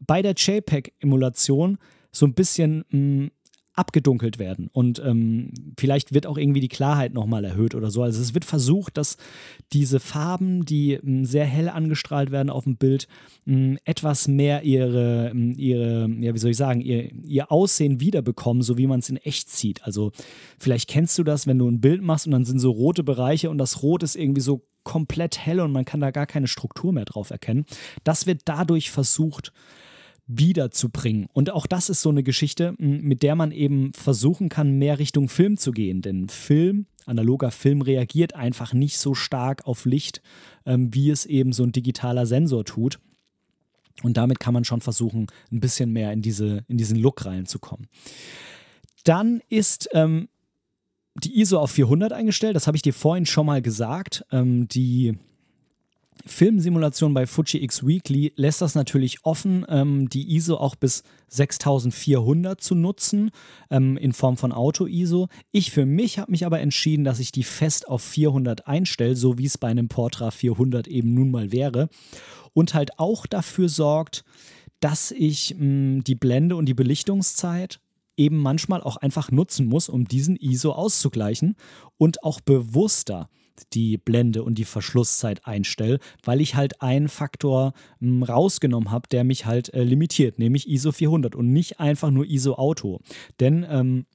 bei 0.00 0.22
der 0.22 0.34
JPEG-Emulation 0.34 1.78
so 2.12 2.26
ein 2.26 2.34
bisschen 2.34 2.84
mh, 2.88 2.98
mm, 2.98 3.30
abgedunkelt 3.74 4.38
werden 4.38 4.68
und 4.72 5.02
ähm, 5.04 5.52
vielleicht 5.78 6.14
wird 6.14 6.26
auch 6.26 6.38
irgendwie 6.38 6.60
die 6.60 6.68
Klarheit 6.68 7.12
nochmal 7.12 7.44
erhöht 7.44 7.74
oder 7.74 7.90
so. 7.90 8.02
Also 8.02 8.22
es 8.22 8.32
wird 8.32 8.44
versucht, 8.44 8.96
dass 8.96 9.16
diese 9.72 9.98
Farben, 10.00 10.64
die 10.64 10.92
ähm, 10.92 11.24
sehr 11.24 11.44
hell 11.44 11.68
angestrahlt 11.68 12.30
werden 12.30 12.50
auf 12.50 12.64
dem 12.64 12.76
Bild, 12.76 13.08
ähm, 13.46 13.78
etwas 13.84 14.28
mehr 14.28 14.62
ihre, 14.62 15.30
ähm, 15.30 15.54
ihre, 15.56 16.08
ja, 16.20 16.34
wie 16.34 16.38
soll 16.38 16.52
ich 16.52 16.56
sagen, 16.56 16.80
ihr, 16.80 17.12
ihr 17.24 17.50
Aussehen 17.50 18.00
wiederbekommen, 18.00 18.62
so 18.62 18.78
wie 18.78 18.86
man 18.86 19.00
es 19.00 19.10
in 19.10 19.16
echt 19.16 19.50
sieht. 19.50 19.82
Also 19.84 20.12
vielleicht 20.58 20.88
kennst 20.88 21.18
du 21.18 21.24
das, 21.24 21.46
wenn 21.46 21.58
du 21.58 21.68
ein 21.68 21.80
Bild 21.80 22.02
machst 22.02 22.26
und 22.26 22.32
dann 22.32 22.44
sind 22.44 22.60
so 22.60 22.70
rote 22.70 23.02
Bereiche 23.02 23.50
und 23.50 23.58
das 23.58 23.82
Rot 23.82 24.02
ist 24.02 24.14
irgendwie 24.14 24.40
so 24.40 24.62
komplett 24.84 25.38
hell 25.38 25.60
und 25.60 25.72
man 25.72 25.84
kann 25.84 26.00
da 26.00 26.10
gar 26.10 26.26
keine 26.26 26.46
Struktur 26.46 26.92
mehr 26.92 27.06
drauf 27.06 27.30
erkennen. 27.30 27.64
Das 28.04 28.26
wird 28.26 28.42
dadurch 28.44 28.90
versucht, 28.90 29.52
wiederzubringen. 30.26 31.26
Und 31.32 31.50
auch 31.50 31.66
das 31.66 31.90
ist 31.90 32.02
so 32.02 32.08
eine 32.08 32.22
Geschichte, 32.22 32.74
mit 32.78 33.22
der 33.22 33.34
man 33.34 33.52
eben 33.52 33.92
versuchen 33.92 34.48
kann, 34.48 34.78
mehr 34.78 34.98
Richtung 34.98 35.28
Film 35.28 35.56
zu 35.56 35.72
gehen. 35.72 36.02
Denn 36.02 36.28
Film, 36.28 36.86
analoger 37.04 37.50
Film, 37.50 37.82
reagiert 37.82 38.34
einfach 38.34 38.72
nicht 38.72 38.98
so 38.98 39.14
stark 39.14 39.66
auf 39.66 39.84
Licht, 39.84 40.22
ähm, 40.64 40.94
wie 40.94 41.10
es 41.10 41.26
eben 41.26 41.52
so 41.52 41.62
ein 41.62 41.72
digitaler 41.72 42.26
Sensor 42.26 42.64
tut. 42.64 42.98
Und 44.02 44.16
damit 44.16 44.40
kann 44.40 44.54
man 44.54 44.64
schon 44.64 44.80
versuchen, 44.80 45.26
ein 45.52 45.60
bisschen 45.60 45.92
mehr 45.92 46.12
in, 46.12 46.22
diese, 46.22 46.64
in 46.68 46.78
diesen 46.78 46.98
Look 46.98 47.26
reinzukommen. 47.26 47.86
Dann 49.04 49.40
ist 49.50 49.88
ähm, 49.92 50.28
die 51.22 51.40
ISO 51.40 51.58
auf 51.58 51.70
400 51.70 52.12
eingestellt. 52.12 52.56
Das 52.56 52.66
habe 52.66 52.76
ich 52.76 52.82
dir 52.82 52.94
vorhin 52.94 53.26
schon 53.26 53.46
mal 53.46 53.62
gesagt. 53.62 54.24
Ähm, 54.32 54.68
die 54.68 55.16
Filmsimulation 56.26 57.12
bei 57.12 57.26
Fuji 57.26 57.62
X 57.62 57.86
Weekly 57.86 58.32
lässt 58.36 58.62
das 58.62 58.74
natürlich 58.74 59.24
offen, 59.24 59.66
ähm, 59.68 60.08
die 60.08 60.34
ISO 60.34 60.56
auch 60.56 60.74
bis 60.74 61.02
6400 61.28 62.60
zu 62.60 62.74
nutzen, 62.74 63.30
ähm, 63.70 63.96
in 63.96 64.12
Form 64.12 64.36
von 64.36 64.52
Auto-ISO. 64.52 65.28
Ich 65.52 65.70
für 65.70 65.84
mich 65.84 66.18
habe 66.18 66.30
mich 66.30 66.46
aber 66.46 66.60
entschieden, 66.60 67.04
dass 67.04 67.18
ich 67.18 67.30
die 67.30 67.42
fest 67.42 67.88
auf 67.88 68.02
400 68.02 68.66
einstelle, 68.66 69.16
so 69.16 69.38
wie 69.38 69.46
es 69.46 69.58
bei 69.58 69.68
einem 69.68 69.88
Portra 69.88 70.30
400 70.30 70.88
eben 70.88 71.12
nun 71.12 71.30
mal 71.30 71.52
wäre. 71.52 71.88
Und 72.54 72.72
halt 72.72 72.98
auch 72.98 73.26
dafür 73.26 73.68
sorgt, 73.68 74.24
dass 74.80 75.10
ich 75.10 75.54
mh, 75.58 76.02
die 76.06 76.14
Blende 76.14 76.56
und 76.56 76.66
die 76.66 76.74
Belichtungszeit 76.74 77.80
eben 78.16 78.38
manchmal 78.38 78.82
auch 78.82 78.96
einfach 78.96 79.30
nutzen 79.30 79.66
muss, 79.66 79.88
um 79.88 80.06
diesen 80.06 80.36
ISO 80.36 80.72
auszugleichen 80.72 81.56
und 81.98 82.22
auch 82.22 82.40
bewusster 82.40 83.28
die 83.72 83.98
Blende 83.98 84.42
und 84.42 84.56
die 84.56 84.64
Verschlusszeit 84.64 85.46
einstelle, 85.46 85.98
weil 86.24 86.40
ich 86.40 86.54
halt 86.54 86.82
einen 86.82 87.08
Faktor 87.08 87.72
m, 88.00 88.08
hm, 88.08 88.22
rausgenommen 88.24 88.90
habe, 88.90 89.08
der 89.08 89.24
mich 89.24 89.46
halt 89.46 89.72
äh, 89.74 89.82
limitiert, 89.82 90.38
nämlich 90.38 90.68
ISO 90.68 90.92
400 90.92 91.34
und 91.34 91.52
nicht 91.52 91.80
einfach 91.80 92.10
nur 92.10 92.26
ISO 92.26 92.54
Auto. 92.54 93.00
Denn 93.40 93.66
ähm, 93.68 94.06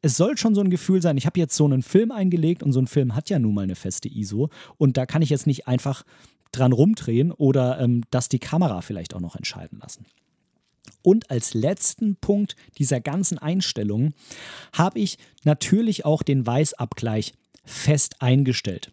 es 0.00 0.16
soll 0.16 0.36
schon 0.36 0.54
so 0.54 0.60
ein 0.60 0.70
Gefühl 0.70 1.00
sein, 1.00 1.16
ich 1.16 1.26
habe 1.26 1.38
jetzt 1.38 1.56
so 1.56 1.64
einen 1.64 1.82
Film 1.82 2.10
eingelegt 2.10 2.62
und 2.62 2.72
so 2.72 2.80
ein 2.80 2.88
Film 2.88 3.14
hat 3.14 3.30
ja 3.30 3.38
nun 3.38 3.54
mal 3.54 3.62
eine 3.62 3.76
feste 3.76 4.08
ISO 4.08 4.50
und 4.76 4.96
da 4.96 5.06
kann 5.06 5.22
ich 5.22 5.30
jetzt 5.30 5.46
nicht 5.46 5.68
einfach 5.68 6.02
dran 6.50 6.72
rumdrehen 6.72 7.32
oder 7.32 7.80
ähm, 7.80 8.02
das 8.10 8.28
die 8.28 8.38
Kamera 8.38 8.82
vielleicht 8.82 9.14
auch 9.14 9.20
noch 9.20 9.36
entscheiden 9.36 9.78
lassen. 9.80 10.04
Und 11.02 11.30
als 11.30 11.54
letzten 11.54 12.16
Punkt 12.16 12.56
dieser 12.78 13.00
ganzen 13.00 13.38
Einstellungen 13.38 14.14
habe 14.72 14.98
ich 14.98 15.18
natürlich 15.44 16.04
auch 16.04 16.22
den 16.22 16.46
Weißabgleich 16.46 17.32
fest 17.64 18.16
eingestellt. 18.20 18.92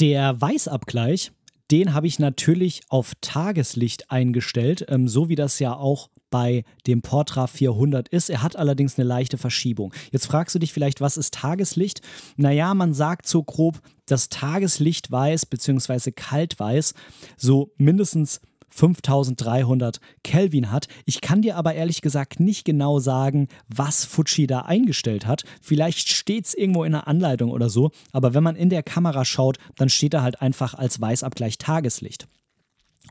Der 0.00 0.40
Weißabgleich, 0.40 1.32
den 1.70 1.94
habe 1.94 2.06
ich 2.06 2.18
natürlich 2.18 2.82
auf 2.88 3.12
Tageslicht 3.20 4.10
eingestellt, 4.10 4.86
ähm, 4.88 5.08
so 5.08 5.28
wie 5.28 5.36
das 5.36 5.58
ja 5.58 5.74
auch 5.74 6.08
bei 6.30 6.64
dem 6.88 7.00
Portra 7.00 7.46
400 7.46 8.08
ist. 8.08 8.28
Er 8.28 8.42
hat 8.42 8.56
allerdings 8.56 8.98
eine 8.98 9.06
leichte 9.06 9.38
Verschiebung. 9.38 9.94
Jetzt 10.10 10.26
fragst 10.26 10.52
du 10.52 10.58
dich 10.58 10.72
vielleicht, 10.72 11.00
was 11.00 11.16
ist 11.16 11.34
Tageslicht? 11.34 12.00
Naja, 12.36 12.74
man 12.74 12.92
sagt 12.92 13.28
so 13.28 13.44
grob, 13.44 13.80
dass 14.06 14.30
Tageslicht 14.30 15.12
weiß 15.12 15.46
bzw. 15.46 16.10
kaltweiß 16.10 16.94
so 17.36 17.72
mindestens 17.76 18.40
5300 18.74 20.00
Kelvin 20.24 20.70
hat. 20.72 20.88
Ich 21.04 21.20
kann 21.20 21.42
dir 21.42 21.56
aber 21.56 21.74
ehrlich 21.74 22.00
gesagt 22.00 22.40
nicht 22.40 22.64
genau 22.64 22.98
sagen, 22.98 23.48
was 23.68 24.04
Fuji 24.04 24.46
da 24.46 24.60
eingestellt 24.60 25.26
hat. 25.26 25.44
Vielleicht 25.62 26.08
steht 26.08 26.46
es 26.46 26.54
irgendwo 26.54 26.84
in 26.84 26.92
der 26.92 27.06
Anleitung 27.06 27.50
oder 27.50 27.68
so, 27.68 27.90
aber 28.12 28.34
wenn 28.34 28.42
man 28.42 28.56
in 28.56 28.70
der 28.70 28.82
Kamera 28.82 29.24
schaut, 29.24 29.58
dann 29.76 29.88
steht 29.88 30.14
da 30.14 30.22
halt 30.22 30.42
einfach 30.42 30.74
als 30.74 31.00
Weißabgleich 31.00 31.58
Tageslicht. 31.58 32.26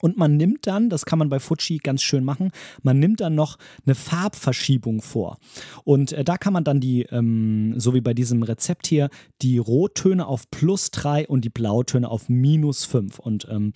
Und 0.01 0.17
man 0.17 0.35
nimmt 0.35 0.67
dann, 0.67 0.89
das 0.89 1.05
kann 1.05 1.17
man 1.17 1.29
bei 1.29 1.39
Fuji 1.39 1.77
ganz 1.77 2.01
schön 2.01 2.25
machen, 2.25 2.51
man 2.81 2.99
nimmt 2.99 3.21
dann 3.21 3.35
noch 3.35 3.57
eine 3.85 3.95
Farbverschiebung 3.95 5.01
vor. 5.01 5.37
Und 5.85 6.11
äh, 6.11 6.25
da 6.25 6.37
kann 6.37 6.51
man 6.51 6.65
dann 6.65 6.81
die, 6.81 7.03
ähm, 7.03 7.75
so 7.77 7.93
wie 7.93 8.01
bei 8.01 8.13
diesem 8.13 8.43
Rezept 8.43 8.87
hier, 8.87 9.09
die 9.41 9.59
Rottöne 9.59 10.27
auf 10.27 10.49
plus 10.51 10.91
3 10.91 11.27
und 11.27 11.45
die 11.45 11.49
Blautöne 11.49 12.09
auf 12.09 12.27
minus 12.27 12.83
5. 12.83 13.17
Und 13.19 13.47
ähm, 13.49 13.71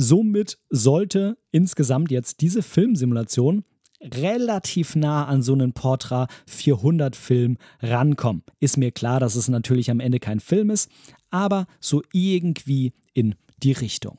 Somit 0.00 0.58
sollte 0.70 1.38
insgesamt 1.50 2.12
jetzt 2.12 2.40
diese 2.40 2.62
Filmsimulation 2.62 3.64
relativ 4.00 4.94
nah 4.94 5.26
an 5.26 5.42
so 5.42 5.54
einen 5.54 5.72
Portra 5.72 6.28
400 6.46 7.16
Film 7.16 7.58
rankommen. 7.80 8.44
Ist 8.60 8.76
mir 8.76 8.92
klar, 8.92 9.18
dass 9.18 9.34
es 9.34 9.48
natürlich 9.48 9.90
am 9.90 9.98
Ende 9.98 10.20
kein 10.20 10.38
Film 10.38 10.70
ist, 10.70 10.88
aber 11.30 11.66
so 11.80 12.00
irgendwie 12.12 12.92
in 13.12 13.34
die 13.60 13.72
Richtung. 13.72 14.18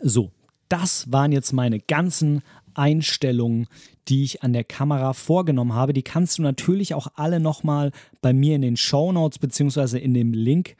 So, 0.00 0.32
das 0.68 1.12
waren 1.12 1.30
jetzt 1.30 1.52
meine 1.52 1.78
ganzen 1.78 2.42
Einstellungen, 2.74 3.68
die 4.08 4.24
ich 4.24 4.42
an 4.42 4.52
der 4.52 4.64
Kamera 4.64 5.12
vorgenommen 5.12 5.74
habe. 5.74 5.92
Die 5.92 6.02
kannst 6.02 6.38
du 6.38 6.42
natürlich 6.42 6.92
auch 6.92 7.06
alle 7.14 7.38
nochmal 7.38 7.92
bei 8.20 8.32
mir 8.32 8.56
in 8.56 8.62
den 8.62 8.76
Show 8.76 9.12
Notes 9.12 9.38
beziehungsweise 9.38 10.00
in 10.00 10.12
dem 10.12 10.32
Link 10.32 10.76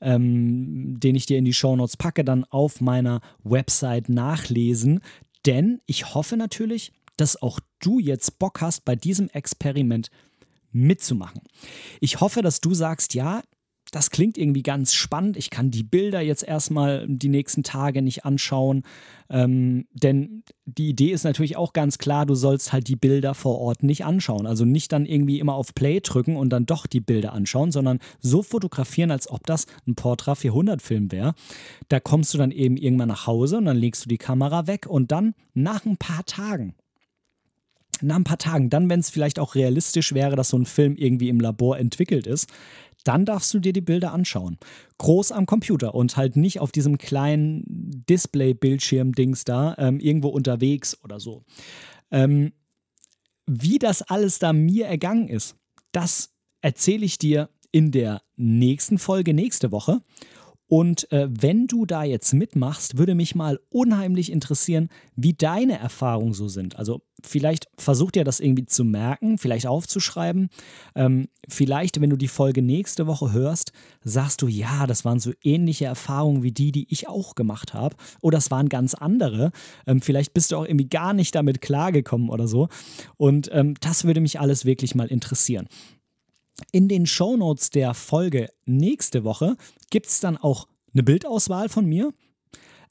ähm, 0.00 0.98
den 0.98 1.14
ich 1.14 1.26
dir 1.26 1.38
in 1.38 1.44
die 1.44 1.52
Shownotes 1.52 1.96
packe, 1.96 2.24
dann 2.24 2.44
auf 2.44 2.80
meiner 2.80 3.20
Website 3.42 4.08
nachlesen. 4.08 5.00
Denn 5.46 5.80
ich 5.86 6.14
hoffe 6.14 6.36
natürlich, 6.36 6.92
dass 7.16 7.40
auch 7.40 7.60
du 7.80 7.98
jetzt 7.98 8.38
Bock 8.38 8.60
hast, 8.60 8.84
bei 8.84 8.96
diesem 8.96 9.28
Experiment 9.28 10.10
mitzumachen. 10.72 11.42
Ich 12.00 12.20
hoffe, 12.20 12.42
dass 12.42 12.60
du 12.60 12.74
sagst, 12.74 13.14
ja, 13.14 13.42
das 13.94 14.10
klingt 14.10 14.36
irgendwie 14.36 14.64
ganz 14.64 14.92
spannend. 14.92 15.36
Ich 15.36 15.50
kann 15.50 15.70
die 15.70 15.84
Bilder 15.84 16.20
jetzt 16.20 16.42
erstmal 16.42 17.06
die 17.08 17.28
nächsten 17.28 17.62
Tage 17.62 18.02
nicht 18.02 18.24
anschauen. 18.24 18.82
Ähm, 19.30 19.86
denn 19.92 20.42
die 20.64 20.88
Idee 20.88 21.12
ist 21.12 21.22
natürlich 21.22 21.56
auch 21.56 21.72
ganz 21.72 21.98
klar, 21.98 22.26
du 22.26 22.34
sollst 22.34 22.72
halt 22.72 22.88
die 22.88 22.96
Bilder 22.96 23.34
vor 23.34 23.60
Ort 23.60 23.84
nicht 23.84 24.04
anschauen. 24.04 24.48
Also 24.48 24.64
nicht 24.64 24.90
dann 24.90 25.06
irgendwie 25.06 25.38
immer 25.38 25.54
auf 25.54 25.76
Play 25.76 26.00
drücken 26.00 26.34
und 26.34 26.50
dann 26.50 26.66
doch 26.66 26.88
die 26.88 27.00
Bilder 27.00 27.34
anschauen, 27.34 27.70
sondern 27.70 28.00
so 28.20 28.42
fotografieren, 28.42 29.12
als 29.12 29.30
ob 29.30 29.46
das 29.46 29.66
ein 29.86 29.94
Portra 29.94 30.34
400 30.34 30.82
Film 30.82 31.12
wäre. 31.12 31.34
Da 31.88 32.00
kommst 32.00 32.34
du 32.34 32.38
dann 32.38 32.50
eben 32.50 32.76
irgendwann 32.76 33.08
nach 33.08 33.28
Hause 33.28 33.58
und 33.58 33.66
dann 33.66 33.76
legst 33.76 34.04
du 34.04 34.08
die 34.08 34.18
Kamera 34.18 34.66
weg 34.66 34.86
und 34.88 35.12
dann 35.12 35.34
nach 35.54 35.86
ein 35.86 35.98
paar 35.98 36.24
Tagen 36.24 36.74
nach 38.02 38.16
ein 38.16 38.24
paar 38.24 38.38
Tagen, 38.38 38.70
dann, 38.70 38.90
wenn 38.90 39.00
es 39.00 39.10
vielleicht 39.10 39.38
auch 39.38 39.54
realistisch 39.54 40.12
wäre, 40.14 40.36
dass 40.36 40.50
so 40.50 40.58
ein 40.58 40.66
Film 40.66 40.96
irgendwie 40.96 41.28
im 41.28 41.40
Labor 41.40 41.78
entwickelt 41.78 42.26
ist, 42.26 42.48
dann 43.04 43.24
darfst 43.24 43.52
du 43.54 43.60
dir 43.60 43.72
die 43.72 43.80
Bilder 43.80 44.12
anschauen. 44.12 44.58
Groß 44.98 45.32
am 45.32 45.46
Computer 45.46 45.94
und 45.94 46.16
halt 46.16 46.36
nicht 46.36 46.60
auf 46.60 46.72
diesem 46.72 46.98
kleinen 46.98 47.64
Display-Bildschirm-Dings 48.08 49.44
da, 49.44 49.74
ähm, 49.78 50.00
irgendwo 50.00 50.28
unterwegs 50.28 50.98
oder 51.02 51.20
so. 51.20 51.44
Ähm, 52.10 52.52
wie 53.46 53.78
das 53.78 54.02
alles 54.02 54.38
da 54.38 54.52
mir 54.52 54.86
ergangen 54.86 55.28
ist, 55.28 55.56
das 55.92 56.34
erzähle 56.60 57.04
ich 57.04 57.18
dir 57.18 57.50
in 57.70 57.90
der 57.90 58.22
nächsten 58.36 58.98
Folge 58.98 59.34
nächste 59.34 59.70
Woche. 59.70 60.00
Und 60.66 61.10
äh, 61.12 61.28
wenn 61.30 61.66
du 61.66 61.84
da 61.84 62.04
jetzt 62.04 62.32
mitmachst, 62.32 62.96
würde 62.96 63.14
mich 63.14 63.34
mal 63.34 63.60
unheimlich 63.68 64.32
interessieren, 64.32 64.88
wie 65.14 65.34
deine 65.34 65.78
Erfahrungen 65.78 66.32
so 66.32 66.48
sind. 66.48 66.76
Also 66.76 67.02
vielleicht 67.22 67.68
versucht 67.76 68.16
ihr 68.16 68.24
das 68.24 68.40
irgendwie 68.40 68.64
zu 68.64 68.84
merken, 68.84 69.36
vielleicht 69.38 69.66
aufzuschreiben. 69.66 70.48
Ähm, 70.94 71.28
vielleicht, 71.48 72.00
wenn 72.00 72.10
du 72.10 72.16
die 72.16 72.28
Folge 72.28 72.62
nächste 72.62 73.06
Woche 73.06 73.32
hörst, 73.32 73.72
sagst 74.02 74.40
du, 74.40 74.48
ja, 74.48 74.86
das 74.86 75.04
waren 75.04 75.20
so 75.20 75.32
ähnliche 75.42 75.84
Erfahrungen 75.84 76.42
wie 76.42 76.52
die, 76.52 76.72
die 76.72 76.86
ich 76.90 77.08
auch 77.08 77.34
gemacht 77.34 77.74
habe. 77.74 77.96
Oder 78.22 78.38
es 78.38 78.50
waren 78.50 78.68
ganz 78.68 78.94
andere. 78.94 79.52
Ähm, 79.86 80.00
vielleicht 80.00 80.32
bist 80.32 80.50
du 80.50 80.56
auch 80.56 80.64
irgendwie 80.64 80.88
gar 80.88 81.12
nicht 81.12 81.34
damit 81.34 81.60
klargekommen 81.60 82.30
oder 82.30 82.48
so. 82.48 82.68
Und 83.16 83.50
ähm, 83.52 83.74
das 83.80 84.04
würde 84.04 84.20
mich 84.20 84.40
alles 84.40 84.64
wirklich 84.64 84.94
mal 84.94 85.08
interessieren. 85.08 85.68
In 86.72 86.88
den 86.88 87.06
Shownotes 87.06 87.70
der 87.70 87.94
Folge 87.94 88.48
nächste 88.64 89.24
Woche 89.24 89.56
gibt 89.90 90.06
es 90.06 90.20
dann 90.20 90.36
auch 90.36 90.68
eine 90.92 91.02
Bildauswahl 91.02 91.68
von 91.68 91.86
mir. 91.86 92.12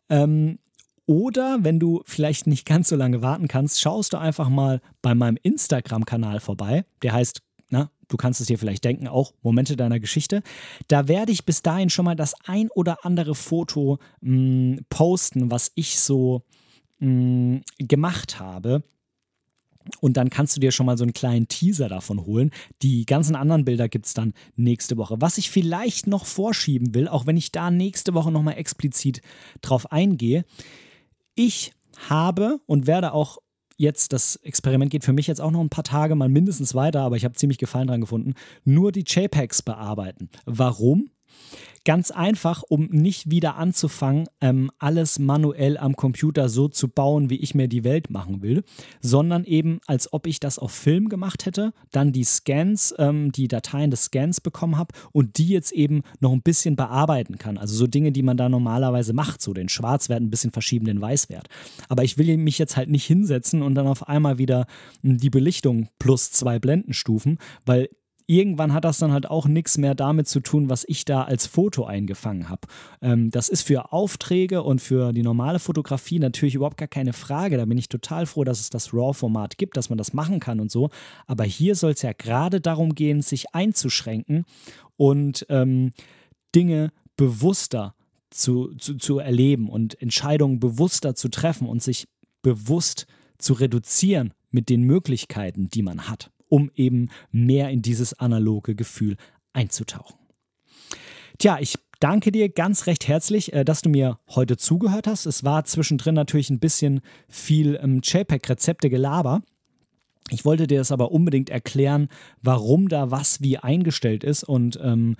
Ähm, 0.09 0.59
oder 1.05 1.63
wenn 1.63 1.79
du 1.79 2.01
vielleicht 2.05 2.47
nicht 2.47 2.65
ganz 2.65 2.89
so 2.89 2.95
lange 2.95 3.21
warten 3.21 3.47
kannst, 3.47 3.81
schaust 3.81 4.13
du 4.13 4.17
einfach 4.17 4.49
mal 4.49 4.81
bei 5.01 5.15
meinem 5.15 5.37
Instagram-Kanal 5.41 6.39
vorbei. 6.39 6.85
Der 7.01 7.13
heißt, 7.13 7.41
na, 7.69 7.91
du 8.07 8.17
kannst 8.17 8.39
es 8.39 8.47
dir 8.47 8.57
vielleicht 8.57 8.85
denken, 8.85 9.07
auch 9.07 9.33
Momente 9.41 9.75
deiner 9.75 9.99
Geschichte. 9.99 10.43
Da 10.87 11.07
werde 11.07 11.31
ich 11.31 11.45
bis 11.45 11.61
dahin 11.61 11.89
schon 11.89 12.05
mal 12.05 12.15
das 12.15 12.35
ein 12.45 12.69
oder 12.69 13.05
andere 13.05 13.35
Foto 13.35 13.99
mh, 14.21 14.31
mm, 14.31 14.85
posten, 14.89 15.51
was 15.51 15.71
ich 15.75 15.99
so 15.99 16.43
mh, 16.99 17.09
mm, 17.09 17.61
gemacht 17.79 18.39
habe. 18.39 18.83
Und 19.99 20.17
dann 20.17 20.29
kannst 20.29 20.55
du 20.55 20.61
dir 20.61 20.71
schon 20.71 20.85
mal 20.85 20.97
so 20.97 21.03
einen 21.03 21.13
kleinen 21.13 21.47
Teaser 21.47 21.89
davon 21.89 22.25
holen. 22.25 22.51
Die 22.81 23.05
ganzen 23.05 23.35
anderen 23.35 23.65
Bilder 23.65 23.89
gibt 23.89 24.05
es 24.05 24.13
dann 24.13 24.33
nächste 24.55 24.97
Woche. 24.97 25.15
Was 25.19 25.37
ich 25.37 25.49
vielleicht 25.49 26.07
noch 26.07 26.25
vorschieben 26.25 26.93
will, 26.93 27.07
auch 27.07 27.25
wenn 27.25 27.37
ich 27.37 27.51
da 27.51 27.71
nächste 27.71 28.13
Woche 28.13 28.31
nochmal 28.31 28.57
explizit 28.57 29.21
drauf 29.61 29.91
eingehe. 29.91 30.45
Ich 31.35 31.73
habe 32.09 32.59
und 32.65 32.87
werde 32.87 33.13
auch 33.13 33.37
jetzt, 33.77 34.13
das 34.13 34.35
Experiment 34.37 34.91
geht 34.91 35.03
für 35.03 35.13
mich 35.13 35.27
jetzt 35.27 35.41
auch 35.41 35.51
noch 35.51 35.61
ein 35.61 35.69
paar 35.69 35.83
Tage 35.83 36.15
mal 36.15 36.29
mindestens 36.29 36.75
weiter, 36.75 37.01
aber 37.01 37.15
ich 37.15 37.25
habe 37.25 37.35
ziemlich 37.35 37.57
Gefallen 37.57 37.87
dran 37.87 38.01
gefunden, 38.01 38.33
nur 38.63 38.91
die 38.91 39.03
JPEGs 39.05 39.61
bearbeiten. 39.63 40.29
Warum? 40.45 41.09
Ganz 41.85 42.11
einfach, 42.11 42.63
um 42.63 42.85
nicht 42.85 43.29
wieder 43.29 43.57
anzufangen, 43.57 44.29
ähm, 44.39 44.71
alles 44.79 45.19
manuell 45.19 45.77
am 45.77 45.97
Computer 45.97 46.47
so 46.47 46.69
zu 46.69 46.87
bauen, 46.87 47.29
wie 47.29 47.35
ich 47.35 47.55
mir 47.55 47.67
die 47.67 47.83
Welt 47.83 48.09
machen 48.09 48.41
will, 48.41 48.63
sondern 49.01 49.43
eben 49.43 49.81
als 49.85 50.13
ob 50.13 50.25
ich 50.25 50.39
das 50.39 50.59
auf 50.59 50.71
Film 50.71 51.09
gemacht 51.09 51.45
hätte, 51.45 51.73
dann 51.91 52.13
die 52.13 52.23
Scans, 52.23 52.95
ähm, 52.99 53.33
die 53.33 53.49
Dateien 53.49 53.91
des 53.91 54.05
Scans 54.05 54.39
bekommen 54.39 54.77
habe 54.77 54.95
und 55.11 55.37
die 55.37 55.49
jetzt 55.49 55.73
eben 55.73 56.03
noch 56.21 56.31
ein 56.31 56.41
bisschen 56.41 56.77
bearbeiten 56.77 57.37
kann. 57.37 57.57
Also 57.57 57.75
so 57.75 57.85
Dinge, 57.85 58.13
die 58.13 58.23
man 58.23 58.37
da 58.37 58.47
normalerweise 58.47 59.11
macht, 59.11 59.41
so 59.41 59.53
den 59.53 59.67
Schwarzwert 59.67 60.21
ein 60.21 60.29
bisschen 60.29 60.51
verschieben, 60.51 60.85
den 60.85 61.01
Weißwert. 61.01 61.49
Aber 61.89 62.05
ich 62.05 62.17
will 62.17 62.37
mich 62.37 62.59
jetzt 62.59 62.77
halt 62.77 62.89
nicht 62.89 63.05
hinsetzen 63.05 63.61
und 63.61 63.75
dann 63.75 63.87
auf 63.87 64.07
einmal 64.07 64.37
wieder 64.37 64.67
hm, 65.01 65.17
die 65.17 65.29
Belichtung 65.29 65.89
plus 65.99 66.31
zwei 66.31 66.59
Blendenstufen, 66.59 67.39
weil 67.65 67.89
irgendwann 68.27 68.73
hat 68.73 68.85
das 68.85 68.97
dann 68.97 69.11
halt 69.11 69.29
auch 69.29 69.47
nichts 69.47 69.77
mehr 69.77 69.95
damit 69.95 70.27
zu 70.27 70.39
tun, 70.39 70.69
was 70.69 70.85
ich 70.87 71.05
da 71.05 71.23
als 71.23 71.45
Foto 71.45 71.85
eingefangen 71.85 72.49
habe. 72.49 72.67
Ähm, 73.01 73.31
das 73.31 73.49
ist 73.49 73.63
für 73.63 73.91
Aufträge 73.91 74.63
und 74.63 74.81
für 74.81 75.13
die 75.13 75.23
normale 75.23 75.59
Fotografie 75.59 76.19
natürlich 76.19 76.55
überhaupt 76.55 76.77
gar 76.77 76.87
keine 76.87 77.13
Frage. 77.13 77.57
Da 77.57 77.65
bin 77.65 77.77
ich 77.77 77.89
total 77.89 78.25
froh, 78.25 78.43
dass 78.43 78.59
es 78.59 78.69
das 78.69 78.93
RAW-Format 78.93 79.57
gibt, 79.57 79.77
dass 79.77 79.89
man 79.89 79.97
das 79.97 80.13
machen 80.13 80.39
kann 80.39 80.59
und 80.59 80.71
so. 80.71 80.89
Aber 81.27 81.43
hier 81.43 81.75
soll 81.75 81.91
es 81.91 82.01
ja 82.01 82.13
gerade 82.13 82.61
darum 82.61 82.95
gehen, 82.95 83.21
sich 83.21 83.53
einzuschränken 83.53 84.45
und 84.97 85.45
ähm, 85.49 85.91
Dinge 86.55 86.91
bewusster 87.17 87.95
zu, 88.29 88.73
zu, 88.75 88.97
zu 88.97 89.19
erleben 89.19 89.69
und 89.69 90.01
Entscheidungen 90.01 90.59
bewusster 90.59 91.15
zu 91.15 91.29
treffen 91.29 91.67
und 91.67 91.83
sich 91.83 92.07
bewusst 92.41 93.05
zu 93.37 93.53
reduzieren 93.53 94.33
mit 94.51 94.69
den 94.69 94.83
Möglichkeiten, 94.83 95.69
die 95.69 95.83
man 95.83 96.09
hat 96.09 96.31
um 96.53 96.69
eben 96.75 97.09
mehr 97.31 97.71
in 97.71 97.81
dieses 97.81 98.13
analoge 98.19 98.75
Gefühl 98.75 99.17
einzutauchen. 99.53 100.15
Tja, 101.39 101.57
ich 101.59 101.79
danke 101.99 102.31
dir 102.31 102.47
ganz 102.47 102.85
recht 102.85 103.07
herzlich, 103.07 103.53
äh, 103.53 103.65
dass 103.65 103.81
du 103.81 103.89
mir 103.89 104.19
heute 104.29 104.55
zugehört 104.55 105.07
hast. 105.07 105.25
Es 105.25 105.43
war 105.43 105.65
zwischendrin 105.65 106.13
natürlich 106.13 106.51
ein 106.51 106.59
bisschen 106.59 107.01
viel 107.27 107.79
ähm, 107.81 108.01
JPEG-Rezepte-Gelaber. 108.03 109.41
Ich 110.29 110.45
wollte 110.45 110.67
dir 110.67 110.77
das 110.77 110.91
aber 110.91 111.11
unbedingt 111.11 111.49
erklären, 111.49 112.07
warum 112.43 112.87
da 112.87 113.09
was 113.09 113.41
wie 113.41 113.57
eingestellt 113.57 114.23
ist 114.23 114.43
und 114.43 114.79
ähm, 114.79 115.15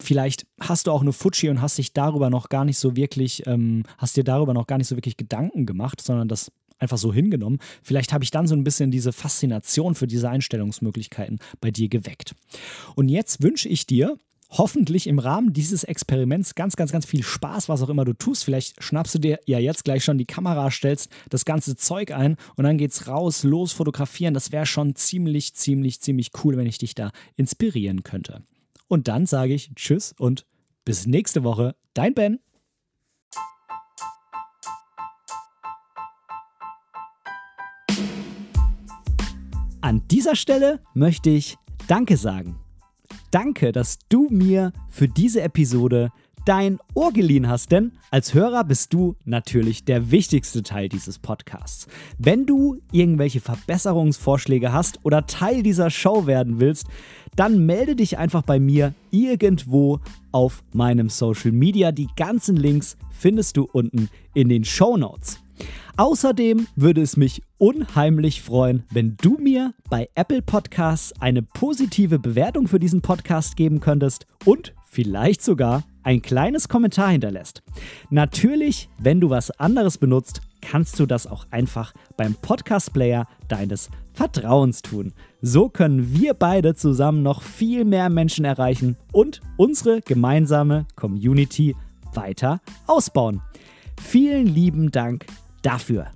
vielleicht 0.00 0.46
hast 0.60 0.86
du 0.86 0.92
auch 0.92 1.02
eine 1.02 1.12
Fuji 1.12 1.50
und 1.50 1.60
hast 1.60 1.76
dich 1.76 1.92
darüber 1.92 2.30
noch 2.30 2.48
gar 2.48 2.64
nicht 2.64 2.78
so 2.78 2.96
wirklich, 2.96 3.46
ähm, 3.46 3.82
hast 3.98 4.16
dir 4.16 4.24
darüber 4.24 4.54
noch 4.54 4.66
gar 4.66 4.78
nicht 4.78 4.88
so 4.88 4.96
wirklich 4.96 5.18
Gedanken 5.18 5.66
gemacht, 5.66 6.00
sondern 6.00 6.26
das 6.26 6.50
einfach 6.78 6.98
so 6.98 7.12
hingenommen. 7.12 7.58
Vielleicht 7.82 8.12
habe 8.12 8.24
ich 8.24 8.30
dann 8.30 8.46
so 8.46 8.54
ein 8.54 8.64
bisschen 8.64 8.90
diese 8.90 9.12
Faszination 9.12 9.94
für 9.94 10.06
diese 10.06 10.30
Einstellungsmöglichkeiten 10.30 11.38
bei 11.60 11.70
dir 11.70 11.88
geweckt. 11.88 12.34
Und 12.94 13.08
jetzt 13.08 13.42
wünsche 13.42 13.68
ich 13.68 13.86
dir 13.86 14.16
hoffentlich 14.50 15.06
im 15.06 15.18
Rahmen 15.18 15.52
dieses 15.52 15.84
Experiments 15.84 16.54
ganz, 16.54 16.76
ganz, 16.76 16.90
ganz 16.90 17.04
viel 17.04 17.22
Spaß, 17.22 17.68
was 17.68 17.82
auch 17.82 17.88
immer 17.88 18.04
du 18.04 18.14
tust. 18.14 18.44
Vielleicht 18.44 18.82
schnappst 18.82 19.14
du 19.14 19.18
dir 19.18 19.38
ja 19.46 19.58
jetzt 19.58 19.84
gleich 19.84 20.04
schon 20.04 20.18
die 20.18 20.24
Kamera, 20.24 20.70
stellst 20.70 21.10
das 21.28 21.44
ganze 21.44 21.76
Zeug 21.76 22.12
ein 22.12 22.36
und 22.56 22.64
dann 22.64 22.78
geht's 22.78 23.06
raus, 23.06 23.42
los, 23.44 23.72
fotografieren. 23.72 24.34
Das 24.34 24.52
wäre 24.52 24.66
schon 24.66 24.94
ziemlich, 24.94 25.54
ziemlich, 25.54 26.00
ziemlich 26.00 26.30
cool, 26.42 26.56
wenn 26.56 26.66
ich 26.66 26.78
dich 26.78 26.94
da 26.94 27.12
inspirieren 27.36 28.02
könnte. 28.02 28.42
Und 28.88 29.08
dann 29.08 29.26
sage 29.26 29.52
ich 29.52 29.70
Tschüss 29.74 30.14
und 30.18 30.46
bis 30.84 31.06
nächste 31.06 31.44
Woche. 31.44 31.76
Dein 31.92 32.14
Ben. 32.14 32.38
An 39.88 40.02
dieser 40.10 40.36
Stelle 40.36 40.80
möchte 40.92 41.30
ich 41.30 41.56
Danke 41.86 42.18
sagen. 42.18 42.56
Danke, 43.30 43.72
dass 43.72 43.98
du 44.10 44.28
mir 44.28 44.74
für 44.90 45.08
diese 45.08 45.40
Episode 45.40 46.12
dein 46.44 46.78
Ohr 46.92 47.10
geliehen 47.10 47.48
hast, 47.48 47.72
denn 47.72 47.92
als 48.10 48.34
Hörer 48.34 48.64
bist 48.64 48.92
du 48.92 49.16
natürlich 49.24 49.86
der 49.86 50.10
wichtigste 50.10 50.62
Teil 50.62 50.90
dieses 50.90 51.18
Podcasts. 51.18 51.86
Wenn 52.18 52.44
du 52.44 52.76
irgendwelche 52.92 53.40
Verbesserungsvorschläge 53.40 54.74
hast 54.74 54.98
oder 55.06 55.24
Teil 55.24 55.62
dieser 55.62 55.88
Show 55.88 56.26
werden 56.26 56.60
willst, 56.60 56.86
dann 57.34 57.64
melde 57.64 57.96
dich 57.96 58.18
einfach 58.18 58.42
bei 58.42 58.60
mir 58.60 58.92
irgendwo 59.10 60.00
auf 60.32 60.64
meinem 60.74 61.08
Social 61.08 61.52
Media. 61.52 61.92
Die 61.92 62.08
ganzen 62.14 62.56
Links 62.56 62.98
findest 63.10 63.56
du 63.56 63.66
unten 63.72 64.10
in 64.34 64.50
den 64.50 64.66
Show 64.66 64.98
Notes. 64.98 65.38
Außerdem 65.96 66.66
würde 66.76 67.02
es 67.02 67.16
mich 67.16 67.42
unheimlich 67.58 68.42
freuen, 68.42 68.84
wenn 68.90 69.16
du 69.20 69.38
mir 69.38 69.74
bei 69.90 70.08
Apple 70.14 70.42
Podcasts 70.42 71.12
eine 71.20 71.42
positive 71.42 72.18
Bewertung 72.18 72.68
für 72.68 72.78
diesen 72.78 73.02
Podcast 73.02 73.56
geben 73.56 73.80
könntest 73.80 74.26
und 74.44 74.74
vielleicht 74.84 75.42
sogar 75.42 75.82
ein 76.02 76.22
kleines 76.22 76.68
Kommentar 76.68 77.10
hinterlässt. 77.10 77.62
Natürlich, 78.10 78.88
wenn 78.98 79.20
du 79.20 79.28
was 79.30 79.50
anderes 79.50 79.98
benutzt, 79.98 80.40
kannst 80.60 80.98
du 80.98 81.06
das 81.06 81.26
auch 81.26 81.46
einfach 81.50 81.92
beim 82.16 82.34
Podcast-Player 82.34 83.26
deines 83.48 83.90
Vertrauens 84.14 84.82
tun. 84.82 85.12
So 85.42 85.68
können 85.68 86.14
wir 86.14 86.34
beide 86.34 86.74
zusammen 86.74 87.22
noch 87.22 87.42
viel 87.42 87.84
mehr 87.84 88.08
Menschen 88.08 88.44
erreichen 88.44 88.96
und 89.12 89.40
unsere 89.56 90.00
gemeinsame 90.00 90.86
Community 90.96 91.76
weiter 92.14 92.60
ausbauen. 92.86 93.42
Vielen 94.00 94.46
lieben 94.46 94.90
Dank 94.90 95.26
dafür. 95.68 96.06